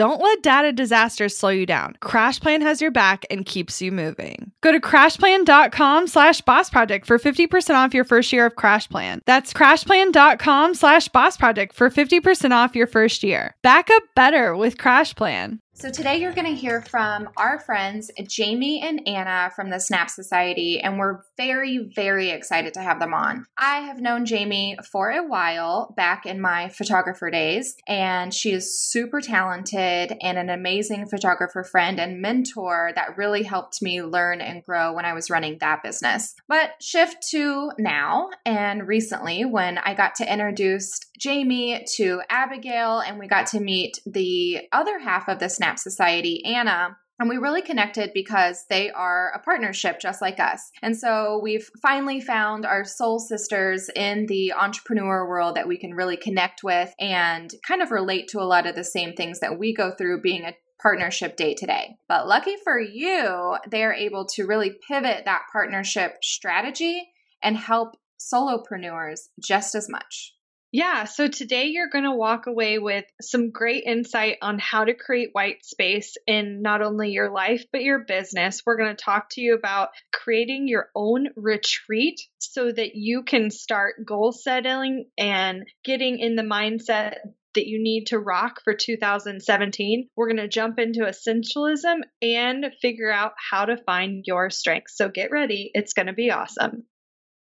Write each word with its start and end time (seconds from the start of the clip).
Don't 0.00 0.22
let 0.22 0.42
data 0.42 0.72
disasters 0.72 1.36
slow 1.36 1.50
you 1.50 1.66
down. 1.66 1.94
CrashPlan 2.00 2.62
has 2.62 2.80
your 2.80 2.90
back 2.90 3.26
and 3.30 3.44
keeps 3.44 3.82
you 3.82 3.92
moving. 3.92 4.50
Go 4.62 4.72
to 4.72 4.80
crashplan.com 4.80 6.06
slash 6.06 6.40
boss 6.40 6.70
project 6.70 7.04
for 7.04 7.18
50% 7.18 7.74
off 7.74 7.92
your 7.92 8.04
first 8.04 8.32
year 8.32 8.46
of 8.46 8.54
CrashPlan. 8.54 9.20
That's 9.26 9.52
crashplan.com 9.52 10.74
slash 10.74 11.08
boss 11.08 11.36
project 11.36 11.74
for 11.74 11.90
50% 11.90 12.52
off 12.52 12.74
your 12.74 12.86
first 12.86 13.22
year. 13.22 13.54
Back 13.62 13.90
up 13.90 14.04
better 14.16 14.56
with 14.56 14.78
CrashPlan. 14.78 15.58
So, 15.74 15.90
today 15.90 16.16
you're 16.18 16.34
going 16.34 16.46
to 16.46 16.60
hear 16.60 16.82
from 16.82 17.30
our 17.38 17.58
friends 17.58 18.10
Jamie 18.26 18.82
and 18.82 19.06
Anna 19.08 19.50
from 19.56 19.70
the 19.70 19.80
Snap 19.80 20.10
Society, 20.10 20.78
and 20.78 20.98
we're 20.98 21.22
very, 21.40 21.88
very 21.96 22.28
excited 22.28 22.74
to 22.74 22.82
have 22.82 23.00
them 23.00 23.14
on. 23.14 23.46
I 23.56 23.78
have 23.80 23.98
known 23.98 24.26
Jamie 24.26 24.76
for 24.92 25.08
a 25.08 25.26
while 25.26 25.94
back 25.96 26.26
in 26.26 26.38
my 26.38 26.68
photographer 26.68 27.30
days, 27.30 27.76
and 27.88 28.34
she 28.34 28.52
is 28.52 28.78
super 28.78 29.22
talented 29.22 30.18
and 30.20 30.36
an 30.36 30.50
amazing 30.50 31.06
photographer 31.06 31.64
friend 31.64 31.98
and 31.98 32.20
mentor 32.20 32.92
that 32.94 33.16
really 33.16 33.42
helped 33.42 33.80
me 33.80 34.02
learn 34.02 34.42
and 34.42 34.62
grow 34.62 34.92
when 34.92 35.06
I 35.06 35.14
was 35.14 35.30
running 35.30 35.56
that 35.60 35.82
business. 35.82 36.34
But 36.46 36.72
shift 36.82 37.26
to 37.30 37.70
now 37.78 38.28
and 38.44 38.86
recently 38.86 39.46
when 39.46 39.78
I 39.78 39.94
got 39.94 40.16
to 40.16 40.30
introduce 40.30 41.00
Jamie 41.18 41.86
to 41.94 42.20
Abigail 42.28 43.00
and 43.00 43.18
we 43.18 43.28
got 43.28 43.46
to 43.48 43.60
meet 43.60 43.98
the 44.04 44.68
other 44.72 44.98
half 44.98 45.26
of 45.26 45.38
the 45.38 45.48
Snap 45.48 45.78
Society, 45.78 46.44
Anna, 46.44 46.98
and 47.20 47.28
we 47.28 47.36
really 47.36 47.60
connected 47.60 48.12
because 48.14 48.64
they 48.70 48.90
are 48.90 49.30
a 49.34 49.38
partnership 49.38 50.00
just 50.00 50.22
like 50.22 50.40
us. 50.40 50.72
And 50.80 50.96
so 50.96 51.38
we've 51.42 51.68
finally 51.82 52.20
found 52.20 52.64
our 52.64 52.82
soul 52.82 53.18
sisters 53.18 53.90
in 53.94 54.24
the 54.26 54.54
entrepreneur 54.54 55.28
world 55.28 55.54
that 55.56 55.68
we 55.68 55.76
can 55.76 55.92
really 55.92 56.16
connect 56.16 56.64
with 56.64 56.94
and 56.98 57.52
kind 57.68 57.82
of 57.82 57.90
relate 57.90 58.28
to 58.28 58.40
a 58.40 58.48
lot 58.48 58.66
of 58.66 58.74
the 58.74 58.84
same 58.84 59.12
things 59.12 59.40
that 59.40 59.58
we 59.58 59.74
go 59.74 59.92
through 59.92 60.22
being 60.22 60.44
a 60.44 60.56
partnership 60.80 61.36
day 61.36 61.54
today. 61.54 61.94
But 62.08 62.26
lucky 62.26 62.56
for 62.64 62.80
you, 62.80 63.58
they're 63.70 63.92
able 63.92 64.24
to 64.36 64.46
really 64.46 64.72
pivot 64.88 65.26
that 65.26 65.42
partnership 65.52 66.16
strategy 66.22 67.06
and 67.42 67.54
help 67.54 67.96
solopreneurs 68.18 69.28
just 69.42 69.74
as 69.74 69.90
much. 69.90 70.34
Yeah, 70.72 71.04
so 71.04 71.26
today 71.26 71.66
you're 71.66 71.88
going 71.88 72.04
to 72.04 72.14
walk 72.14 72.46
away 72.46 72.78
with 72.78 73.04
some 73.20 73.50
great 73.50 73.82
insight 73.84 74.36
on 74.40 74.60
how 74.60 74.84
to 74.84 74.94
create 74.94 75.30
white 75.32 75.64
space 75.64 76.16
in 76.28 76.62
not 76.62 76.80
only 76.80 77.10
your 77.10 77.32
life, 77.32 77.64
but 77.72 77.82
your 77.82 78.04
business. 78.04 78.62
We're 78.64 78.76
going 78.76 78.94
to 78.94 79.04
talk 79.04 79.30
to 79.30 79.40
you 79.40 79.54
about 79.54 79.88
creating 80.12 80.68
your 80.68 80.88
own 80.94 81.30
retreat 81.34 82.20
so 82.38 82.70
that 82.70 82.94
you 82.94 83.24
can 83.24 83.50
start 83.50 84.06
goal 84.06 84.30
setting 84.30 85.06
and 85.18 85.64
getting 85.82 86.20
in 86.20 86.36
the 86.36 86.42
mindset 86.42 87.14
that 87.56 87.66
you 87.66 87.82
need 87.82 88.06
to 88.06 88.20
rock 88.20 88.60
for 88.62 88.72
2017. 88.72 90.08
We're 90.14 90.28
going 90.28 90.36
to 90.36 90.46
jump 90.46 90.78
into 90.78 91.00
essentialism 91.00 92.02
and 92.22 92.66
figure 92.80 93.10
out 93.10 93.32
how 93.50 93.64
to 93.64 93.76
find 93.76 94.22
your 94.24 94.50
strengths. 94.50 94.96
So 94.96 95.08
get 95.08 95.32
ready, 95.32 95.72
it's 95.74 95.94
going 95.94 96.06
to 96.06 96.12
be 96.12 96.30
awesome. 96.30 96.84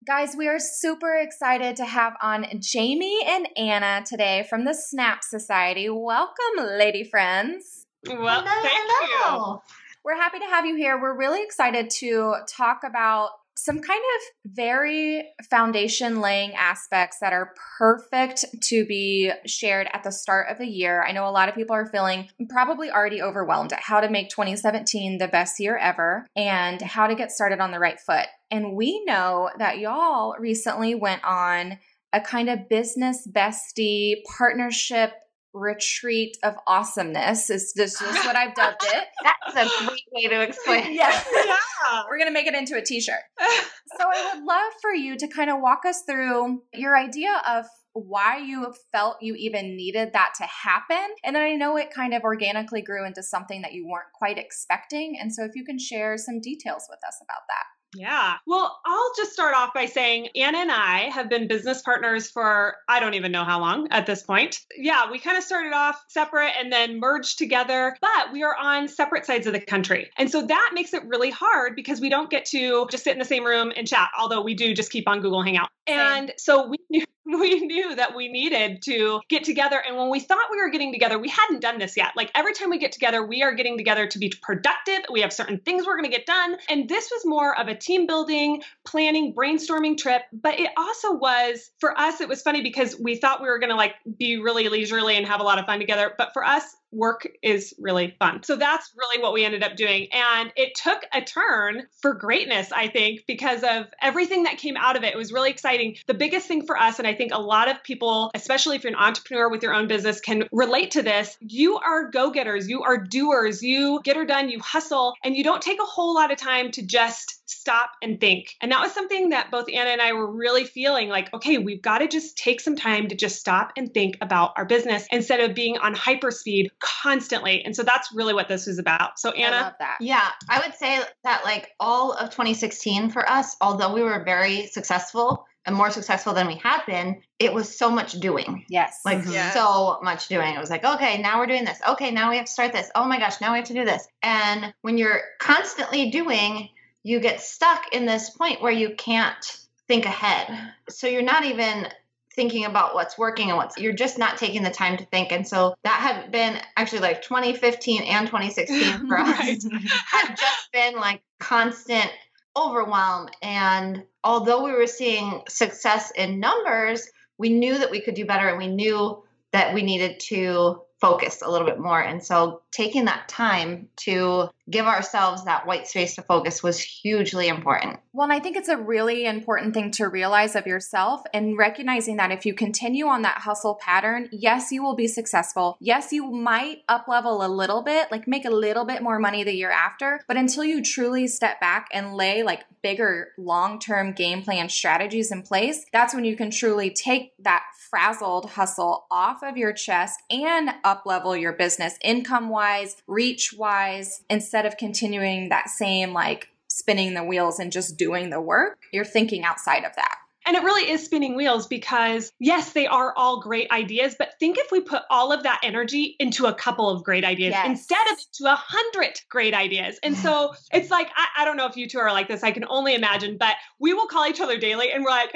Guys, 0.07 0.37
we 0.37 0.47
are 0.47 0.57
super 0.57 1.17
excited 1.17 1.75
to 1.75 1.83
have 1.83 2.13
on 2.21 2.45
Jamie 2.61 3.19
and 3.27 3.45
Anna 3.57 4.05
today 4.07 4.47
from 4.49 4.63
the 4.63 4.73
Snap 4.73 5.21
Society. 5.21 5.89
Welcome, 5.89 6.65
lady 6.79 7.03
friends. 7.03 7.85
Well, 8.07 8.41
hello, 8.41 8.61
thank 8.63 8.89
hello. 8.89 9.55
you. 9.55 9.59
We're 10.05 10.15
happy 10.15 10.39
to 10.39 10.45
have 10.45 10.65
you 10.65 10.77
here. 10.77 10.97
We're 10.97 11.17
really 11.17 11.43
excited 11.43 11.89
to 11.99 12.35
talk 12.47 12.83
about 12.85 13.31
some 13.57 13.79
kind 13.79 14.01
of 14.15 14.51
very 14.53 15.27
foundation 15.49 16.21
laying 16.21 16.53
aspects 16.53 17.17
that 17.19 17.33
are 17.33 17.55
perfect 17.77 18.45
to 18.61 18.85
be 18.85 19.31
shared 19.47 19.87
at 19.93 20.03
the 20.03 20.11
start 20.11 20.47
of 20.49 20.59
the 20.59 20.67
year. 20.67 21.03
I 21.03 21.11
know 21.11 21.27
a 21.27 21.31
lot 21.31 21.49
of 21.49 21.55
people 21.55 21.75
are 21.75 21.87
feeling 21.87 22.29
probably 22.49 22.91
already 22.91 23.21
overwhelmed 23.21 23.73
at 23.73 23.79
how 23.79 23.99
to 23.99 24.09
make 24.09 24.29
2017 24.29 25.17
the 25.17 25.27
best 25.27 25.59
year 25.59 25.75
ever 25.75 26.27
and 26.35 26.81
how 26.81 27.07
to 27.07 27.15
get 27.15 27.31
started 27.31 27.59
on 27.59 27.71
the 27.71 27.79
right 27.79 27.99
foot. 27.99 28.27
And 28.51 28.75
we 28.75 29.03
know 29.05 29.49
that 29.57 29.79
y'all 29.79 30.35
recently 30.37 30.93
went 30.93 31.23
on 31.25 31.79
a 32.13 32.21
kind 32.21 32.49
of 32.49 32.69
business 32.69 33.27
bestie 33.27 34.23
partnership 34.37 35.11
retreat 35.57 36.37
of 36.43 36.55
awesomeness 36.67 37.49
is 37.49 37.73
this 37.73 37.99
just 37.99 38.25
what 38.25 38.35
I've 38.35 38.55
dubbed 38.55 38.83
it. 38.83 39.05
That's 39.53 39.81
a 39.81 39.85
great 39.85 40.03
way 40.11 40.27
to 40.27 40.41
explain. 40.41 40.93
yeah. 40.93 41.23
yeah. 41.33 42.03
We're 42.09 42.19
gonna 42.19 42.31
make 42.31 42.47
it 42.47 42.53
into 42.53 42.75
a 42.75 42.81
t-shirt. 42.81 43.21
so 43.39 44.05
I 44.13 44.33
would 44.33 44.43
love 44.43 44.73
for 44.81 44.93
you 44.93 45.17
to 45.17 45.27
kind 45.27 45.49
of 45.49 45.57
walk 45.59 45.85
us 45.85 46.03
through 46.03 46.61
your 46.73 46.97
idea 46.97 47.41
of 47.47 47.65
why 47.93 48.37
you 48.37 48.73
felt 48.91 49.17
you 49.21 49.35
even 49.35 49.75
needed 49.75 50.13
that 50.13 50.33
to 50.37 50.43
happen. 50.43 51.15
And 51.23 51.35
then 51.35 51.43
I 51.43 51.55
know 51.55 51.77
it 51.77 51.93
kind 51.93 52.13
of 52.13 52.23
organically 52.23 52.81
grew 52.81 53.05
into 53.05 53.23
something 53.23 53.61
that 53.63 53.73
you 53.73 53.87
weren't 53.87 54.13
quite 54.13 54.37
expecting. 54.37 55.17
And 55.19 55.33
so 55.33 55.43
if 55.43 55.51
you 55.55 55.65
can 55.65 55.79
share 55.79 56.17
some 56.17 56.39
details 56.39 56.85
with 56.89 56.99
us 57.07 57.17
about 57.21 57.41
that. 57.47 57.76
Yeah. 57.97 58.35
Well, 58.45 58.79
I'll 58.85 59.11
just 59.17 59.33
start 59.33 59.55
off 59.55 59.73
by 59.73 59.87
saying 59.87 60.29
Anna 60.35 60.59
and 60.59 60.71
I 60.71 61.09
have 61.09 61.29
been 61.29 61.47
business 61.47 61.81
partners 61.81 62.29
for 62.29 62.75
I 62.87 62.99
don't 62.99 63.15
even 63.15 63.31
know 63.31 63.43
how 63.43 63.59
long 63.59 63.87
at 63.89 64.05
this 64.05 64.21
point. 64.21 64.59
Yeah, 64.77 65.09
we 65.09 65.17
kind 65.17 65.35
of 65.35 65.43
started 65.43 65.73
off 65.73 65.99
separate 66.07 66.51
and 66.59 66.71
then 66.71 66.99
merged 66.99 67.39
together, 67.39 67.97
but 67.99 68.31
we 68.31 68.43
are 68.43 68.55
on 68.55 68.87
separate 68.87 69.25
sides 69.25 69.47
of 69.47 69.53
the 69.53 69.59
country. 69.59 70.11
And 70.15 70.29
so 70.29 70.45
that 70.45 70.71
makes 70.73 70.93
it 70.93 71.03
really 71.05 71.31
hard 71.31 71.75
because 71.75 71.99
we 71.99 72.09
don't 72.09 72.29
get 72.29 72.45
to 72.45 72.87
just 72.91 73.03
sit 73.03 73.13
in 73.13 73.19
the 73.19 73.25
same 73.25 73.43
room 73.43 73.73
and 73.75 73.87
chat, 73.87 74.09
although 74.19 74.41
we 74.41 74.53
do 74.53 74.75
just 74.75 74.91
keep 74.91 75.07
on 75.07 75.19
Google 75.19 75.41
Hangout. 75.41 75.69
And 75.87 76.33
so 76.37 76.67
we 76.67 76.77
knew 76.91 77.05
we 77.39 77.59
knew 77.59 77.95
that 77.95 78.15
we 78.15 78.29
needed 78.29 78.81
to 78.83 79.19
get 79.29 79.43
together. 79.43 79.81
And 79.85 79.97
when 79.97 80.09
we 80.09 80.19
thought 80.21 80.47
we 80.49 80.61
were 80.61 80.69
getting 80.69 80.93
together, 80.93 81.19
we 81.19 81.27
hadn't 81.27 81.61
done 81.61 81.77
this 81.77 81.97
yet. 81.97 82.13
Like 82.15 82.31
every 82.33 82.53
time 82.53 82.69
we 82.69 82.79
get 82.79 82.93
together, 82.93 83.25
we 83.25 83.43
are 83.43 83.53
getting 83.53 83.77
together 83.77 84.07
to 84.07 84.17
be 84.17 84.31
productive. 84.41 84.99
We 85.11 85.21
have 85.21 85.33
certain 85.33 85.59
things 85.59 85.85
we're 85.85 85.97
going 85.97 86.09
to 86.09 86.15
get 86.15 86.25
done. 86.25 86.55
And 86.69 86.87
this 86.87 87.09
was 87.11 87.23
more 87.25 87.57
of 87.59 87.67
a 87.67 87.75
team 87.75 88.07
building, 88.07 88.61
planning, 88.85 89.33
brainstorming 89.33 89.97
trip. 89.97 90.21
But 90.31 90.59
it 90.59 90.69
also 90.77 91.13
was, 91.13 91.69
for 91.79 91.97
us, 91.99 92.21
it 92.21 92.29
was 92.29 92.41
funny 92.41 92.61
because 92.61 92.97
we 92.97 93.17
thought 93.17 93.41
we 93.41 93.49
were 93.49 93.59
going 93.59 93.71
to 93.71 93.75
like 93.75 93.95
be 94.17 94.37
really 94.37 94.69
leisurely 94.69 95.17
and 95.17 95.27
have 95.27 95.41
a 95.41 95.43
lot 95.43 95.59
of 95.59 95.65
fun 95.65 95.79
together. 95.79 96.13
But 96.17 96.31
for 96.31 96.45
us, 96.45 96.63
work 96.91 97.27
is 97.41 97.73
really 97.79 98.15
fun. 98.19 98.43
So 98.43 98.55
that's 98.55 98.91
really 98.97 99.21
what 99.21 99.33
we 99.33 99.45
ended 99.45 99.63
up 99.63 99.75
doing. 99.75 100.07
And 100.11 100.51
it 100.55 100.75
took 100.75 101.05
a 101.13 101.21
turn 101.21 101.83
for 102.01 102.13
greatness, 102.13 102.71
I 102.71 102.87
think, 102.87 103.25
because 103.27 103.63
of 103.63 103.87
everything 104.01 104.43
that 104.43 104.57
came 104.57 104.77
out 104.77 104.95
of 104.95 105.03
it. 105.03 105.13
It 105.13 105.17
was 105.17 105.33
really 105.33 105.49
exciting. 105.49 105.97
The 106.07 106.13
biggest 106.13 106.47
thing 106.47 106.65
for 106.65 106.77
us, 106.77 106.99
and 106.99 107.07
I 107.07 107.13
think 107.13 107.33
a 107.33 107.41
lot 107.41 107.69
of 107.69 107.83
people, 107.83 108.31
especially 108.33 108.75
if 108.75 108.83
you're 108.83 108.93
an 108.93 108.99
entrepreneur 108.99 109.49
with 109.49 109.63
your 109.63 109.73
own 109.73 109.87
business, 109.87 110.19
can 110.19 110.47
relate 110.51 110.91
to 110.91 111.01
this. 111.01 111.37
You 111.41 111.77
are 111.77 112.09
go 112.09 112.31
getters, 112.31 112.69
you 112.69 112.83
are 112.83 112.97
doers, 112.97 113.61
you 113.61 114.01
get 114.03 114.15
her 114.15 114.25
done, 114.25 114.49
you 114.49 114.59
hustle, 114.59 115.13
and 115.23 115.35
you 115.35 115.43
don't 115.43 115.61
take 115.61 115.81
a 115.81 115.85
whole 115.85 116.13
lot 116.13 116.31
of 116.31 116.37
time 116.37 116.71
to 116.71 116.85
just 116.85 117.36
stop 117.47 117.91
and 118.01 118.19
think. 118.19 118.55
And 118.61 118.71
that 118.71 118.81
was 118.81 118.93
something 118.93 119.29
that 119.29 119.51
both 119.51 119.67
Anna 119.73 119.89
and 119.89 120.01
I 120.01 120.13
were 120.13 120.31
really 120.31 120.63
feeling 120.63 121.09
like, 121.09 121.33
okay, 121.33 121.57
we've 121.57 121.81
got 121.81 121.99
to 121.99 122.07
just 122.07 122.37
take 122.37 122.61
some 122.61 122.75
time 122.75 123.07
to 123.07 123.15
just 123.15 123.39
stop 123.39 123.73
and 123.77 123.93
think 123.93 124.17
about 124.21 124.53
our 124.57 124.65
business 124.65 125.07
instead 125.11 125.39
of 125.39 125.55
being 125.55 125.77
on 125.77 125.95
hyperspeed 125.95 126.67
constantly. 126.79 127.63
And 127.63 127.75
so 127.75 127.83
that's 127.83 128.09
really 128.13 128.33
what 128.33 128.47
this 128.47 128.67
is 128.67 128.79
about. 128.79 129.19
So 129.19 129.31
Anna, 129.31 129.55
I 129.55 129.61
love 129.61 129.73
that. 129.79 129.97
Yeah, 130.01 130.27
I 130.49 130.59
would 130.59 130.75
say 130.75 130.99
that 131.23 131.43
like 131.43 131.69
all 131.79 132.13
of 132.13 132.29
2016 132.29 133.09
for 133.09 133.27
us, 133.29 133.55
although 133.61 133.93
we 133.93 134.03
were 134.03 134.23
very 134.23 134.67
successful 134.67 135.45
and 135.65 135.75
more 135.75 135.91
successful 135.91 136.33
than 136.33 136.47
we 136.47 136.55
had 136.55 136.81
been, 136.85 137.21
it 137.39 137.53
was 137.53 137.77
so 137.77 137.91
much 137.91 138.13
doing. 138.13 138.65
Yes. 138.69 139.01
Like. 139.03 139.25
Yes. 139.27 139.53
so 139.53 139.99
much 140.01 140.29
doing. 140.29 140.55
It 140.55 140.59
was 140.59 140.69
like, 140.69 140.85
okay, 140.85 141.21
now 141.21 141.39
we're 141.39 141.47
doing 141.47 141.65
this. 141.65 141.77
Okay, 141.89 142.11
now 142.11 142.29
we 142.29 142.37
have 142.37 142.45
to 142.45 142.51
start 142.51 142.71
this. 142.71 142.89
Oh 142.95 143.05
my 143.05 143.19
gosh, 143.19 143.41
now 143.41 143.51
we 143.51 143.59
have 143.59 143.67
to 143.67 143.73
do 143.73 143.83
this. 143.83 144.07
And 144.23 144.73
when 144.81 144.97
you're 144.97 145.19
constantly 145.39 146.09
doing, 146.09 146.69
you 147.03 147.19
get 147.19 147.41
stuck 147.41 147.93
in 147.93 148.05
this 148.05 148.29
point 148.29 148.61
where 148.61 148.71
you 148.71 148.95
can't 148.95 149.57
think 149.87 150.05
ahead. 150.05 150.47
So 150.89 151.07
you're 151.07 151.21
not 151.21 151.45
even 151.45 151.87
thinking 152.33 152.65
about 152.65 152.93
what's 152.93 153.17
working 153.17 153.49
and 153.49 153.57
what's 153.57 153.77
you're 153.77 153.93
just 153.93 154.19
not 154.19 154.37
taking 154.37 154.61
the 154.61 154.69
time 154.69 154.97
to 154.97 155.05
think. 155.05 155.31
And 155.31 155.47
so 155.47 155.73
that 155.83 155.99
had 155.99 156.31
been 156.31 156.59
actually 156.75 156.99
like 156.99 157.21
2015 157.23 158.03
and 158.03 158.27
2016 158.27 158.77
for 159.07 159.17
us 159.17 159.27
Right. 159.39 159.63
had 160.05 160.35
just 160.35 160.71
been 160.71 160.95
like 160.97 161.21
constant 161.39 162.11
overwhelm. 162.55 163.29
And 163.41 164.03
although 164.23 164.63
we 164.63 164.71
were 164.71 164.87
seeing 164.87 165.41
success 165.47 166.11
in 166.11 166.39
numbers, 166.39 167.09
we 167.37 167.49
knew 167.49 167.77
that 167.79 167.91
we 167.91 168.01
could 168.01 168.15
do 168.15 168.25
better 168.25 168.47
and 168.47 168.57
we 168.57 168.67
knew 168.67 169.23
that 169.51 169.73
we 169.73 169.81
needed 169.81 170.19
to 170.19 170.81
focus 170.99 171.41
a 171.43 171.49
little 171.49 171.67
bit 171.67 171.79
more. 171.79 171.99
And 172.01 172.23
so 172.23 172.61
taking 172.71 173.05
that 173.05 173.27
time 173.29 173.89
to 173.97 174.49
give 174.69 174.85
ourselves 174.85 175.45
that 175.45 175.65
white 175.65 175.87
space 175.87 176.15
to 176.15 176.21
focus 176.21 176.61
was 176.61 176.79
hugely 176.79 177.47
important. 177.47 177.99
Well, 178.13 178.25
and 178.25 178.33
I 178.33 178.39
think 178.39 178.57
it's 178.57 178.69
a 178.69 178.77
really 178.77 179.25
important 179.25 179.73
thing 179.73 179.91
to 179.91 180.07
realize 180.07 180.55
of 180.55 180.67
yourself 180.67 181.21
and 181.33 181.57
recognizing 181.57 182.17
that 182.17 182.31
if 182.31 182.45
you 182.45 182.53
continue 182.53 183.07
on 183.07 183.21
that 183.21 183.39
hustle 183.39 183.75
pattern, 183.75 184.29
yes, 184.31 184.71
you 184.71 184.83
will 184.83 184.95
be 184.95 185.07
successful. 185.07 185.77
Yes, 185.79 186.11
you 186.11 186.29
might 186.31 186.79
up 186.89 187.07
level 187.07 187.45
a 187.45 187.47
little 187.47 187.83
bit, 187.83 188.11
like 188.11 188.27
make 188.27 188.45
a 188.45 188.49
little 188.49 188.85
bit 188.85 189.01
more 189.01 189.19
money 189.19 189.43
the 189.43 189.53
year 189.53 189.71
after. 189.71 190.21
But 190.27 190.37
until 190.37 190.63
you 190.63 190.83
truly 190.83 191.27
step 191.27 191.59
back 191.61 191.87
and 191.91 192.15
lay 192.15 192.43
like 192.43 192.63
bigger 192.81 193.29
long 193.37 193.79
term 193.79 194.13
game 194.13 194.41
plan 194.41 194.69
strategies 194.69 195.31
in 195.31 195.43
place, 195.43 195.85
that's 195.93 196.13
when 196.13 196.25
you 196.25 196.35
can 196.35 196.51
truly 196.51 196.89
take 196.89 197.33
that 197.39 197.63
frazzled 197.89 198.51
hustle 198.51 199.05
off 199.09 199.43
of 199.43 199.57
your 199.57 199.73
chest 199.73 200.19
and 200.29 200.69
up 200.83 201.03
level 201.05 201.35
your 201.35 201.53
business 201.53 201.97
income 202.03 202.49
wise, 202.49 202.97
reach 203.07 203.53
wise, 203.53 204.23
instead 204.57 204.73
of 204.73 204.77
continuing 204.79 205.49
that 205.49 205.69
same 205.69 206.13
like 206.13 206.49
spinning 206.67 207.13
the 207.13 207.23
wheels 207.23 207.59
and 207.59 207.71
just 207.71 207.95
doing 207.95 208.31
the 208.31 208.41
work, 208.41 208.79
you're 208.91 209.05
thinking 209.05 209.43
outside 209.43 209.83
of 209.83 209.95
that. 209.95 210.15
And 210.47 210.55
it 210.55 210.63
really 210.63 210.89
is 210.89 211.05
spinning 211.05 211.35
wheels 211.35 211.67
because, 211.67 212.31
yes, 212.39 212.71
they 212.71 212.87
are 212.87 213.13
all 213.15 213.39
great 213.39 213.69
ideas, 213.69 214.15
but 214.17 214.29
think 214.39 214.57
if 214.57 214.71
we 214.71 214.79
put 214.79 215.03
all 215.11 215.31
of 215.31 215.43
that 215.43 215.59
energy 215.61 216.15
into 216.19 216.47
a 216.47 216.55
couple 216.55 216.89
of 216.89 217.03
great 217.03 217.23
ideas 217.23 217.51
Yes. 217.51 217.67
instead 217.67 218.07
of 218.11 218.17
into 218.17 218.51
a 218.51 218.55
hundred 218.55 219.19
great 219.29 219.53
ideas. 219.53 219.99
And 220.01 220.17
so 220.17 220.55
it's 220.73 220.89
like, 220.89 221.09
I, 221.15 221.43
I 221.43 221.45
don't 221.45 221.57
know 221.57 221.67
if 221.67 221.77
you 221.77 221.87
two 221.87 221.99
are 221.99 222.11
like 222.11 222.27
this, 222.27 222.41
I 222.41 222.49
can 222.51 222.65
only 222.67 222.95
imagine, 222.95 223.37
but 223.37 223.57
we 223.77 223.93
will 223.93 224.07
call 224.07 224.25
each 224.25 224.41
other 224.41 224.57
daily 224.57 224.91
and 224.91 225.03
we're 225.03 225.11
like, 225.11 225.35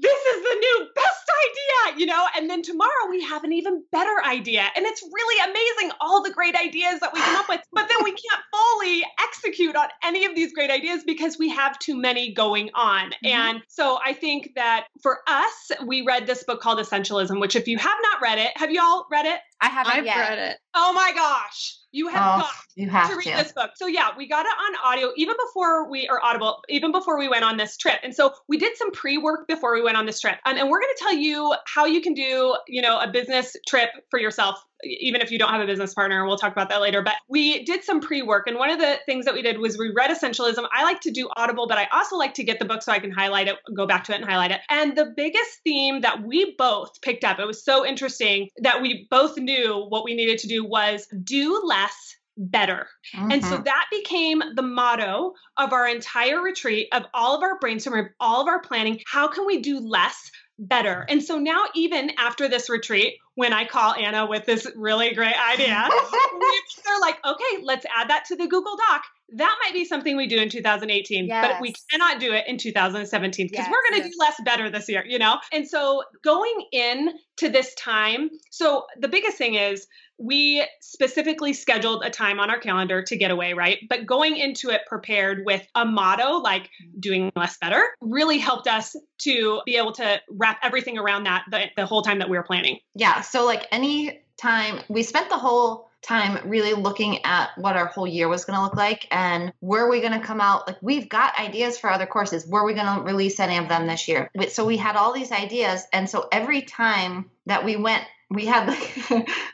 this 0.00 0.20
is 0.34 0.42
the 0.42 0.56
new 0.58 0.86
best 0.94 1.30
idea, 1.42 1.98
you 2.00 2.06
know? 2.06 2.26
And 2.36 2.48
then 2.48 2.62
tomorrow 2.62 3.10
we 3.10 3.22
have 3.22 3.44
an 3.44 3.52
even 3.52 3.82
better 3.92 4.24
idea. 4.24 4.66
And 4.76 4.86
it's 4.86 5.02
really 5.02 5.50
amazing 5.50 5.96
all 6.00 6.22
the 6.22 6.30
great 6.30 6.54
ideas 6.54 7.00
that 7.00 7.12
we 7.12 7.20
come 7.20 7.36
up 7.36 7.48
with. 7.48 7.60
But 7.72 7.88
then 7.88 7.98
we 8.04 8.10
can't 8.10 8.42
fully 8.52 9.04
execute 9.20 9.76
on 9.76 9.88
any 10.04 10.24
of 10.24 10.34
these 10.34 10.52
great 10.52 10.70
ideas 10.70 11.02
because 11.04 11.38
we 11.38 11.50
have 11.50 11.78
too 11.78 11.96
many 11.96 12.32
going 12.32 12.70
on. 12.74 13.10
Mm-hmm. 13.10 13.26
And 13.26 13.62
so 13.68 13.98
I 14.04 14.12
think 14.12 14.52
that 14.56 14.86
for 15.02 15.18
us, 15.26 15.72
we 15.86 16.02
read 16.02 16.26
this 16.26 16.44
book 16.44 16.60
called 16.60 16.78
Essentialism, 16.78 17.40
which 17.40 17.56
if 17.56 17.66
you 17.68 17.78
have 17.78 17.98
not 18.02 18.22
read 18.22 18.38
it, 18.38 18.52
have 18.56 18.70
you 18.70 18.80
all 18.82 19.06
read 19.10 19.26
it? 19.26 19.40
I 19.62 19.68
haven't 19.68 19.92
I've 19.92 20.04
yet. 20.04 20.16
read 20.16 20.38
it. 20.38 20.58
Oh 20.74 20.92
my 20.92 21.12
gosh. 21.14 21.78
You 21.92 22.08
have 22.08 22.20
Oh, 22.20 22.40
got 22.42 22.50
you 22.74 22.88
have 22.90 23.10
to 23.10 23.16
read 23.16 23.24
to. 23.24 23.42
this 23.42 23.52
book. 23.52 23.70
So 23.76 23.86
yeah, 23.86 24.08
we 24.16 24.26
got 24.26 24.44
it 24.44 24.48
on 24.52 24.92
audio 24.92 25.12
even 25.16 25.36
before 25.46 25.88
we 25.90 26.08
are 26.08 26.20
Audible, 26.22 26.62
even 26.68 26.90
before 26.90 27.18
we 27.18 27.28
went 27.28 27.44
on 27.44 27.58
this 27.58 27.76
trip. 27.76 28.00
And 28.02 28.14
so 28.14 28.32
we 28.48 28.56
did 28.58 28.76
some 28.76 28.90
pre-work 28.90 29.46
before 29.46 29.72
we 29.74 29.82
went 29.82 29.96
on 29.96 30.06
this 30.06 30.20
trip. 30.20 30.36
Um, 30.46 30.56
and 30.56 30.68
we're 30.68 30.80
going 30.80 30.92
to 30.96 31.02
tell 31.02 31.14
you 31.14 31.54
how 31.66 31.84
you 31.86 32.00
can 32.00 32.14
do, 32.14 32.56
you 32.66 32.82
know, 32.82 32.98
a 32.98 33.08
business 33.10 33.54
trip 33.68 33.90
for 34.10 34.18
yourself 34.18 34.62
even 34.82 35.20
if 35.20 35.30
you 35.30 35.38
don't 35.38 35.50
have 35.50 35.60
a 35.60 35.66
business 35.66 35.94
partner, 35.94 36.26
we'll 36.26 36.36
talk 36.36 36.52
about 36.52 36.68
that 36.70 36.80
later. 36.80 37.02
But 37.02 37.14
we 37.28 37.64
did 37.64 37.84
some 37.84 38.00
pre-work, 38.00 38.46
and 38.46 38.58
one 38.58 38.70
of 38.70 38.78
the 38.78 38.98
things 39.06 39.24
that 39.24 39.34
we 39.34 39.42
did 39.42 39.58
was 39.58 39.78
we 39.78 39.90
read 39.90 40.10
Essentialism. 40.10 40.66
I 40.72 40.82
like 40.84 41.00
to 41.02 41.10
do 41.10 41.28
Audible, 41.36 41.66
but 41.66 41.78
I 41.78 41.88
also 41.92 42.16
like 42.16 42.34
to 42.34 42.44
get 42.44 42.58
the 42.58 42.64
book 42.64 42.82
so 42.82 42.92
I 42.92 42.98
can 42.98 43.12
highlight 43.12 43.48
it, 43.48 43.56
go 43.74 43.86
back 43.86 44.04
to 44.04 44.12
it, 44.12 44.16
and 44.20 44.24
highlight 44.24 44.50
it. 44.50 44.60
And 44.68 44.96
the 44.96 45.12
biggest 45.16 45.60
theme 45.64 46.00
that 46.00 46.22
we 46.22 46.54
both 46.56 47.00
picked 47.02 47.24
up, 47.24 47.38
it 47.38 47.46
was 47.46 47.64
so 47.64 47.86
interesting 47.86 48.48
that 48.58 48.82
we 48.82 49.06
both 49.10 49.36
knew 49.38 49.86
what 49.88 50.04
we 50.04 50.14
needed 50.14 50.38
to 50.38 50.48
do 50.48 50.64
was 50.64 51.06
do 51.22 51.62
less 51.64 52.16
better. 52.38 52.88
And 53.28 53.44
so 53.44 53.58
Mhm. 53.58 53.64
that 53.64 53.86
became 53.90 54.42
the 54.54 54.62
motto 54.62 55.34
of 55.58 55.72
our 55.72 55.86
entire 55.86 56.40
retreat, 56.40 56.88
of 56.92 57.04
all 57.12 57.36
of 57.36 57.42
our 57.42 57.58
brainstorming, 57.58 58.00
of 58.00 58.12
all 58.20 58.40
of 58.40 58.48
our 58.48 58.60
planning. 58.62 59.00
How 59.06 59.28
can 59.28 59.44
we 59.44 59.60
do 59.60 59.78
less 59.78 60.30
better? 60.58 61.04
And 61.08 61.22
so 61.22 61.38
now, 61.38 61.64
even 61.74 62.10
after 62.18 62.48
this 62.48 62.70
retreat, 62.70 63.16
when 63.34 63.52
I 63.52 63.64
call 63.64 63.94
Anna 63.94 64.26
with 64.26 64.44
this 64.46 64.66
really 64.76 65.14
great 65.14 65.34
idea, 65.52 65.88
they're 66.84 67.00
like, 67.00 67.18
okay, 67.24 67.62
let's 67.62 67.86
add 67.94 68.10
that 68.10 68.24
to 68.26 68.36
the 68.36 68.46
Google 68.46 68.76
Doc. 68.76 69.02
That 69.34 69.56
might 69.64 69.72
be 69.72 69.84
something 69.84 70.16
we 70.16 70.26
do 70.26 70.38
in 70.38 70.48
2018, 70.48 71.28
but 71.28 71.60
we 71.60 71.74
cannot 71.90 72.20
do 72.20 72.32
it 72.32 72.44
in 72.46 72.58
2017 72.58 73.46
because 73.46 73.66
Yes, 73.66 73.70
we're 73.70 73.90
going 73.90 74.02
to 74.02 74.08
yes. 74.08 74.14
do 74.14 74.20
less 74.20 74.40
better 74.44 74.70
this 74.70 74.88
year, 74.88 75.04
you 75.06 75.18
know? 75.18 75.38
And 75.52 75.68
so 75.68 76.02
going 76.22 76.66
in 76.72 77.12
to 77.38 77.48
this 77.48 77.74
time, 77.74 78.30
so 78.50 78.86
the 78.98 79.08
biggest 79.08 79.38
thing 79.38 79.54
is 79.54 79.86
we 80.18 80.64
specifically 80.80 81.52
scheduled 81.52 82.04
a 82.04 82.10
time 82.10 82.38
on 82.38 82.50
our 82.50 82.58
calendar 82.58 83.02
to 83.02 83.16
get 83.16 83.30
away, 83.30 83.54
right? 83.54 83.78
But 83.88 84.06
going 84.06 84.36
into 84.36 84.70
it 84.70 84.82
prepared 84.86 85.44
with 85.44 85.66
a 85.74 85.84
motto 85.84 86.38
like 86.38 86.70
doing 87.00 87.32
less 87.34 87.56
better 87.58 87.82
really 88.00 88.38
helped 88.38 88.68
us 88.68 88.94
to 89.22 89.62
be 89.66 89.76
able 89.76 89.92
to 89.92 90.20
wrap 90.30 90.58
everything 90.62 90.98
around 90.98 91.24
that 91.24 91.44
the, 91.50 91.64
the 91.76 91.86
whole 91.86 92.02
time 92.02 92.18
that 92.20 92.28
we 92.30 92.36
were 92.36 92.44
planning. 92.44 92.78
Yeah. 92.94 93.20
So, 93.22 93.44
like, 93.44 93.66
any 93.72 94.20
time 94.40 94.80
we 94.88 95.02
spent 95.02 95.28
the 95.28 95.38
whole 95.38 95.88
time 96.02 96.48
really 96.48 96.74
looking 96.74 97.24
at 97.24 97.50
what 97.56 97.76
our 97.76 97.86
whole 97.86 98.06
year 98.06 98.28
was 98.28 98.44
going 98.44 98.56
to 98.56 98.62
look 98.62 98.74
like 98.74 99.06
and 99.12 99.52
were 99.60 99.88
we 99.88 100.00
going 100.00 100.12
to 100.18 100.24
come 100.26 100.40
out 100.40 100.66
like 100.66 100.76
we've 100.82 101.08
got 101.08 101.38
ideas 101.38 101.78
for 101.78 101.88
other 101.90 102.06
courses 102.06 102.46
were 102.46 102.64
we 102.64 102.74
going 102.74 102.96
to 102.98 103.02
release 103.02 103.38
any 103.38 103.56
of 103.56 103.68
them 103.68 103.86
this 103.86 104.08
year 104.08 104.28
so 104.48 104.64
we 104.64 104.76
had 104.76 104.96
all 104.96 105.12
these 105.12 105.30
ideas 105.30 105.84
and 105.92 106.10
so 106.10 106.26
every 106.32 106.62
time 106.62 107.30
that 107.46 107.64
we 107.64 107.76
went 107.76 108.02
we 108.30 108.46
had 108.46 108.66
like 108.66 108.96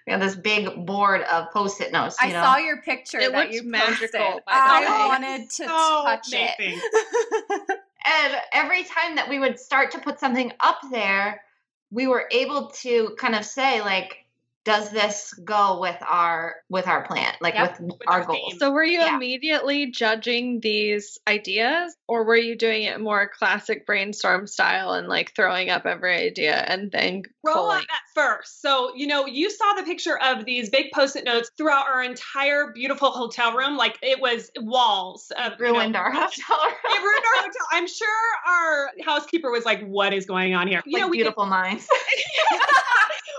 we 0.06 0.12
had 0.12 0.22
this 0.22 0.36
big 0.36 0.86
board 0.86 1.20
of 1.22 1.50
post-it 1.52 1.92
notes 1.92 2.16
you 2.22 2.28
I 2.28 2.32
know 2.32 2.42
saw 2.42 2.56
your 2.56 2.80
picture 2.82 3.18
It 3.20 3.32
that 3.32 3.50
you 3.52 3.64
magical, 3.64 3.98
posted. 4.20 4.44
by 4.46 4.52
the 4.54 4.58
I 4.58 4.80
way. 5.02 5.08
wanted 5.08 5.50
to 5.50 5.50
So 5.66 6.02
touch 6.04 6.28
amazing. 6.32 6.80
it. 6.80 7.78
and 8.06 8.34
every 8.52 8.84
time 8.84 9.16
that 9.16 9.28
we 9.28 9.38
would 9.38 9.58
start 9.60 9.90
to 9.92 9.98
put 9.98 10.18
something 10.18 10.52
up 10.60 10.78
there 10.90 11.42
we 11.90 12.06
were 12.06 12.26
able 12.30 12.68
to 12.68 13.14
kind 13.18 13.34
of 13.34 13.44
say 13.44 13.80
like 13.80 14.24
does 14.68 14.90
this 14.90 15.32
go 15.44 15.80
with 15.80 15.96
our 16.06 16.56
with 16.68 16.86
our 16.86 17.02
plan 17.06 17.32
like 17.40 17.54
Yep. 17.54 17.80
with, 17.80 17.90
With 17.98 18.00
our 18.06 18.20
our 18.20 18.26
goals. 18.26 18.58
So 18.58 18.70
were 18.70 18.84
you 18.84 19.00
Yeah. 19.00 19.16
immediately 19.16 19.90
judging 19.90 20.60
these 20.60 21.18
ideas 21.26 21.96
or 22.06 22.24
were 22.24 22.36
you 22.36 22.54
doing 22.54 22.82
it 22.82 23.00
more 23.00 23.26
classic 23.34 23.86
brainstorm 23.86 24.46
style 24.46 24.92
and 24.92 25.08
like 25.08 25.34
throwing 25.34 25.70
up 25.70 25.86
every 25.86 26.14
idea 26.16 26.56
and 26.68 26.92
then 26.92 27.22
roll 27.42 27.54
pulling? 27.54 27.78
up 27.78 27.84
at 27.84 28.14
first. 28.14 28.60
So, 28.60 28.94
you 28.94 29.06
know, 29.06 29.24
you 29.24 29.48
saw 29.50 29.72
the 29.72 29.84
picture 29.84 30.18
of 30.18 30.44
these 30.44 30.68
big 30.68 30.92
post-it 30.92 31.24
notes 31.24 31.50
throughout 31.56 31.86
our 31.88 32.02
entire 32.02 32.70
beautiful 32.74 33.10
hotel 33.10 33.54
room. 33.56 33.78
Like 33.78 33.96
it 34.02 34.20
was 34.20 34.50
walls 34.60 35.32
of 35.38 35.52
you 35.58 35.64
know, 35.64 35.72
ruined 35.72 35.96
our 35.96 36.10
hotel 36.12 36.58
room. 36.62 36.74
It 36.84 37.00
ruined 37.02 37.24
our 37.24 37.42
hotel. 37.42 37.66
I'm 37.72 37.86
sure 37.88 38.08
our 38.46 38.90
housekeeper 39.02 39.50
was 39.50 39.64
like, 39.64 39.80
"What 39.86 40.12
is 40.12 40.26
going 40.26 40.54
on 40.54 40.68
here?" 40.68 40.82
You 40.84 40.98
like 40.98 41.02
know, 41.04 41.08
we 41.08 41.16
did, 41.16 41.22
beautiful 41.24 41.46
minds. 41.46 41.86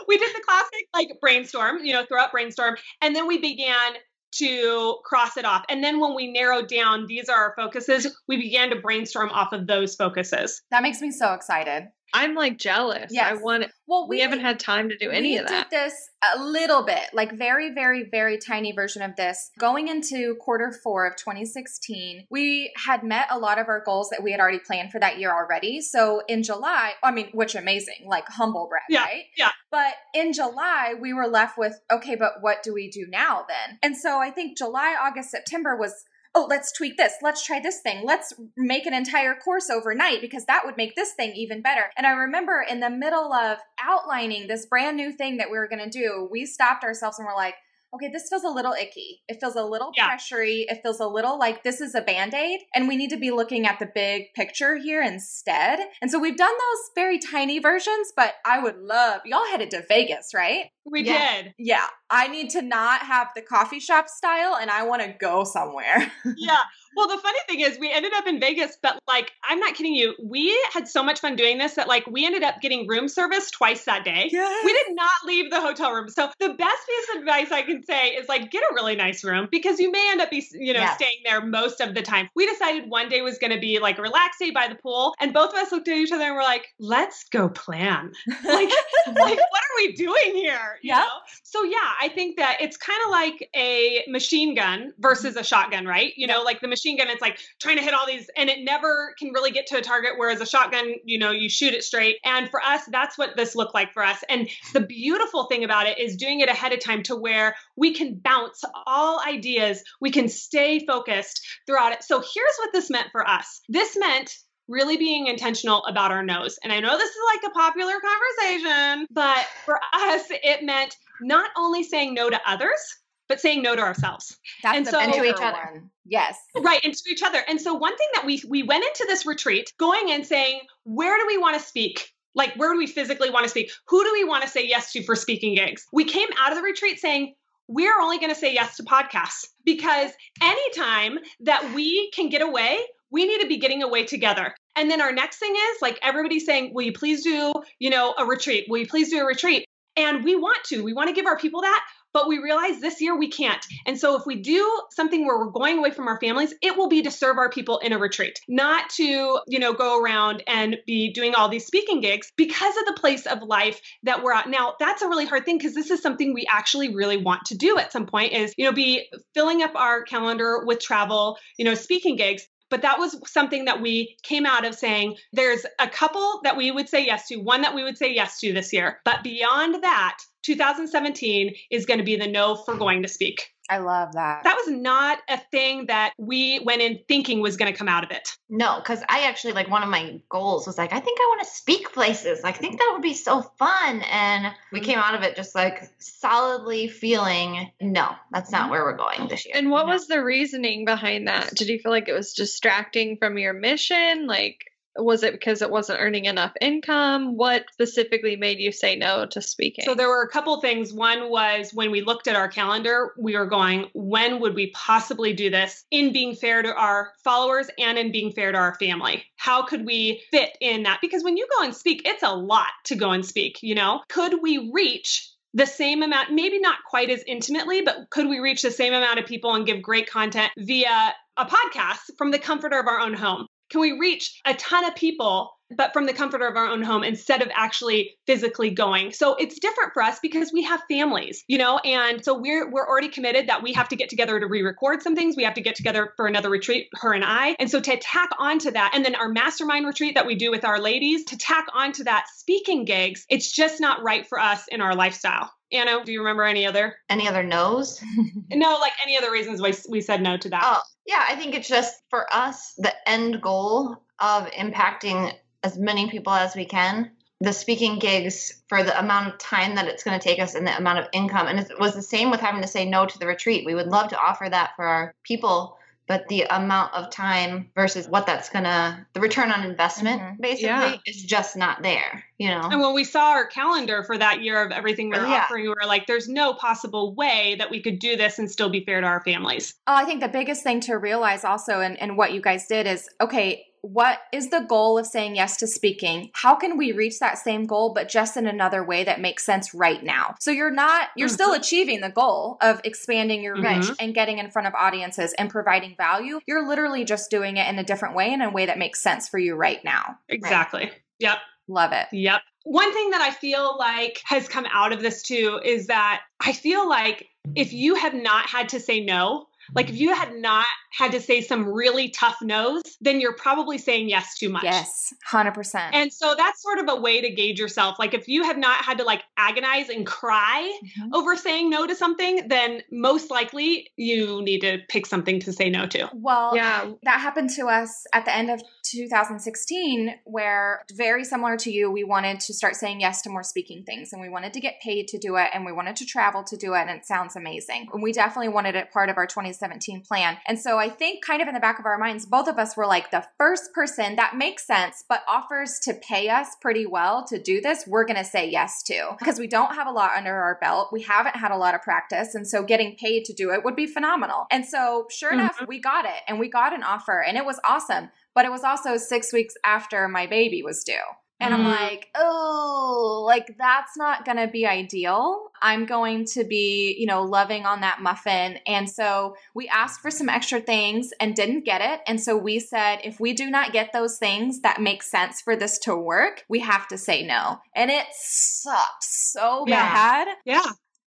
we 0.07 0.17
did 0.17 0.35
the 0.35 0.41
classic 0.45 0.87
like 0.93 1.09
brainstorm. 1.21 1.79
You 1.83 1.93
know, 1.93 2.05
throw 2.05 2.19
out 2.19 2.31
brainstorm, 2.31 2.75
and 3.01 3.15
then 3.15 3.27
we 3.27 3.39
began 3.39 3.93
to 4.31 4.97
cross 5.03 5.37
it 5.37 5.45
off. 5.45 5.65
And 5.69 5.83
then 5.83 5.99
when 5.99 6.15
we 6.15 6.31
narrowed 6.31 6.67
down, 6.67 7.05
these 7.07 7.29
are 7.29 7.35
our 7.35 7.53
focuses. 7.55 8.15
We 8.27 8.37
began 8.37 8.69
to 8.69 8.75
brainstorm 8.75 9.29
off 9.29 9.53
of 9.53 9.65
those 9.65 9.95
focuses. 9.95 10.61
That 10.71 10.83
makes 10.83 11.01
me 11.01 11.11
so 11.11 11.33
excited. 11.33 11.87
I'm 12.13 12.35
like 12.35 12.57
jealous. 12.57 13.11
Yes. 13.11 13.31
I 13.31 13.41
want 13.41 13.63
it. 13.63 13.71
Well, 13.87 14.07
We, 14.07 14.19
haven't 14.19 14.41
had 14.41 14.59
time 14.59 14.89
to 14.89 14.97
do 14.97 15.09
any 15.09 15.37
of 15.37 15.47
that. 15.47 15.51
We 15.71 15.77
did 15.77 15.85
this 15.85 16.09
a 16.35 16.43
little 16.43 16.83
bit, 16.83 17.09
like 17.13 17.31
very, 17.37 17.73
very, 17.73 18.07
very 18.09 18.37
tiny 18.37 18.71
version 18.71 19.01
of 19.01 19.15
this. 19.15 19.51
Going 19.59 19.87
into 19.87 20.35
quarter 20.39 20.71
four 20.83 21.07
of 21.07 21.15
2016, 21.15 22.27
we 22.29 22.71
had 22.85 23.03
met 23.03 23.27
a 23.31 23.39
lot 23.39 23.57
of 23.57 23.67
our 23.67 23.81
goals 23.83 24.09
that 24.09 24.21
we 24.21 24.31
had 24.31 24.39
already 24.39 24.59
planned 24.59 24.91
for 24.91 24.99
that 24.99 25.17
year 25.19 25.31
already. 25.31 25.81
So 25.81 26.21
in 26.27 26.43
July, 26.43 26.93
I 27.03 27.11
mean, 27.11 27.29
which 27.33 27.55
amazing, 27.55 28.05
like 28.05 28.27
humble 28.27 28.67
brag, 28.69 28.83
Yeah, 28.89 29.03
right? 29.03 29.23
yeah. 29.37 29.51
But 29.71 29.93
in 30.13 30.33
July, 30.33 30.93
we 30.99 31.13
were 31.13 31.27
left 31.27 31.57
with, 31.57 31.79
okay, 31.91 32.15
but 32.15 32.33
what 32.41 32.63
do 32.63 32.73
we 32.73 32.89
do 32.89 33.05
now 33.09 33.45
then? 33.47 33.79
And 33.81 33.97
so 33.97 34.19
I 34.19 34.29
think 34.29 34.57
July, 34.57 34.95
August, 35.01 35.31
September 35.31 35.75
was 35.75 35.93
oh, 36.35 36.45
let's 36.49 36.71
tweak 36.71 36.97
this. 36.97 37.13
Let's 37.21 37.43
try 37.43 37.59
this 37.59 37.81
thing. 37.81 38.03
Let's 38.05 38.33
make 38.55 38.85
an 38.85 38.93
entire 38.93 39.35
course 39.35 39.69
overnight 39.69 40.21
because 40.21 40.45
that 40.45 40.63
would 40.65 40.77
make 40.77 40.95
this 40.95 41.13
thing 41.13 41.33
even 41.35 41.61
better. 41.61 41.85
And 41.97 42.05
I 42.05 42.11
remember 42.11 42.63
in 42.67 42.79
the 42.79 42.89
middle 42.89 43.33
of 43.33 43.57
outlining 43.81 44.47
this 44.47 44.65
brand 44.65 44.95
new 44.95 45.11
thing 45.11 45.37
that 45.37 45.49
we 45.51 45.57
were 45.57 45.67
going 45.67 45.83
to 45.83 45.89
do, 45.89 46.27
we 46.31 46.45
stopped 46.45 46.83
ourselves 46.83 47.17
and 47.17 47.25
we're 47.25 47.35
like, 47.35 47.55
okay, 47.93 48.09
this 48.11 48.27
feels 48.29 48.43
a 48.43 48.49
little 48.49 48.73
icky. 48.73 49.21
It 49.27 49.39
feels 49.39 49.55
a 49.55 49.63
little 49.63 49.91
Yeah. 49.95 50.09
pressury. 50.09 50.65
It 50.67 50.81
feels 50.83 50.99
a 50.99 51.07
little 51.07 51.37
like 51.39 51.63
this 51.63 51.81
is 51.81 51.95
a 51.95 52.01
band 52.01 52.33
aid, 52.33 52.61
and 52.73 52.87
we 52.87 52.95
need 52.95 53.09
to 53.09 53.17
be 53.17 53.31
looking 53.31 53.65
at 53.65 53.79
the 53.79 53.89
big 53.93 54.33
picture 54.35 54.75
here 54.77 55.01
instead. 55.01 55.79
And 56.01 56.09
so 56.11 56.19
we've 56.19 56.37
done 56.37 56.53
those 56.53 56.79
very 56.95 57.19
tiny 57.19 57.59
versions, 57.59 58.11
but 58.15 58.33
I 58.45 58.59
would 58.59 58.77
love 58.77 59.21
y'all 59.25 59.45
headed 59.49 59.71
to 59.71 59.83
Vegas, 59.87 60.29
right? 60.33 60.65
We 60.85 61.03
Yeah. 61.03 61.41
did. 61.43 61.53
Yeah, 61.57 61.87
I 62.09 62.27
need 62.27 62.49
to 62.51 62.61
not 62.61 63.01
have 63.01 63.29
the 63.35 63.41
coffee 63.41 63.79
shop 63.79 64.07
style, 64.07 64.55
and 64.59 64.69
I 64.71 64.83
want 64.83 65.01
to 65.01 65.13
go 65.19 65.43
somewhere. 65.43 66.11
Yeah. 66.37 66.57
Well, 66.99 67.07
the 67.15 67.21
funny 67.21 67.39
thing 67.47 67.61
is, 67.61 67.79
we 67.79 67.89
ended 67.91 68.11
up 68.13 68.27
in 68.27 68.41
Vegas, 68.41 68.77
but 68.83 68.99
like, 69.07 69.31
I'm 69.47 69.59
not 69.59 69.73
kidding 69.73 69.93
you. 69.95 70.15
We 70.21 70.53
had 70.73 70.85
so 70.85 71.01
much 71.01 71.21
fun 71.21 71.37
doing 71.37 71.57
this 71.57 71.75
that 71.75 71.87
like 71.87 72.05
we 72.07 72.25
ended 72.25 72.43
up 72.43 72.55
getting 72.61 72.87
room 72.87 73.07
service 73.07 73.49
twice 73.49 73.85
that 73.85 74.03
day. 74.03 74.27
Yes. 74.29 74.65
We 74.65 74.73
did 74.73 74.95
not 74.95 75.11
leave 75.25 75.49
the 75.49 75.61
hotel 75.61 75.93
room. 75.93 76.09
So 76.09 76.29
the 76.41 76.49
best 76.49 76.77
piece 76.87 77.09
of 77.15 77.19
advice 77.21 77.51
I 77.53 77.61
can 77.61 77.83
say 77.83 78.09
is 78.09 78.27
like 78.27 78.51
get 78.51 78.63
a 78.69 78.73
really 78.73 78.97
nice 78.97 79.23
room 79.23 79.47
because 79.49 79.79
you 79.79 79.91
may 79.91 80.09
end 80.11 80.19
up 80.19 80.29
be 80.29 80.45
you 80.51 80.73
know 80.73 80.85
staying 80.95 81.19
there 81.23 81.39
most 81.45 81.79
of 81.79 81.93
the 81.95 82.01
time. 82.01 82.27
We 82.35 82.45
decided 82.47 82.89
one 82.89 83.07
day 83.07 83.21
was 83.21 83.37
going 83.37 83.53
to 83.53 83.59
be 83.61 83.79
like 83.79 83.97
a 83.97 84.01
relaxed 84.01 84.39
day 84.39 84.51
by 84.51 84.67
the 84.67 84.75
pool, 84.75 85.13
and 85.21 85.33
both 85.33 85.51
of 85.51 85.55
us 85.55 85.71
looked 85.71 85.87
at 85.87 85.95
each 85.95 86.11
other 86.11 86.25
and 86.25 86.35
were 86.35 86.41
like, 86.41 86.67
"Let's 86.79 87.23
go 87.31 87.47
plan." 87.47 88.11
Like, 88.49 88.69
like 89.05 89.15
what 89.37 89.61
are 89.61 89.75
we 89.77 89.93
doing 89.93 90.35
here? 90.35 90.77
You 90.81 90.89
Yeah. 90.89 90.99
know? 90.99 91.07
So 91.43 91.63
yeah, 91.63 91.77
I 92.01 92.09
think 92.09 92.37
that 92.37 92.57
it's 92.61 92.77
kind 92.77 92.99
of 93.05 93.11
like 93.11 93.47
a 93.55 94.03
machine 94.07 94.55
gun 94.55 94.93
versus 94.99 95.35
a 95.35 95.43
shotgun, 95.43 95.85
right? 95.85 96.11
You 96.17 96.27
know, 96.27 96.41
like 96.41 96.59
the 96.61 96.67
machine 96.67 96.88
gun, 96.97 97.09
it's 97.09 97.21
like 97.21 97.39
trying 97.59 97.77
to 97.77 97.83
hit 97.83 97.93
all 97.93 98.05
these, 98.05 98.29
and 98.35 98.49
it 98.49 98.63
never 98.63 99.13
can 99.19 99.31
really 99.31 99.51
get 99.51 99.67
to 99.67 99.77
a 99.77 99.81
target. 99.81 100.13
Whereas 100.17 100.41
a 100.41 100.45
shotgun, 100.45 100.95
you 101.05 101.19
know, 101.19 101.31
you 101.31 101.49
shoot 101.49 101.73
it 101.73 101.83
straight. 101.83 102.17
And 102.23 102.49
for 102.49 102.61
us, 102.61 102.81
that's 102.91 103.17
what 103.17 103.35
this 103.35 103.55
looked 103.55 103.73
like 103.73 103.93
for 103.93 104.03
us. 104.03 104.23
And 104.29 104.49
the 104.73 104.81
beautiful 104.81 105.45
thing 105.45 105.63
about 105.63 105.87
it 105.87 105.99
is 105.99 106.17
doing 106.17 106.39
it 106.39 106.49
ahead 106.49 106.73
of 106.73 106.79
time 106.79 107.03
to 107.03 107.15
where 107.15 107.55
we 107.75 107.93
can 107.93 108.19
bounce 108.23 108.63
all 108.85 109.21
ideas, 109.25 109.83
we 110.01 110.11
can 110.11 110.27
stay 110.27 110.85
focused 110.85 111.45
throughout 111.65 111.93
it. 111.93 112.03
So 112.03 112.19
here's 112.19 112.55
what 112.57 112.73
this 112.73 112.89
meant 112.89 113.09
for 113.11 113.27
us. 113.27 113.61
This 113.69 113.97
meant 113.97 114.35
really 114.67 114.97
being 114.97 115.27
intentional 115.27 115.83
about 115.85 116.11
our 116.11 116.23
nose. 116.23 116.59
And 116.63 116.71
I 116.71 116.79
know 116.79 116.97
this 116.97 117.09
is 117.09 117.17
like 117.33 117.51
a 117.51 117.53
popular 117.53 117.95
conversation, 117.99 119.07
but 119.11 119.45
for 119.65 119.79
us, 119.93 120.25
it 120.29 120.63
meant 120.63 120.95
not 121.21 121.49
only 121.57 121.83
saying 121.83 122.13
no 122.13 122.29
to 122.29 122.39
others, 122.47 122.98
but 123.29 123.39
saying 123.39 123.61
no 123.61 123.75
to 123.75 123.81
ourselves. 123.81 124.37
That's 124.63 124.75
And 124.77 124.87
so- 124.87 124.99
And 124.99 125.13
to 125.13 125.23
each 125.23 125.35
other. 125.35 125.57
one. 125.73 125.89
Yes. 126.05 126.35
Right, 126.55 126.81
and 126.83 126.93
to 126.93 127.11
each 127.11 127.23
other. 127.23 127.39
And 127.47 127.61
so 127.61 127.73
one 127.75 127.95
thing 127.95 128.07
that 128.15 128.25
we 128.25 128.41
we 128.49 128.63
went 128.63 128.83
into 128.83 129.05
this 129.07 129.25
retreat 129.25 129.71
going 129.77 130.11
and 130.11 130.25
saying, 130.25 130.61
where 130.83 131.17
do 131.17 131.25
we 131.27 131.37
want 131.37 131.57
to 131.57 131.65
speak? 131.65 132.11
Like 132.35 132.53
where 132.55 132.71
do 132.73 132.77
we 132.77 132.87
physically 132.87 133.29
want 133.29 133.43
to 133.45 133.49
speak? 133.49 133.71
Who 133.87 134.03
do 134.03 134.11
we 134.11 134.23
want 134.25 134.43
to 134.43 134.49
say 134.49 134.67
yes 134.67 134.91
to 134.93 135.03
for 135.03 135.15
speaking 135.15 135.55
gigs? 135.55 135.85
We 135.93 136.03
came 136.03 136.27
out 136.39 136.51
of 136.51 136.57
the 136.57 136.63
retreat 136.63 136.99
saying, 136.99 137.35
we're 137.67 137.99
only 138.01 138.17
going 138.17 138.33
to 138.33 138.39
say 138.39 138.51
yes 138.53 138.75
to 138.77 138.83
podcasts 138.83 139.45
because 139.63 140.11
anytime 140.41 141.19
that 141.41 141.73
we 141.75 142.09
can 142.11 142.29
get 142.29 142.41
away, 142.41 142.79
we 143.11 143.25
need 143.27 143.41
to 143.41 143.47
be 143.47 143.57
getting 143.57 143.83
away 143.83 144.05
together. 144.05 144.55
And 144.75 144.89
then 144.89 145.01
our 145.01 145.11
next 145.11 145.37
thing 145.37 145.53
is 145.55 145.81
like 145.81 145.99
everybody's 146.01 146.45
saying, 146.45 146.73
will 146.73 146.83
you 146.83 146.93
please 146.93 147.23
do, 147.23 147.53
you 147.79 147.89
know, 147.91 148.15
a 148.17 148.25
retreat? 148.25 148.65
Will 148.69 148.79
you 148.79 148.87
please 148.87 149.09
do 149.11 149.19
a 149.21 149.25
retreat? 149.25 149.65
And 149.95 150.23
we 150.23 150.35
want 150.35 150.63
to. 150.65 150.83
We 150.83 150.93
want 150.93 151.09
to 151.09 151.13
give 151.13 151.25
our 151.25 151.37
people 151.37 151.61
that, 151.61 151.83
but 152.13 152.27
we 152.27 152.39
realize 152.39 152.79
this 152.79 153.01
year 153.01 153.17
we 153.17 153.29
can't. 153.29 153.65
And 153.85 153.99
so 153.99 154.17
if 154.17 154.25
we 154.25 154.41
do 154.41 154.81
something 154.91 155.25
where 155.25 155.37
we're 155.37 155.51
going 155.51 155.77
away 155.77 155.91
from 155.91 156.07
our 156.07 156.19
families, 156.19 156.53
it 156.61 156.77
will 156.77 156.89
be 156.89 157.01
to 157.03 157.11
serve 157.11 157.37
our 157.37 157.49
people 157.49 157.77
in 157.79 157.93
a 157.93 157.97
retreat, 157.97 158.39
not 158.47 158.89
to, 158.91 159.39
you 159.47 159.59
know, 159.59 159.73
go 159.73 160.01
around 160.01 160.43
and 160.47 160.77
be 160.85 161.13
doing 161.13 161.35
all 161.35 161.49
these 161.49 161.65
speaking 161.65 162.01
gigs 162.01 162.31
because 162.35 162.75
of 162.77 162.85
the 162.85 162.99
place 162.99 163.25
of 163.25 163.41
life 163.43 163.79
that 164.03 164.23
we're 164.23 164.33
at. 164.33 164.49
Now, 164.49 164.73
that's 164.79 165.01
a 165.01 165.07
really 165.07 165.25
hard 165.25 165.45
thing 165.45 165.57
because 165.57 165.75
this 165.75 165.91
is 165.91 166.01
something 166.01 166.33
we 166.33 166.45
actually 166.49 166.93
really 166.93 167.17
want 167.17 167.45
to 167.45 167.57
do 167.57 167.77
at 167.77 167.91
some 167.91 168.05
point 168.05 168.33
is, 168.33 168.53
you 168.57 168.65
know, 168.65 168.71
be 168.73 169.07
filling 169.33 169.61
up 169.61 169.75
our 169.75 170.03
calendar 170.03 170.63
with 170.65 170.79
travel, 170.79 171.37
you 171.57 171.65
know, 171.65 171.75
speaking 171.75 172.15
gigs. 172.15 172.47
But 172.69 172.81
that 172.83 172.99
was 172.99 173.19
something 173.29 173.65
that 173.65 173.81
we 173.81 174.17
came 174.23 174.45
out 174.45 174.65
of 174.65 174.75
saying 174.75 175.17
there's 175.33 175.65
a 175.79 175.87
couple 175.87 176.41
that 176.43 176.57
we 176.57 176.71
would 176.71 176.89
say 176.89 177.05
yes 177.05 177.27
to, 177.27 177.37
one 177.37 177.61
that 177.61 177.75
we 177.75 177.83
would 177.83 177.97
say 177.97 178.13
yes 178.13 178.39
to 178.39 178.53
this 178.53 178.71
year. 178.71 178.99
But 179.05 179.23
beyond 179.23 179.83
that, 179.83 180.17
2017 180.43 181.55
is 181.71 181.85
going 181.85 181.97
to 181.97 182.03
be 182.03 182.15
the 182.15 182.27
no 182.27 182.55
for 182.55 182.75
going 182.75 183.01
to 183.01 183.07
speak. 183.07 183.49
I 183.69 183.77
love 183.77 184.13
that. 184.13 184.43
That 184.43 184.55
was 184.55 184.67
not 184.67 185.19
a 185.29 185.37
thing 185.37 185.85
that 185.87 186.13
we 186.17 186.59
went 186.59 186.81
in 186.81 186.99
thinking 187.07 187.39
was 187.39 187.55
going 187.55 187.71
to 187.71 187.77
come 187.77 187.87
out 187.87 188.03
of 188.03 188.11
it. 188.11 188.35
No, 188.49 188.77
because 188.79 189.03
I 189.07 189.25
actually 189.25 189.53
like 189.53 189.69
one 189.69 189.83
of 189.83 189.89
my 189.89 190.19
goals 190.27 190.65
was 190.65 190.77
like, 190.77 190.91
I 190.91 190.99
think 190.99 191.19
I 191.21 191.25
want 191.29 191.41
to 191.41 191.53
speak 191.53 191.93
places. 191.93 192.41
I 192.43 192.51
think 192.51 192.79
that 192.79 192.89
would 192.93 193.03
be 193.03 193.13
so 193.13 193.41
fun. 193.41 194.01
And 194.09 194.51
we 194.71 194.79
came 194.79 194.97
out 194.97 195.13
of 195.13 195.21
it 195.21 195.35
just 195.35 195.53
like 195.53 195.83
solidly 195.99 196.87
feeling, 196.87 197.71
no, 197.79 198.09
that's 198.31 198.51
not 198.51 198.63
mm-hmm. 198.63 198.71
where 198.71 198.83
we're 198.85 198.97
going 198.97 199.27
this 199.27 199.45
year. 199.45 199.55
And 199.55 199.69
what 199.69 199.85
No. 199.85 199.93
was 199.93 200.07
the 200.07 200.23
reasoning 200.23 200.85
behind 200.85 201.27
that? 201.27 201.53
Did 201.55 201.69
you 201.69 201.79
feel 201.79 201.91
like 201.91 202.09
it 202.09 202.13
was 202.13 202.33
distracting 202.33 203.17
from 203.17 203.37
your 203.37 203.53
mission? 203.53 204.25
Like, 204.25 204.65
was 205.03 205.23
it 205.23 205.33
because 205.33 205.61
it 205.61 205.71
wasn't 205.71 205.99
earning 206.01 206.25
enough 206.25 206.53
income? 206.61 207.35
What 207.35 207.65
specifically 207.71 208.35
made 208.35 208.59
you 208.59 208.71
say 208.71 208.95
no 208.95 209.25
to 209.27 209.41
speaking? 209.41 209.85
So 209.85 209.95
there 209.95 210.07
were 210.07 210.23
a 210.23 210.29
couple 210.29 210.59
things. 210.61 210.93
One 210.93 211.29
was 211.29 211.71
when 211.73 211.91
we 211.91 212.01
looked 212.01 212.27
at 212.27 212.35
our 212.35 212.47
calendar, 212.47 213.13
we 213.17 213.35
were 213.35 213.45
going, 213.45 213.89
when 213.93 214.39
would 214.39 214.55
we 214.55 214.71
possibly 214.71 215.33
do 215.33 215.49
this 215.49 215.85
in 215.91 216.11
being 216.13 216.35
fair 216.35 216.61
to 216.61 216.73
our 216.73 217.11
followers 217.23 217.67
and 217.77 217.97
in 217.97 218.11
being 218.11 218.31
fair 218.31 218.51
to 218.51 218.57
our 218.57 218.75
family? 218.75 219.23
How 219.35 219.63
could 219.63 219.85
we 219.85 220.23
fit 220.31 220.57
in 220.61 220.83
that? 220.83 220.99
Because 221.01 221.23
when 221.23 221.37
you 221.37 221.47
go 221.57 221.63
and 221.63 221.75
speak, 221.75 222.03
it's 222.05 222.23
a 222.23 222.35
lot 222.35 222.67
to 222.85 222.95
go 222.95 223.11
and 223.11 223.25
speak, 223.25 223.59
you 223.61 223.75
know? 223.75 224.01
Could 224.09 224.41
we 224.41 224.69
reach 224.73 225.29
the 225.53 225.65
same 225.65 226.03
amount, 226.03 226.31
maybe 226.31 226.59
not 226.59 226.77
quite 226.87 227.09
as 227.09 227.23
intimately, 227.25 227.81
but 227.81 228.09
could 228.09 228.27
we 228.27 228.39
reach 228.39 228.61
the 228.61 228.71
same 228.71 228.93
amount 228.93 229.19
of 229.19 229.25
people 229.25 229.55
and 229.55 229.65
give 229.65 229.81
great 229.81 230.09
content 230.09 230.51
via 230.57 231.13
a 231.37 231.45
podcast 231.45 232.15
from 232.17 232.31
the 232.31 232.39
comfort 232.39 232.73
of 232.73 232.85
our 232.87 232.99
own 232.99 233.13
home? 233.13 233.47
Can 233.69 233.81
we 233.81 233.93
reach 233.93 234.39
a 234.45 234.53
ton 234.55 234.85
of 234.85 234.95
people, 234.95 235.51
but 235.75 235.93
from 235.93 236.05
the 236.05 236.13
comfort 236.13 236.41
of 236.41 236.55
our 236.55 236.65
own 236.65 236.81
home 236.81 237.03
instead 237.03 237.41
of 237.41 237.49
actually 237.53 238.17
physically 238.25 238.71
going? 238.71 239.11
So 239.11 239.35
it's 239.35 239.59
different 239.59 239.93
for 239.93 240.01
us 240.01 240.19
because 240.21 240.51
we 240.51 240.63
have 240.63 240.81
families, 240.89 241.43
you 241.47 241.57
know, 241.57 241.77
and 241.79 242.23
so 242.23 242.37
we're 242.37 242.69
we're 242.71 242.87
already 242.87 243.09
committed 243.09 243.47
that 243.47 243.61
we 243.61 243.73
have 243.73 243.89
to 243.89 243.95
get 243.95 244.09
together 244.09 244.39
to 244.39 244.47
re-record 244.47 245.01
some 245.01 245.15
things. 245.15 245.35
We 245.37 245.43
have 245.43 245.53
to 245.55 245.61
get 245.61 245.75
together 245.75 246.13
for 246.17 246.27
another 246.27 246.49
retreat, 246.49 246.87
her 246.95 247.13
and 247.13 247.23
I. 247.23 247.55
And 247.59 247.69
so 247.69 247.79
to 247.79 247.97
tack 247.97 248.29
onto 248.39 248.71
that, 248.71 248.91
and 248.93 249.05
then 249.05 249.15
our 249.15 249.29
mastermind 249.29 249.85
retreat 249.85 250.15
that 250.15 250.25
we 250.25 250.35
do 250.35 250.51
with 250.51 250.65
our 250.65 250.79
ladies, 250.79 251.25
to 251.25 251.37
tack 251.37 251.67
onto 251.73 252.03
that 252.05 252.25
speaking 252.35 252.85
gigs, 252.85 253.25
it's 253.29 253.51
just 253.51 253.79
not 253.79 254.03
right 254.03 254.27
for 254.27 254.39
us 254.39 254.65
in 254.69 254.81
our 254.81 254.95
lifestyle. 254.95 255.51
Anna, 255.71 256.03
do 256.03 256.11
you 256.11 256.19
remember 256.19 256.43
any 256.43 256.65
other? 256.65 256.95
Any 257.09 257.27
other 257.27 257.43
no's? 257.43 258.01
No, 258.51 258.77
like 258.81 258.93
any 259.03 259.15
other 259.15 259.31
reasons 259.31 259.61
why 259.61 259.73
we 259.89 260.01
said 260.01 260.23
no 260.23 260.35
to 260.35 260.49
that? 260.49 260.61
Oh, 260.63 260.81
yeah, 261.09 261.25
I 261.27 261.35
think 261.35 261.55
it's 261.55 261.67
just 261.67 262.03
for 262.11 262.27
us, 262.31 262.75
the 262.77 262.93
end 263.09 263.41
goal 263.41 263.97
of 264.19 264.45
impacting 264.51 265.33
as 265.63 265.75
many 265.75 266.07
people 266.07 266.31
as 266.31 266.55
we 266.55 266.65
can. 266.65 267.09
The 267.41 267.51
speaking 267.51 267.97
gigs 267.97 268.61
for 268.67 268.83
the 268.83 268.97
amount 268.99 269.33
of 269.33 269.39
time 269.39 269.73
that 269.75 269.87
it's 269.87 270.03
going 270.03 270.19
to 270.19 270.23
take 270.23 270.39
us 270.39 270.53
and 270.53 270.67
the 270.67 270.77
amount 270.77 270.99
of 270.99 271.07
income. 271.11 271.47
And 271.47 271.57
it 271.59 271.79
was 271.79 271.95
the 271.95 272.03
same 272.03 272.29
with 272.29 272.41
having 272.41 272.61
to 272.61 272.67
say 272.67 272.85
no 272.87 273.07
to 273.07 273.17
the 273.17 273.25
retreat. 273.25 273.65
We 273.65 273.73
would 273.73 273.87
love 273.87 274.09
to 274.09 274.19
offer 274.19 274.47
that 274.51 274.73
for 274.75 274.85
our 274.85 275.15
people, 275.23 275.78
but 276.09 276.27
the 276.27 276.41
amount 276.49 276.91
of 276.95 277.11
time 277.11 277.69
versus 277.75 278.09
what 278.09 278.25
that's 278.25 278.49
going 278.49 278.63
to, 278.65 279.05
the 279.13 279.21
return 279.21 279.51
on 279.51 279.63
investment 279.63 280.19
Mhm. 280.19 280.41
basically 280.41 280.65
Yeah. 280.67 280.95
is 281.05 281.21
just 281.23 281.55
not 281.55 281.83
there, 281.83 282.25
you 282.39 282.49
know? 282.49 282.67
And 282.69 282.81
when 282.81 282.95
we 282.95 283.03
saw 283.03 283.29
our 283.29 283.45
calendar 283.45 284.03
for 284.03 284.17
that 284.17 284.41
year 284.41 284.61
of 284.65 284.71
everything 284.71 285.11
we 285.11 285.19
were 285.19 285.27
Yeah. 285.27 285.43
offering, 285.43 285.63
we 285.63 285.69
were 285.69 285.85
like, 285.85 286.07
there's 286.07 286.27
no 286.27 286.53
possible 286.55 287.13
way 287.13 287.55
that 287.59 287.69
we 287.69 287.79
could 287.79 287.99
do 287.99 288.17
this 288.17 288.39
and 288.39 288.49
still 288.49 288.69
be 288.69 288.83
fair 288.83 288.99
to 289.01 289.07
our 289.07 289.23
families. 289.23 289.75
Oh, 289.85 289.93
I 289.93 290.03
think 290.03 290.21
the 290.21 290.27
biggest 290.27 290.63
thing 290.63 290.79
to 290.81 290.95
realize 290.95 291.45
also, 291.45 291.79
and, 291.79 291.95
and 292.01 292.17
what 292.17 292.33
you 292.33 292.41
guys 292.41 292.65
did 292.65 292.87
is 292.87 293.07
okay, 293.21 293.63
what 293.81 294.19
is 294.33 294.49
the 294.49 294.61
goal 294.61 294.97
of 294.97 295.05
saying 295.05 295.35
yes 295.35 295.57
to 295.57 295.67
speaking? 295.67 296.31
How 296.33 296.55
can 296.55 296.77
we 296.77 296.91
reach 296.91 297.19
that 297.19 297.37
same 297.37 297.65
goal, 297.65 297.93
but 297.93 298.09
just 298.09 298.37
in 298.37 298.47
another 298.47 298.83
way 298.83 299.03
that 299.03 299.21
makes 299.21 299.45
sense 299.45 299.73
right 299.73 300.03
now? 300.03 300.35
So 300.39 300.51
you're 300.51 300.71
not, 300.71 301.09
you're 301.15 301.29
still 301.29 301.53
achieving 301.53 302.01
the 302.01 302.09
goal 302.09 302.57
of 302.61 302.81
expanding 302.83 303.41
your 303.43 303.55
reach 303.55 303.65
Mhm. 303.65 303.95
and 303.99 304.13
getting 304.13 304.37
in 304.39 304.51
front 304.51 304.67
of 304.67 304.73
audiences 304.75 305.33
and 305.33 305.49
providing 305.49 305.95
value. 305.95 306.39
You're 306.45 306.67
literally 306.67 307.05
just 307.05 307.29
doing 307.29 307.57
it 307.57 307.67
in 307.67 307.79
a 307.79 307.83
different 307.83 308.15
way, 308.15 308.31
in 308.33 308.41
a 308.41 308.49
way 308.49 308.65
that 308.65 308.77
makes 308.77 309.01
sense 309.01 309.27
for 309.29 309.37
you 309.37 309.55
right 309.55 309.83
now. 309.83 310.17
Exactly. 310.27 310.91
Yep. 311.19 311.37
Love 311.67 311.91
it. 311.91 312.07
Yep. 312.11 312.41
One 312.63 312.93
thing 312.93 313.11
that 313.11 313.21
I 313.21 313.31
feel 313.31 313.77
like 313.77 314.21
has 314.25 314.47
come 314.47 314.65
out 314.71 314.91
of 314.91 315.01
this 315.01 315.21
too 315.23 315.59
is 315.63 315.87
that 315.87 316.21
I 316.39 316.51
feel 316.51 316.87
like 316.87 317.27
if 317.55 317.73
you 317.73 317.95
have 317.95 318.13
not 318.13 318.49
had 318.49 318.69
to 318.69 318.79
say 318.79 318.99
no, 318.99 319.47
like 319.75 319.89
if 319.89 319.95
you 319.97 320.13
had 320.13 320.33
not 320.35 320.65
had 320.91 321.11
to 321.11 321.21
say 321.21 321.41
some 321.41 321.65
really 321.67 322.09
tough 322.09 322.37
no's, 322.41 322.81
then 323.01 323.19
you're 323.21 323.35
probably 323.35 323.77
saying 323.77 324.09
yes 324.09 324.37
too 324.37 324.49
much. 324.49 324.63
Yes, 324.63 325.13
100%. 325.31 325.89
And 325.93 326.11
so 326.11 326.33
that's 326.35 326.61
sort 326.61 326.79
of 326.79 326.85
a 326.89 326.95
way 326.99 327.21
to 327.21 327.29
gauge 327.29 327.59
yourself. 327.59 327.97
Like 327.99 328.13
if 328.13 328.27
you 328.27 328.43
have 328.43 328.57
not 328.57 328.83
had 328.83 328.97
to 328.97 329.03
like 329.03 329.23
agonize 329.37 329.89
and 329.89 330.05
cry 330.05 330.71
Mhm. 330.99 331.09
over 331.13 331.35
saying 331.35 331.69
no 331.69 331.85
to 331.85 331.95
something, 331.95 332.47
then 332.47 332.81
most 332.91 333.29
likely 333.29 333.91
you 333.97 334.41
need 334.41 334.61
to 334.61 334.79
pick 334.89 335.05
something 335.05 335.39
to 335.41 335.53
say 335.53 335.69
no 335.69 335.85
to. 335.87 336.09
Well, 336.13 336.55
Yeah. 336.55 336.91
that 337.03 337.19
happened 337.19 337.51
to 337.51 337.67
us 337.67 338.05
at 338.13 338.25
the 338.25 338.33
end 338.35 338.49
of 338.49 338.61
2016 338.91 340.15
where 340.25 340.81
very 340.93 341.23
similar 341.23 341.57
to 341.57 341.71
you 341.71 341.91
we 341.91 342.03
wanted 342.03 342.39
to 342.39 342.53
start 342.53 342.75
saying 342.75 343.01
yes 343.01 343.21
to 343.21 343.29
more 343.29 343.43
speaking 343.43 343.83
things 343.83 344.13
and 344.13 344.21
we 344.21 344.29
wanted 344.29 344.53
to 344.53 344.59
get 344.59 344.79
paid 344.81 345.07
to 345.07 345.17
do 345.17 345.35
it 345.35 345.49
and 345.53 345.65
we 345.65 345.71
wanted 345.71 345.95
to 345.95 346.05
travel 346.05 346.43
to 346.43 346.57
do 346.57 346.73
it 346.73 346.79
and 346.79 346.89
it 346.89 347.05
sounds 347.05 347.35
amazing. 347.35 347.87
And 347.93 348.01
we 348.01 348.11
definitely 348.11 348.49
wanted 348.49 348.75
it 348.75 348.91
part 348.91 349.09
of 349.09 349.17
our 349.17 349.27
2017 349.27 350.01
plan. 350.01 350.37
And 350.47 350.59
so 350.59 350.77
i 350.77 350.89
think 350.89 351.23
kind 351.23 351.41
of 351.41 351.47
in 351.47 351.53
the 351.53 351.59
back 351.59 351.79
of 351.79 351.85
our 351.85 351.97
minds 351.97 352.25
both 352.25 352.47
of 352.47 352.57
us 352.57 352.75
were 352.75 352.85
like 352.85 353.11
the 353.11 353.25
first 353.37 353.73
person 353.73 354.15
that 354.15 354.35
makes 354.35 354.65
sense 354.65 355.03
but 355.07 355.23
offers 355.27 355.79
to 355.79 355.93
pay 355.93 356.29
us 356.29 356.55
pretty 356.61 356.85
well 356.85 357.25
to 357.25 357.41
do 357.41 357.61
this 357.61 357.85
we're 357.87 358.05
going 358.05 358.17
to 358.17 358.23
say 358.23 358.49
yes 358.49 358.83
to. 358.83 359.15
Because 359.19 359.39
we 359.39 359.47
don't 359.47 359.75
have 359.75 359.87
a 359.87 359.91
lot 359.91 360.11
under 360.15 360.33
our 360.33 360.57
belt 360.61 360.89
we 360.91 361.03
haven't 361.03 361.35
had 361.35 361.51
a 361.51 361.57
lot 361.57 361.75
of 361.75 361.81
practice 361.81 362.35
and 362.35 362.47
so 362.47 362.63
getting 362.63 362.95
paid 362.95 363.25
to 363.25 363.33
do 363.33 363.51
it 363.51 363.63
would 363.63 363.75
be 363.75 363.87
phenomenal. 363.87 364.47
And 364.51 364.65
so 364.65 365.07
sure 365.09 365.31
mm-hmm. 365.31 365.39
enough 365.41 365.63
we 365.67 365.79
got 365.79 366.05
it 366.05 366.21
and 366.27 366.39
we 366.39 366.49
got 366.49 366.73
an 366.73 366.83
offer 366.83 367.21
and 367.21 367.37
it 367.37 367.45
was 367.45 367.59
awesome 367.67 368.09
but 368.39 368.45
it 368.45 368.51
was 368.53 368.63
also 368.63 368.95
six 368.95 369.33
weeks 369.33 369.53
after 369.65 370.07
my 370.07 370.25
baby 370.25 370.63
was 370.63 370.85
due. 370.85 370.93
And 371.41 371.53
I'm 371.53 371.65
Mhm. 371.65 371.77
like, 371.77 372.07
oh, 372.15 373.21
like 373.27 373.57
that's 373.57 373.97
not 373.97 374.23
going 374.23 374.37
to 374.37 374.47
be 374.47 374.65
ideal. 374.65 375.51
I'm 375.61 375.85
going 375.85 376.23
to 376.35 376.45
be, 376.45 376.95
you 376.97 377.05
know, 377.05 377.23
loving 377.23 377.65
on 377.65 377.81
that 377.81 377.99
muffin. 378.01 378.59
And 378.65 378.89
so 378.89 379.35
we 379.53 379.67
asked 379.67 379.99
for 379.99 380.09
some 380.09 380.29
extra 380.29 380.61
things 380.61 381.11
and 381.19 381.35
didn't 381.35 381.65
get 381.65 381.81
it. 381.81 381.99
And 382.07 382.21
so 382.21 382.37
we 382.37 382.59
said, 382.59 382.99
if 383.03 383.19
we 383.19 383.33
do 383.33 383.49
not 383.49 383.73
get 383.73 383.91
those 383.91 384.17
things 384.17 384.61
that 384.61 384.79
make 384.79 385.03
sense 385.03 385.41
for 385.41 385.57
this 385.57 385.77
to 385.79 385.93
work, 385.97 386.45
we 386.47 386.59
have 386.59 386.87
to 386.87 386.97
say 386.97 387.25
no. 387.25 387.59
And 387.75 387.91
it 387.91 388.05
sucked 388.13 389.03
so 389.03 389.65
Yeah. 389.67 389.93
bad, 389.93 390.27
Yeah. 390.45 390.63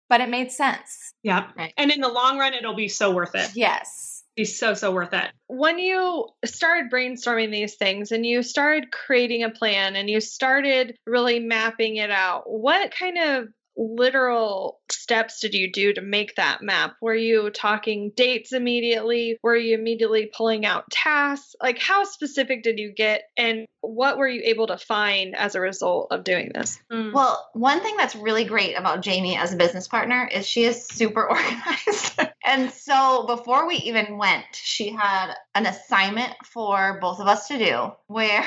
but 0.09 0.19
it 0.19 0.27
made 0.27 0.51
sense. 0.51 1.13
Yeah. 1.23 1.47
Right. 1.55 1.73
And 1.77 1.91
in 1.91 2.01
the 2.01 2.09
long 2.09 2.37
run, 2.37 2.53
it'll 2.53 2.75
be 2.75 2.89
so 2.89 3.11
worth 3.11 3.35
it. 3.35 3.51
Yes. 3.55 4.10
Be 4.35 4.45
so, 4.45 4.73
so 4.73 4.91
worth 4.91 5.13
it. 5.13 5.29
when 5.47 5.77
you 5.77 6.27
started 6.45 6.89
brainstorming 6.89 7.51
these 7.51 7.75
things 7.75 8.11
and 8.11 8.25
you 8.25 8.43
started 8.43 8.91
creating 8.91 9.43
a 9.43 9.49
plan 9.49 9.95
and 9.97 10.09
you 10.09 10.21
started 10.21 10.95
really 11.05 11.39
mapping 11.39 11.97
it 11.97 12.09
out, 12.09 12.43
what 12.49 12.91
kind 12.91 13.17
of 13.17 13.47
literal 13.77 14.79
steps 14.89 15.39
did 15.39 15.53
you 15.53 15.71
do 15.71 15.93
to 15.93 16.01
make 16.01 16.35
that 16.35 16.61
map? 16.61 16.95
Were 17.01 17.15
you 17.15 17.49
talking 17.49 18.11
dates 18.15 18.53
immediately? 18.53 19.37
Were 19.43 19.55
you 19.55 19.77
immediately 19.77 20.29
pulling 20.35 20.65
out 20.65 20.89
tasks? 20.91 21.55
Like, 21.61 21.79
how 21.79 22.03
specific 22.03 22.63
did 22.63 22.79
you 22.79 22.91
get 22.91 23.23
and 23.37 23.65
what 23.81 24.17
were 24.17 24.27
you 24.27 24.41
able 24.45 24.67
to 24.67 24.77
find 24.77 25.35
as 25.35 25.55
a 25.55 25.59
result 25.59 26.07
of 26.11 26.23
doing 26.23 26.51
this? 26.53 26.79
Mm. 26.91 27.13
Well, 27.13 27.49
one 27.53 27.81
thing 27.81 27.97
that's 27.97 28.15
really 28.15 28.45
great 28.45 28.75
about 28.75 29.01
Jamie 29.01 29.37
as 29.37 29.53
a 29.53 29.57
business 29.57 29.87
partner 29.87 30.29
is 30.31 30.47
she 30.47 30.63
is 30.63 30.85
super 30.87 31.27
organized. 31.29 32.19
and 32.45 32.71
so 32.71 33.25
before 33.27 33.67
we 33.67 33.75
even 33.77 34.17
went, 34.17 34.45
she 34.53 34.89
had 34.89 35.33
an 35.55 35.65
assignment 35.65 36.33
for 36.45 36.99
both 37.01 37.19
of 37.19 37.27
us 37.27 37.47
to 37.47 37.57
do 37.57 37.91
where 38.07 38.45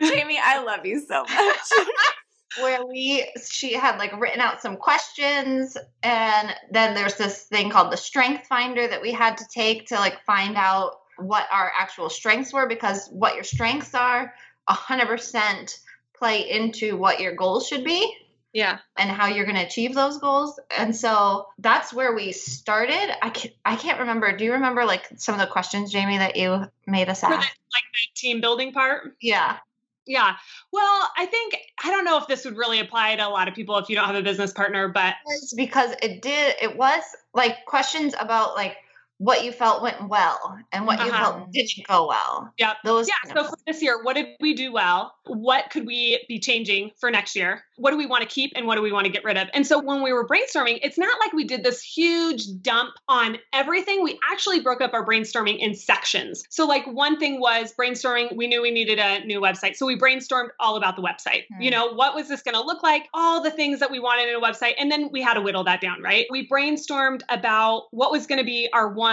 Jamie, 0.00 0.40
I 0.42 0.62
love 0.62 0.86
you 0.86 1.00
so 1.00 1.22
much. 1.24 1.86
where 2.58 2.84
we 2.84 3.30
she 3.48 3.74
had 3.74 3.98
like 3.98 4.18
written 4.20 4.40
out 4.40 4.60
some 4.60 4.76
questions 4.76 5.76
and 6.02 6.54
then 6.72 6.94
there's 6.94 7.14
this 7.14 7.44
thing 7.44 7.70
called 7.70 7.92
the 7.92 7.96
strength 7.96 8.46
finder 8.46 8.88
that 8.88 9.00
we 9.02 9.12
had 9.12 9.36
to 9.38 9.44
take 9.52 9.86
to 9.86 9.94
like 9.94 10.24
find 10.24 10.56
out 10.56 11.00
what 11.18 11.46
our 11.52 11.70
actual 11.78 12.08
strengths 12.10 12.52
were 12.52 12.66
because 12.66 13.08
what 13.10 13.34
your 13.34 13.44
strengths 13.44 13.94
are 13.94 14.32
100% 14.68 15.78
play 16.16 16.50
into 16.50 16.96
what 16.96 17.20
your 17.20 17.34
goals 17.34 17.66
should 17.66 17.84
be 17.84 18.12
Yeah. 18.52 18.78
and 18.96 19.10
how 19.10 19.26
you're 19.26 19.44
going 19.44 19.56
to 19.56 19.66
achieve 19.66 19.94
those 19.94 20.18
goals. 20.18 20.58
And 20.76 20.94
so 20.94 21.46
that's 21.58 21.92
where 21.92 22.14
we 22.14 22.32
started. 22.32 23.16
I 23.24 23.30
can't, 23.30 23.54
I 23.64 23.76
can't 23.76 24.00
remember. 24.00 24.36
Do 24.36 24.44
you 24.44 24.52
remember 24.54 24.84
like 24.84 25.08
some 25.16 25.34
of 25.34 25.40
the 25.40 25.46
questions, 25.46 25.92
Jamie, 25.92 26.18
that 26.18 26.36
you 26.36 26.64
made 26.86 27.08
us 27.08 27.22
ask? 27.22 27.36
like 27.36 27.84
the 27.92 28.14
team 28.14 28.40
building 28.40 28.72
part. 28.72 29.14
Yeah. 29.20 29.58
Yeah. 30.06 30.36
Well, 30.72 31.10
I 31.16 31.26
think, 31.26 31.56
I 31.84 31.90
don't 31.90 32.04
know 32.04 32.18
if 32.18 32.26
this 32.26 32.44
would 32.44 32.56
really 32.56 32.80
apply 32.80 33.16
to 33.16 33.26
a 33.26 33.28
lot 33.28 33.48
of 33.48 33.54
people 33.54 33.76
if 33.78 33.88
you 33.88 33.96
don't 33.96 34.06
have 34.06 34.16
a 34.16 34.22
business 34.22 34.52
partner, 34.52 34.88
but 34.88 35.14
because 35.56 35.94
it 36.02 36.22
did, 36.22 36.56
it 36.60 36.76
was 36.76 37.02
like 37.34 37.64
questions 37.66 38.14
about 38.18 38.54
like 38.54 38.76
what 39.20 39.44
you 39.44 39.52
felt 39.52 39.82
went 39.82 40.08
well 40.08 40.56
and 40.72 40.86
what 40.86 40.98
you 40.98 41.10
Uh-huh. 41.12 41.32
felt 41.32 41.52
didn't 41.52 41.86
go 41.86 42.06
well. 42.08 42.50
Yep. 42.58 42.76
Those 42.84 43.06
yeah. 43.06 43.34
So 43.34 43.44
for 43.44 43.56
this 43.66 43.82
year, 43.82 44.02
what 44.02 44.16
did 44.16 44.28
we 44.40 44.54
do 44.54 44.72
well? 44.72 45.14
What 45.26 45.68
could 45.70 45.84
we 45.86 46.24
be 46.26 46.38
changing 46.38 46.92
for 46.98 47.10
next 47.10 47.36
year? 47.36 47.62
What 47.76 47.90
do 47.90 47.98
we 47.98 48.06
want 48.06 48.22
to 48.22 48.28
keep 48.28 48.52
and 48.56 48.66
what 48.66 48.76
do 48.76 48.82
we 48.82 48.92
want 48.92 49.04
to 49.04 49.12
get 49.12 49.22
rid 49.22 49.36
of? 49.36 49.48
And 49.52 49.66
so 49.66 49.78
when 49.78 50.02
we 50.02 50.14
were 50.14 50.26
brainstorming, 50.26 50.78
it's 50.82 50.96
not 50.96 51.20
like 51.20 51.34
we 51.34 51.44
did 51.44 51.62
this 51.64 51.82
huge 51.82 52.44
dump 52.62 52.94
on 53.08 53.36
everything. 53.52 54.02
We 54.02 54.18
actually 54.32 54.60
broke 54.60 54.80
up 54.80 54.94
our 54.94 55.04
brainstorming 55.04 55.58
in 55.58 55.74
sections. 55.74 56.42
So, 56.48 56.66
like, 56.66 56.86
one 56.86 57.18
thing 57.18 57.40
was 57.40 57.74
brainstorming, 57.78 58.34
we 58.36 58.46
knew 58.46 58.62
we 58.62 58.70
needed 58.70 58.98
a 58.98 59.22
new 59.26 59.40
website. 59.40 59.76
So 59.76 59.84
we 59.84 59.98
brainstormed 59.98 60.48
all 60.58 60.76
about 60.76 60.96
the 60.96 61.02
website. 61.02 61.44
Hmm. 61.54 61.60
You 61.60 61.70
know, 61.70 61.92
what 61.92 62.14
was 62.14 62.28
this 62.28 62.40
going 62.40 62.54
to 62.54 62.62
look 62.62 62.82
like? 62.82 63.08
All 63.12 63.42
the 63.42 63.50
things 63.50 63.80
that 63.80 63.90
we 63.90 63.98
wanted 63.98 64.30
in 64.30 64.34
a 64.34 64.40
website. 64.40 64.72
And 64.78 64.90
then 64.90 65.10
we 65.12 65.20
had 65.20 65.34
to 65.34 65.42
whittle 65.42 65.64
that 65.64 65.82
down, 65.82 66.00
right? 66.02 66.24
We 66.30 66.48
brainstormed 66.48 67.20
about 67.28 67.84
what 67.90 68.10
was 68.10 68.26
going 68.26 68.38
to 68.38 68.44
be 68.44 68.68
our 68.72 68.88
one 68.92 69.09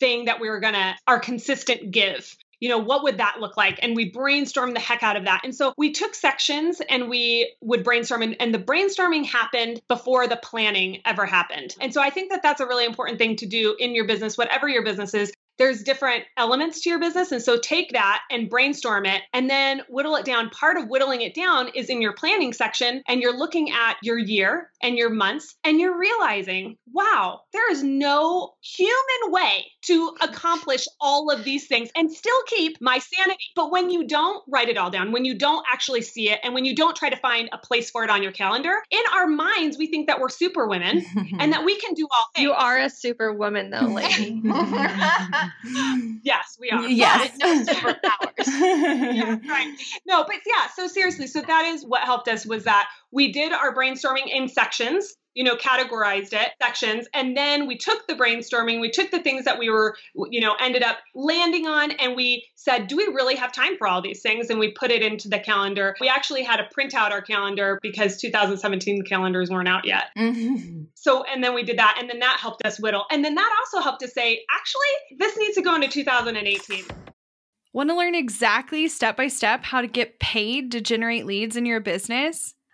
thing 0.00 0.26
that 0.26 0.40
we 0.40 0.48
were 0.48 0.60
going 0.60 0.74
to, 0.74 0.94
our 1.06 1.18
consistent 1.18 1.90
give. 1.90 2.36
You 2.60 2.68
know, 2.68 2.78
what 2.78 3.04
would 3.04 3.18
that 3.18 3.36
look 3.38 3.56
like? 3.56 3.78
And 3.82 3.94
we 3.94 4.10
brainstormed 4.10 4.74
the 4.74 4.80
heck 4.80 5.04
out 5.04 5.16
of 5.16 5.26
that. 5.26 5.42
And 5.44 5.54
so 5.54 5.72
we 5.76 5.92
took 5.92 6.14
sections 6.14 6.82
and 6.88 7.08
we 7.08 7.54
would 7.60 7.84
brainstorm, 7.84 8.22
and, 8.22 8.36
and 8.40 8.52
the 8.52 8.58
brainstorming 8.58 9.24
happened 9.24 9.80
before 9.88 10.26
the 10.26 10.36
planning 10.36 11.00
ever 11.04 11.24
happened. 11.24 11.76
And 11.80 11.94
so 11.94 12.02
I 12.02 12.10
think 12.10 12.32
that 12.32 12.42
that's 12.42 12.60
a 12.60 12.66
really 12.66 12.84
important 12.84 13.18
thing 13.18 13.36
to 13.36 13.46
do 13.46 13.76
in 13.78 13.94
your 13.94 14.06
business, 14.06 14.36
whatever 14.36 14.68
your 14.68 14.84
business 14.84 15.14
is. 15.14 15.32
There's 15.58 15.82
different 15.82 16.24
elements 16.36 16.82
to 16.82 16.90
your 16.90 17.00
business. 17.00 17.32
And 17.32 17.42
so 17.42 17.58
take 17.58 17.92
that 17.92 18.22
and 18.30 18.48
brainstorm 18.48 19.06
it 19.06 19.22
and 19.32 19.48
then 19.48 19.82
whittle 19.88 20.16
it 20.16 20.24
down. 20.24 20.50
Part 20.50 20.76
of 20.76 20.88
whittling 20.88 21.22
it 21.22 21.34
down 21.34 21.68
is 21.74 21.88
in 21.88 22.00
your 22.00 22.12
planning 22.12 22.52
section, 22.52 23.02
and 23.08 23.20
you're 23.20 23.36
looking 23.36 23.70
at 23.70 23.96
your 24.02 24.18
year 24.18 24.70
and 24.82 24.96
your 24.96 25.10
months, 25.10 25.56
and 25.64 25.80
you're 25.80 25.98
realizing, 25.98 26.76
wow, 26.92 27.40
there 27.52 27.70
is 27.70 27.82
no 27.82 28.54
human 28.62 29.32
way 29.32 29.66
to 29.82 30.14
accomplish 30.20 30.86
all 31.00 31.30
of 31.30 31.44
these 31.44 31.66
things 31.66 31.90
and 31.96 32.12
still 32.12 32.42
keep 32.46 32.76
my 32.80 32.98
sanity. 32.98 33.44
But 33.56 33.70
when 33.70 33.90
you 33.90 34.06
don't 34.06 34.42
write 34.48 34.68
it 34.68 34.78
all 34.78 34.90
down, 34.90 35.12
when 35.12 35.24
you 35.24 35.36
don't 35.36 35.64
actually 35.70 36.02
see 36.02 36.30
it, 36.30 36.40
and 36.42 36.54
when 36.54 36.64
you 36.64 36.74
don't 36.74 36.96
try 36.96 37.10
to 37.10 37.16
find 37.16 37.48
a 37.52 37.58
place 37.58 37.90
for 37.90 38.04
it 38.04 38.10
on 38.10 38.22
your 38.22 38.32
calendar, 38.32 38.74
in 38.90 39.02
our 39.14 39.26
minds, 39.26 39.78
we 39.78 39.88
think 39.88 40.06
that 40.06 40.20
we're 40.20 40.28
super 40.28 40.66
women 40.66 41.04
and 41.38 41.52
that 41.52 41.64
we 41.64 41.76
can 41.76 41.94
do 41.94 42.06
all 42.10 42.26
things. 42.34 42.44
You 42.44 42.52
are 42.52 42.78
a 42.78 42.90
super 42.90 43.32
woman, 43.32 43.70
though, 43.70 43.86
lady. 43.86 44.42
Yes, 46.22 46.58
we 46.60 46.70
are. 46.70 46.86
Yes. 46.86 47.36
no 47.38 47.64
superpowers. 47.64 48.46
yeah, 49.14 49.38
right. 49.48 49.74
No, 50.06 50.24
but 50.24 50.36
yeah, 50.46 50.68
so 50.74 50.86
seriously, 50.86 51.26
so 51.26 51.40
that 51.42 51.64
is 51.66 51.84
what 51.84 52.02
helped 52.02 52.28
us 52.28 52.44
was 52.44 52.64
that 52.64 52.88
we 53.12 53.32
did 53.32 53.52
our 53.52 53.74
brainstorming 53.74 54.28
in 54.28 54.48
sections, 54.48 55.14
you 55.34 55.44
know, 55.44 55.54
categorized 55.54 56.32
it, 56.32 56.50
sections, 56.60 57.06
and 57.14 57.36
then 57.36 57.68
we 57.68 57.76
took 57.78 58.06
the 58.08 58.14
brainstorming, 58.14 58.80
we 58.80 58.90
took 58.90 59.10
the 59.12 59.22
things 59.22 59.44
that 59.44 59.58
we 59.58 59.70
were, 59.70 59.96
you 60.30 60.40
know, 60.40 60.56
ended 60.60 60.82
up 60.82 60.98
landing 61.14 61.66
on, 61.66 61.92
and 61.92 62.16
we 62.16 62.44
said, 62.56 62.88
do 62.88 62.96
we 62.96 63.04
really 63.04 63.36
have 63.36 63.52
time 63.52 63.76
for 63.78 63.86
all 63.86 64.02
these 64.02 64.20
things? 64.20 64.50
And 64.50 64.58
we 64.58 64.72
put 64.72 64.90
it 64.90 65.00
into 65.00 65.28
the 65.28 65.38
calendar. 65.38 65.94
We 66.00 66.08
actually 66.08 66.42
had 66.42 66.56
to 66.56 66.64
print 66.72 66.92
out 66.92 67.12
our 67.12 67.22
calendar 67.22 67.78
because 67.82 68.20
2017 68.20 69.04
calendars 69.04 69.48
weren't 69.48 69.68
out 69.68 69.84
yet. 69.84 70.06
Mhm. 70.18 70.86
So, 70.94 71.22
and 71.22 71.44
then 71.44 71.54
we 71.54 71.62
did 71.62 71.78
that, 71.78 71.96
and 72.00 72.10
then 72.10 72.18
that 72.18 72.38
helped 72.40 72.66
us 72.66 72.80
whittle. 72.80 73.04
And 73.10 73.24
then 73.24 73.36
that 73.36 73.50
also 73.60 73.80
helped 73.80 74.02
us 74.02 74.12
say, 74.12 74.44
actually, 74.50 75.18
this 75.18 75.36
needs 75.36 75.54
to 75.54 75.62
go 75.62 75.76
into 75.76 75.88
2018. 75.88 76.84
Want 77.72 77.90
to 77.90 77.96
learn 77.96 78.16
exactly 78.16 78.88
step 78.88 79.16
by 79.16 79.28
step 79.28 79.62
how 79.62 79.82
to 79.82 79.86
get 79.86 80.18
paid 80.18 80.72
to 80.72 80.80
generate 80.80 81.26
leads 81.26 81.54
in 81.54 81.64
your 81.64 81.78
business? 81.80 82.54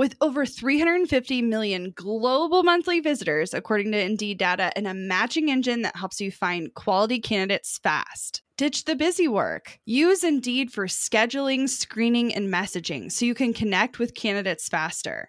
With 0.00 0.16
over 0.22 0.46
350 0.46 1.42
million 1.42 1.92
global 1.94 2.62
monthly 2.62 3.00
visitors, 3.00 3.52
according 3.52 3.92
to 3.92 4.02
Indeed 4.02 4.38
data, 4.38 4.72
and 4.74 4.86
a 4.86 4.94
matching 4.94 5.50
engine 5.50 5.82
that 5.82 5.94
helps 5.94 6.22
you 6.22 6.32
find 6.32 6.72
quality 6.72 7.20
candidates 7.20 7.78
fast. 7.82 8.40
Ditch 8.56 8.86
the 8.86 8.96
busy 8.96 9.28
work. 9.28 9.78
Use 9.84 10.24
Indeed 10.24 10.72
for 10.72 10.86
scheduling, 10.86 11.68
screening, 11.68 12.34
and 12.34 12.50
messaging 12.50 13.12
so 13.12 13.26
you 13.26 13.34
can 13.34 13.52
connect 13.52 13.98
with 13.98 14.14
candidates 14.14 14.70
faster. 14.70 15.28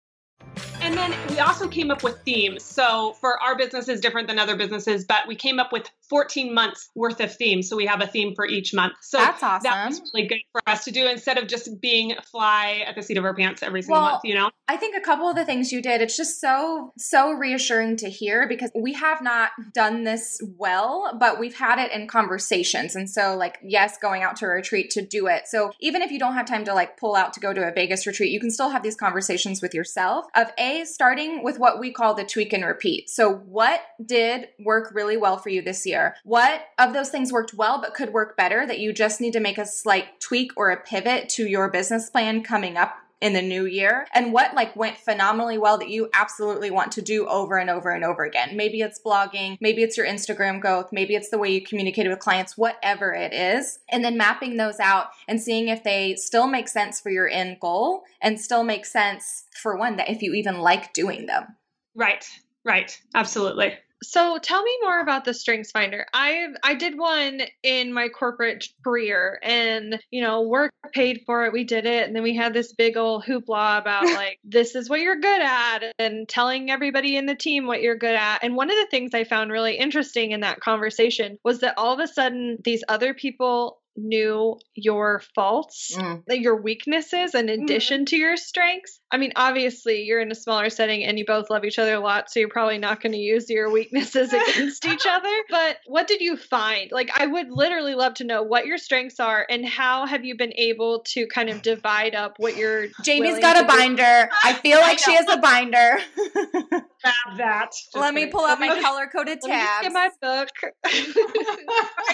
And 0.81 0.95
then 0.95 1.13
we 1.29 1.39
also 1.39 1.67
came 1.67 1.91
up 1.91 2.03
with 2.03 2.19
themes. 2.21 2.63
So 2.63 3.13
for 3.21 3.41
our 3.41 3.55
business 3.55 3.87
is 3.87 4.01
different 4.01 4.27
than 4.27 4.39
other 4.39 4.55
businesses, 4.55 5.05
but 5.05 5.27
we 5.27 5.35
came 5.35 5.59
up 5.59 5.71
with 5.71 5.89
14 6.11 6.53
months 6.53 6.89
worth 6.93 7.21
of 7.21 7.33
themes. 7.33 7.69
So 7.69 7.77
we 7.77 7.85
have 7.85 8.01
a 8.01 8.05
theme 8.05 8.35
for 8.35 8.45
each 8.45 8.73
month. 8.73 8.93
So 9.01 9.17
That's 9.17 9.41
awesome. 9.41 9.63
that 9.63 9.87
was 9.87 10.01
really 10.13 10.27
good 10.27 10.41
for 10.51 10.61
us 10.67 10.83
to 10.83 10.91
do 10.91 11.07
instead 11.07 11.37
of 11.37 11.47
just 11.47 11.79
being 11.79 12.15
fly 12.29 12.83
at 12.85 12.95
the 12.95 13.01
seat 13.01 13.17
of 13.17 13.23
our 13.23 13.33
pants 13.33 13.63
every 13.63 13.81
single 13.81 14.01
Well, 14.01 14.11
month, 14.11 14.25
you 14.25 14.35
know? 14.35 14.51
I 14.67 14.75
think 14.75 14.95
a 14.95 14.99
couple 14.99 15.29
of 15.29 15.37
the 15.37 15.45
things 15.45 15.71
you 15.71 15.81
did, 15.81 16.01
it's 16.01 16.17
just 16.17 16.41
so, 16.41 16.91
so 16.97 17.31
reassuring 17.31 17.95
to 17.97 18.09
hear 18.09 18.47
because 18.47 18.71
we 18.75 18.93
have 18.93 19.21
not 19.21 19.51
done 19.73 20.03
this 20.03 20.41
well, 20.57 21.17
but 21.17 21.39
we've 21.39 21.55
had 21.55 21.79
it 21.79 21.91
in 21.93 22.07
conversations. 22.07 22.95
And 22.95 23.09
so, 23.09 23.35
like, 23.35 23.57
yes, 23.63 23.97
going 23.97 24.21
out 24.23 24.35
to 24.37 24.45
a 24.45 24.49
retreat 24.49 24.89
to 24.91 25.05
do 25.05 25.27
it. 25.27 25.47
So, 25.47 25.71
even 25.79 26.01
if 26.01 26.11
you 26.11 26.19
don't 26.19 26.33
have 26.33 26.45
time 26.45 26.65
to 26.65 26.73
like 26.73 26.97
pull 26.97 27.15
out 27.15 27.33
to 27.33 27.39
go 27.39 27.53
to 27.53 27.67
a 27.67 27.71
Vegas 27.71 28.05
retreat, 28.05 28.31
you 28.31 28.39
can 28.39 28.51
still 28.51 28.69
have 28.69 28.83
these 28.83 28.95
conversations 28.95 29.61
with 29.61 29.73
yourself 29.73 30.25
of 30.35 30.51
A, 30.57 30.83
starting 30.85 31.43
with 31.43 31.57
what 31.57 31.79
we 31.79 31.91
call 31.91 32.13
the 32.13 32.23
tweak 32.23 32.53
and 32.53 32.65
repeat. 32.65 33.09
So, 33.09 33.33
what 33.33 33.81
did 34.05 34.47
work 34.59 34.91
really 34.93 35.17
well 35.17 35.37
for 35.37 35.49
you 35.49 35.61
this 35.61 35.85
year? 35.85 36.00
What 36.23 36.65
of 36.77 36.93
those 36.93 37.09
things 37.09 37.31
worked 37.31 37.53
well 37.53 37.79
but 37.81 37.93
could 37.93 38.13
work 38.13 38.35
better 38.35 38.65
that 38.65 38.79
you 38.79 38.93
just 38.93 39.21
need 39.21 39.33
to 39.33 39.39
make 39.39 39.57
a 39.57 39.65
slight 39.65 40.19
tweak 40.19 40.51
or 40.55 40.71
a 40.71 40.81
pivot 40.81 41.29
to 41.29 41.47
your 41.47 41.69
business 41.69 42.09
plan 42.09 42.43
coming 42.43 42.77
up 42.77 42.95
in 43.21 43.33
the 43.33 43.41
new 43.41 43.65
year 43.65 44.07
and 44.13 44.33
what 44.33 44.53
like 44.55 44.75
went 44.75 44.97
phenomenally 44.97 45.57
well 45.57 45.77
that 45.77 45.89
you 45.89 46.09
absolutely 46.13 46.71
want 46.71 46.91
to 46.91 47.01
do 47.01 47.27
over 47.27 47.57
and 47.57 47.69
over 47.69 47.91
and 47.91 48.03
over 48.03 48.23
again. 48.23 48.57
Maybe 48.57 48.81
it's 48.81 48.99
blogging, 48.99 49.57
maybe 49.61 49.83
it's 49.83 49.95
your 49.95 50.07
Instagram 50.07 50.59
growth, 50.59 50.89
maybe 50.91 51.15
it's 51.15 51.29
the 51.29 51.37
way 51.37 51.51
you 51.51 51.61
communicated 51.61 52.09
with 52.09 52.19
clients, 52.19 52.57
whatever 52.57 53.13
it 53.13 53.31
is. 53.31 53.79
And 53.89 54.03
then 54.03 54.17
mapping 54.17 54.57
those 54.57 54.79
out 54.79 55.09
and 55.27 55.39
seeing 55.39 55.67
if 55.67 55.83
they 55.83 56.15
still 56.15 56.47
make 56.47 56.67
sense 56.67 56.99
for 56.99 57.11
your 57.11 57.29
end 57.29 57.59
goal 57.59 58.03
and 58.21 58.41
still 58.41 58.63
make 58.63 58.85
sense 58.85 59.43
for 59.53 59.77
one 59.77 59.97
that 59.97 60.09
if 60.09 60.23
you 60.23 60.33
even 60.33 60.59
like 60.59 60.91
doing 60.93 61.27
them. 61.27 61.55
Right, 61.93 62.25
right. 62.65 62.99
Absolutely. 63.13 63.77
So 64.03 64.39
tell 64.39 64.63
me 64.63 64.77
more 64.81 64.99
about 64.99 65.25
the 65.25 65.33
Strengths 65.33 65.71
Finder. 65.71 66.05
I 66.13 66.47
I 66.63 66.73
did 66.73 66.97
one 66.97 67.41
in 67.61 67.93
my 67.93 68.09
corporate 68.09 68.67
career, 68.83 69.39
and 69.43 69.99
you 70.09 70.21
know, 70.21 70.41
work 70.41 70.73
paid 70.91 71.21
for 71.25 71.45
it. 71.45 71.53
We 71.53 71.63
did 71.63 71.85
it, 71.85 72.07
and 72.07 72.15
then 72.15 72.23
we 72.23 72.35
had 72.35 72.53
this 72.53 72.73
big 72.73 72.97
old 72.97 73.23
hoopla 73.23 73.79
about 73.79 74.03
like 74.15 74.39
this 74.43 74.75
is 74.75 74.89
what 74.89 75.01
you're 75.01 75.19
good 75.19 75.41
at, 75.41 75.93
and 75.99 76.27
telling 76.27 76.71
everybody 76.71 77.15
in 77.15 77.25
the 77.25 77.35
team 77.35 77.67
what 77.67 77.81
you're 77.81 77.97
good 77.97 78.15
at. 78.15 78.43
And 78.43 78.55
one 78.55 78.71
of 78.71 78.77
the 78.77 78.87
things 78.89 79.13
I 79.13 79.23
found 79.23 79.51
really 79.51 79.75
interesting 79.75 80.31
in 80.31 80.39
that 80.41 80.61
conversation 80.61 81.37
was 81.43 81.59
that 81.59 81.77
all 81.77 81.93
of 81.93 81.99
a 81.99 82.07
sudden 82.07 82.57
these 82.63 82.83
other 82.87 83.13
people 83.13 83.80
knew 83.97 84.57
your 84.73 85.21
faults, 85.35 85.91
Mm. 85.97 86.23
your 86.29 86.61
weaknesses, 86.61 87.35
in 87.35 87.49
addition 87.49 88.05
to 88.05 88.15
your 88.17 88.37
strengths. 88.37 88.99
I 89.11 89.17
mean, 89.17 89.33
obviously, 89.35 90.03
you're 90.03 90.21
in 90.21 90.31
a 90.31 90.35
smaller 90.35 90.69
setting 90.69 91.03
and 91.03 91.19
you 91.19 91.25
both 91.25 91.49
love 91.49 91.65
each 91.65 91.77
other 91.77 91.95
a 91.95 91.99
lot, 91.99 92.31
so 92.31 92.39
you're 92.39 92.47
probably 92.49 92.77
not 92.77 93.01
going 93.01 93.11
to 93.11 93.17
use 93.17 93.49
your 93.49 93.69
weaknesses 93.69 94.31
against 94.33 94.85
each 94.85 95.05
other. 95.05 95.29
But 95.49 95.77
what 95.87 96.07
did 96.07 96.21
you 96.21 96.37
find? 96.37 96.89
Like, 96.91 97.11
I 97.13 97.27
would 97.27 97.47
literally 97.49 97.93
love 97.95 98.13
to 98.15 98.23
know 98.23 98.43
what 98.43 98.65
your 98.65 98.77
strengths 98.77 99.19
are 99.19 99.45
and 99.49 99.65
how 99.65 100.05
have 100.05 100.23
you 100.23 100.37
been 100.37 100.53
able 100.55 101.03
to 101.09 101.27
kind 101.27 101.49
of 101.49 101.61
divide 101.61 102.15
up 102.15 102.35
what 102.37 102.55
you're. 102.55 102.87
Jamie's 103.03 103.29
willing 103.31 103.41
got 103.41 103.53
to 103.53 103.59
a 103.59 103.63
do? 103.63 103.67
binder. 103.67 104.29
I 104.43 104.53
feel 104.63 104.77
I 104.77 104.81
like 104.81 104.99
she 104.99 105.11
know. 105.11 105.17
has 105.17 105.29
a 105.29 105.37
binder. 105.41 105.99
Have 107.03 107.37
that. 107.37 107.71
Just 107.71 107.95
Let 107.95 108.13
me 108.13 108.27
pull 108.27 108.45
out 108.45 108.59
my 108.59 108.79
color 108.79 109.07
coded 109.07 109.39
Let 109.41 109.49
me 109.49 109.55
tabs. 109.57 109.81
get 109.81 109.91
my 109.91 110.09
book. 110.21 110.49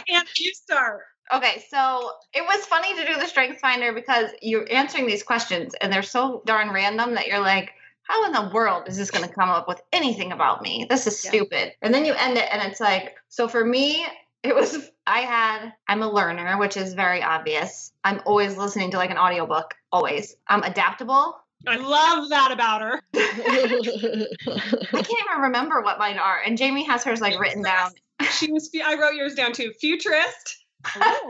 and 0.10 0.28
you 0.38 0.52
start. 0.54 1.02
Okay, 1.34 1.64
so 1.70 2.12
it 2.34 2.42
was 2.42 2.66
funny 2.66 2.96
to 2.96 3.06
do 3.06 3.20
the 3.20 3.28
Strengths 3.28 3.62
Finder 3.62 3.94
because 3.94 4.30
you're 4.42 4.66
answering 4.72 5.06
these 5.08 5.24
questions 5.24 5.74
and 5.82 5.92
they're 5.92 6.04
so 6.04 6.42
darn 6.46 6.72
random 6.72 7.16
that 7.16 7.28
you're 7.28 7.40
like, 7.40 7.72
how 8.04 8.26
in 8.26 8.32
the 8.32 8.50
world 8.54 8.88
is 8.88 8.96
this 8.96 9.12
going 9.12 9.28
to 9.28 9.34
come 9.34 9.50
up 9.50 9.68
with 9.68 9.82
anything 9.92 10.32
about 10.32 10.62
me? 10.62 10.86
This 10.90 11.06
is 11.08 11.22
Yeah. 11.24 11.32
stupid. 11.32 11.74
And 11.82 11.94
then 11.94 12.06
you 12.06 12.14
end 12.14 12.38
it 12.38 12.48
and 12.50 12.62
it's 12.72 12.80
like, 12.80 13.16
so 13.28 13.48
for 13.48 13.64
me, 13.64 14.06
It 14.44 14.56
was 14.56 14.90
I 15.06 15.22
had 15.22 15.74
I'm 15.88 16.04
a 16.04 16.10
learner, 16.10 16.58
which 16.58 16.78
is 16.78 16.94
very 16.94 17.22
obvious. 17.24 17.92
I'm 18.04 18.22
always 18.26 18.56
listening 18.56 18.92
to 18.92 18.98
like 18.98 19.10
an 19.10 19.18
audiobook, 19.18 19.74
always. 19.92 20.36
I'm 20.48 20.64
adaptable. 20.64 21.38
I 21.68 21.76
love 21.78 22.30
that 22.30 22.52
about 22.52 22.82
her. 22.82 23.02
I 23.14 25.02
can't 25.02 25.24
even 25.30 25.42
remember 25.42 25.82
what 25.82 26.00
mine 26.00 26.20
are. 26.20 26.40
And 26.46 26.58
Jamie 26.58 26.86
has 26.86 27.04
hers 27.04 27.20
like 27.20 27.38
written 27.40 27.64
down. 27.64 27.92
She 28.32 28.52
was 28.52 28.70
I 28.86 28.96
wrote 28.96 29.16
yours 29.16 29.34
down 29.36 29.54
too. 29.54 29.74
Futurist 29.82 30.58
Ooh. 30.64 30.67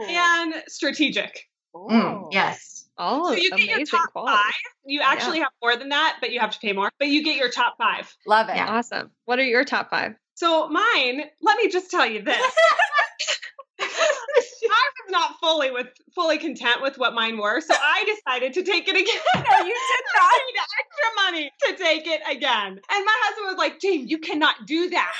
And 0.08 0.54
strategic. 0.68 1.48
Mm, 1.74 2.32
yes. 2.32 2.88
Oh, 2.98 3.28
So 3.28 3.34
you 3.34 3.50
get 3.50 3.60
your 3.60 3.86
top 3.86 4.12
quality. 4.12 4.36
five. 4.36 4.52
You 4.84 5.00
actually 5.02 5.38
have 5.38 5.50
more 5.62 5.76
than 5.76 5.90
that, 5.90 6.16
but 6.20 6.32
you 6.32 6.40
have 6.40 6.50
to 6.50 6.58
pay 6.58 6.72
more. 6.72 6.90
But 6.98 7.08
you 7.08 7.22
get 7.22 7.36
your 7.36 7.50
top 7.50 7.76
five. 7.78 8.12
Love 8.26 8.48
it. 8.48 8.56
Yeah. 8.56 8.68
Awesome. 8.68 9.10
What 9.26 9.38
are 9.38 9.44
your 9.44 9.64
top 9.64 9.90
five? 9.90 10.14
So 10.34 10.68
mine, 10.68 11.24
let 11.42 11.56
me 11.58 11.68
just 11.68 11.90
tell 11.90 12.06
you 12.06 12.22
this. 12.22 12.40
I 13.80 13.84
was 14.70 15.10
not 15.10 15.38
fully 15.40 15.70
with 15.70 15.88
fully 16.14 16.38
content 16.38 16.82
with 16.82 16.98
what 16.98 17.14
mine 17.14 17.38
were, 17.38 17.60
so 17.60 17.74
I 17.74 18.04
decided 18.04 18.52
to 18.54 18.62
take 18.62 18.88
it 18.88 18.96
again. 18.96 19.20
No, 19.34 19.58
you 19.66 19.74
did 19.74 20.04
I 20.20 20.40
paid 20.46 20.60
extra 20.80 21.24
money 21.24 21.52
to 21.66 21.76
take 21.76 22.06
it 22.06 22.20
again. 22.30 22.72
And 22.72 23.04
my 23.04 23.16
husband 23.24 23.46
was 23.46 23.56
like, 23.56 23.80
James, 23.80 24.10
you 24.10 24.18
cannot 24.18 24.66
do 24.66 24.90
that. 24.90 25.14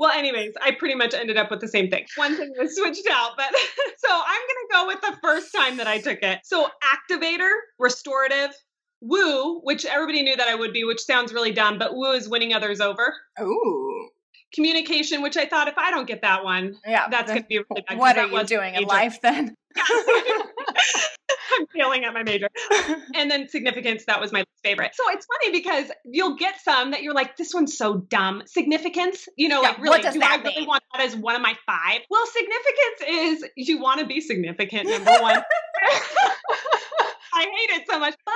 Well, 0.00 0.10
anyways, 0.12 0.54
I 0.62 0.70
pretty 0.70 0.94
much 0.94 1.12
ended 1.12 1.36
up 1.36 1.50
with 1.50 1.60
the 1.60 1.68
same 1.68 1.90
thing. 1.90 2.06
One 2.16 2.34
thing 2.34 2.50
was 2.58 2.74
switched 2.74 3.06
out, 3.12 3.32
but 3.36 3.50
so 3.98 4.08
I'm 4.10 4.40
gonna 4.48 4.68
go 4.72 4.86
with 4.86 5.00
the 5.02 5.18
first 5.22 5.54
time 5.54 5.76
that 5.76 5.86
I 5.86 5.98
took 5.98 6.22
it. 6.22 6.38
So 6.42 6.66
activator, 6.82 7.50
restorative, 7.78 8.54
woo, 9.02 9.60
which 9.60 9.84
everybody 9.84 10.22
knew 10.22 10.34
that 10.36 10.48
I 10.48 10.54
would 10.54 10.72
be, 10.72 10.84
which 10.84 11.00
sounds 11.02 11.34
really 11.34 11.52
dumb, 11.52 11.76
but 11.78 11.94
woo 11.94 12.12
is 12.12 12.30
winning 12.30 12.54
others 12.54 12.80
over. 12.80 13.14
Ooh. 13.42 14.08
Communication, 14.54 15.20
which 15.20 15.36
I 15.36 15.44
thought 15.44 15.68
if 15.68 15.76
I 15.76 15.90
don't 15.90 16.06
get 16.06 16.22
that 16.22 16.44
one, 16.44 16.76
Yeah. 16.86 17.06
that's 17.10 17.28
gonna 17.30 17.42
be 17.42 17.58
really 17.58 17.84
bad. 17.86 17.98
What 17.98 18.16
are 18.16 18.26
you 18.26 18.44
doing 18.44 18.76
in 18.76 18.84
life 18.84 19.20
then? 19.20 19.54
I'm 19.76 21.66
failing 21.74 22.04
at 22.04 22.14
my 22.14 22.22
major. 22.22 22.48
And 23.14 23.30
then 23.30 23.48
significance, 23.48 24.04
that 24.06 24.20
was 24.20 24.32
my 24.32 24.44
favorite. 24.62 24.92
So 24.94 25.04
it's 25.08 25.26
funny 25.26 25.52
because 25.58 25.90
you'll 26.04 26.36
get 26.36 26.60
some 26.60 26.92
that 26.92 27.02
you're 27.02 27.14
like, 27.14 27.36
this 27.36 27.52
one's 27.52 27.76
so 27.76 27.98
dumb. 27.98 28.42
Significance, 28.46 29.28
you 29.36 29.48
know, 29.48 29.62
Yeah, 29.62 29.70
like 29.70 29.78
really, 29.78 30.00
do 30.00 30.20
I 30.22 30.36
really 30.36 30.66
want 30.66 30.82
that 30.92 31.02
as 31.02 31.16
one 31.16 31.36
of 31.36 31.42
my 31.42 31.54
five? 31.66 32.00
Well, 32.10 32.24
significance 32.26 33.42
is 33.42 33.44
you 33.56 33.80
want 33.80 34.00
to 34.00 34.06
be 34.06 34.20
significant, 34.20 34.88
number 34.88 35.16
one. 35.20 35.42
I 37.32 37.42
hate 37.42 37.80
it 37.80 37.86
so 37.88 37.98
much, 37.98 38.14
but 38.24 38.34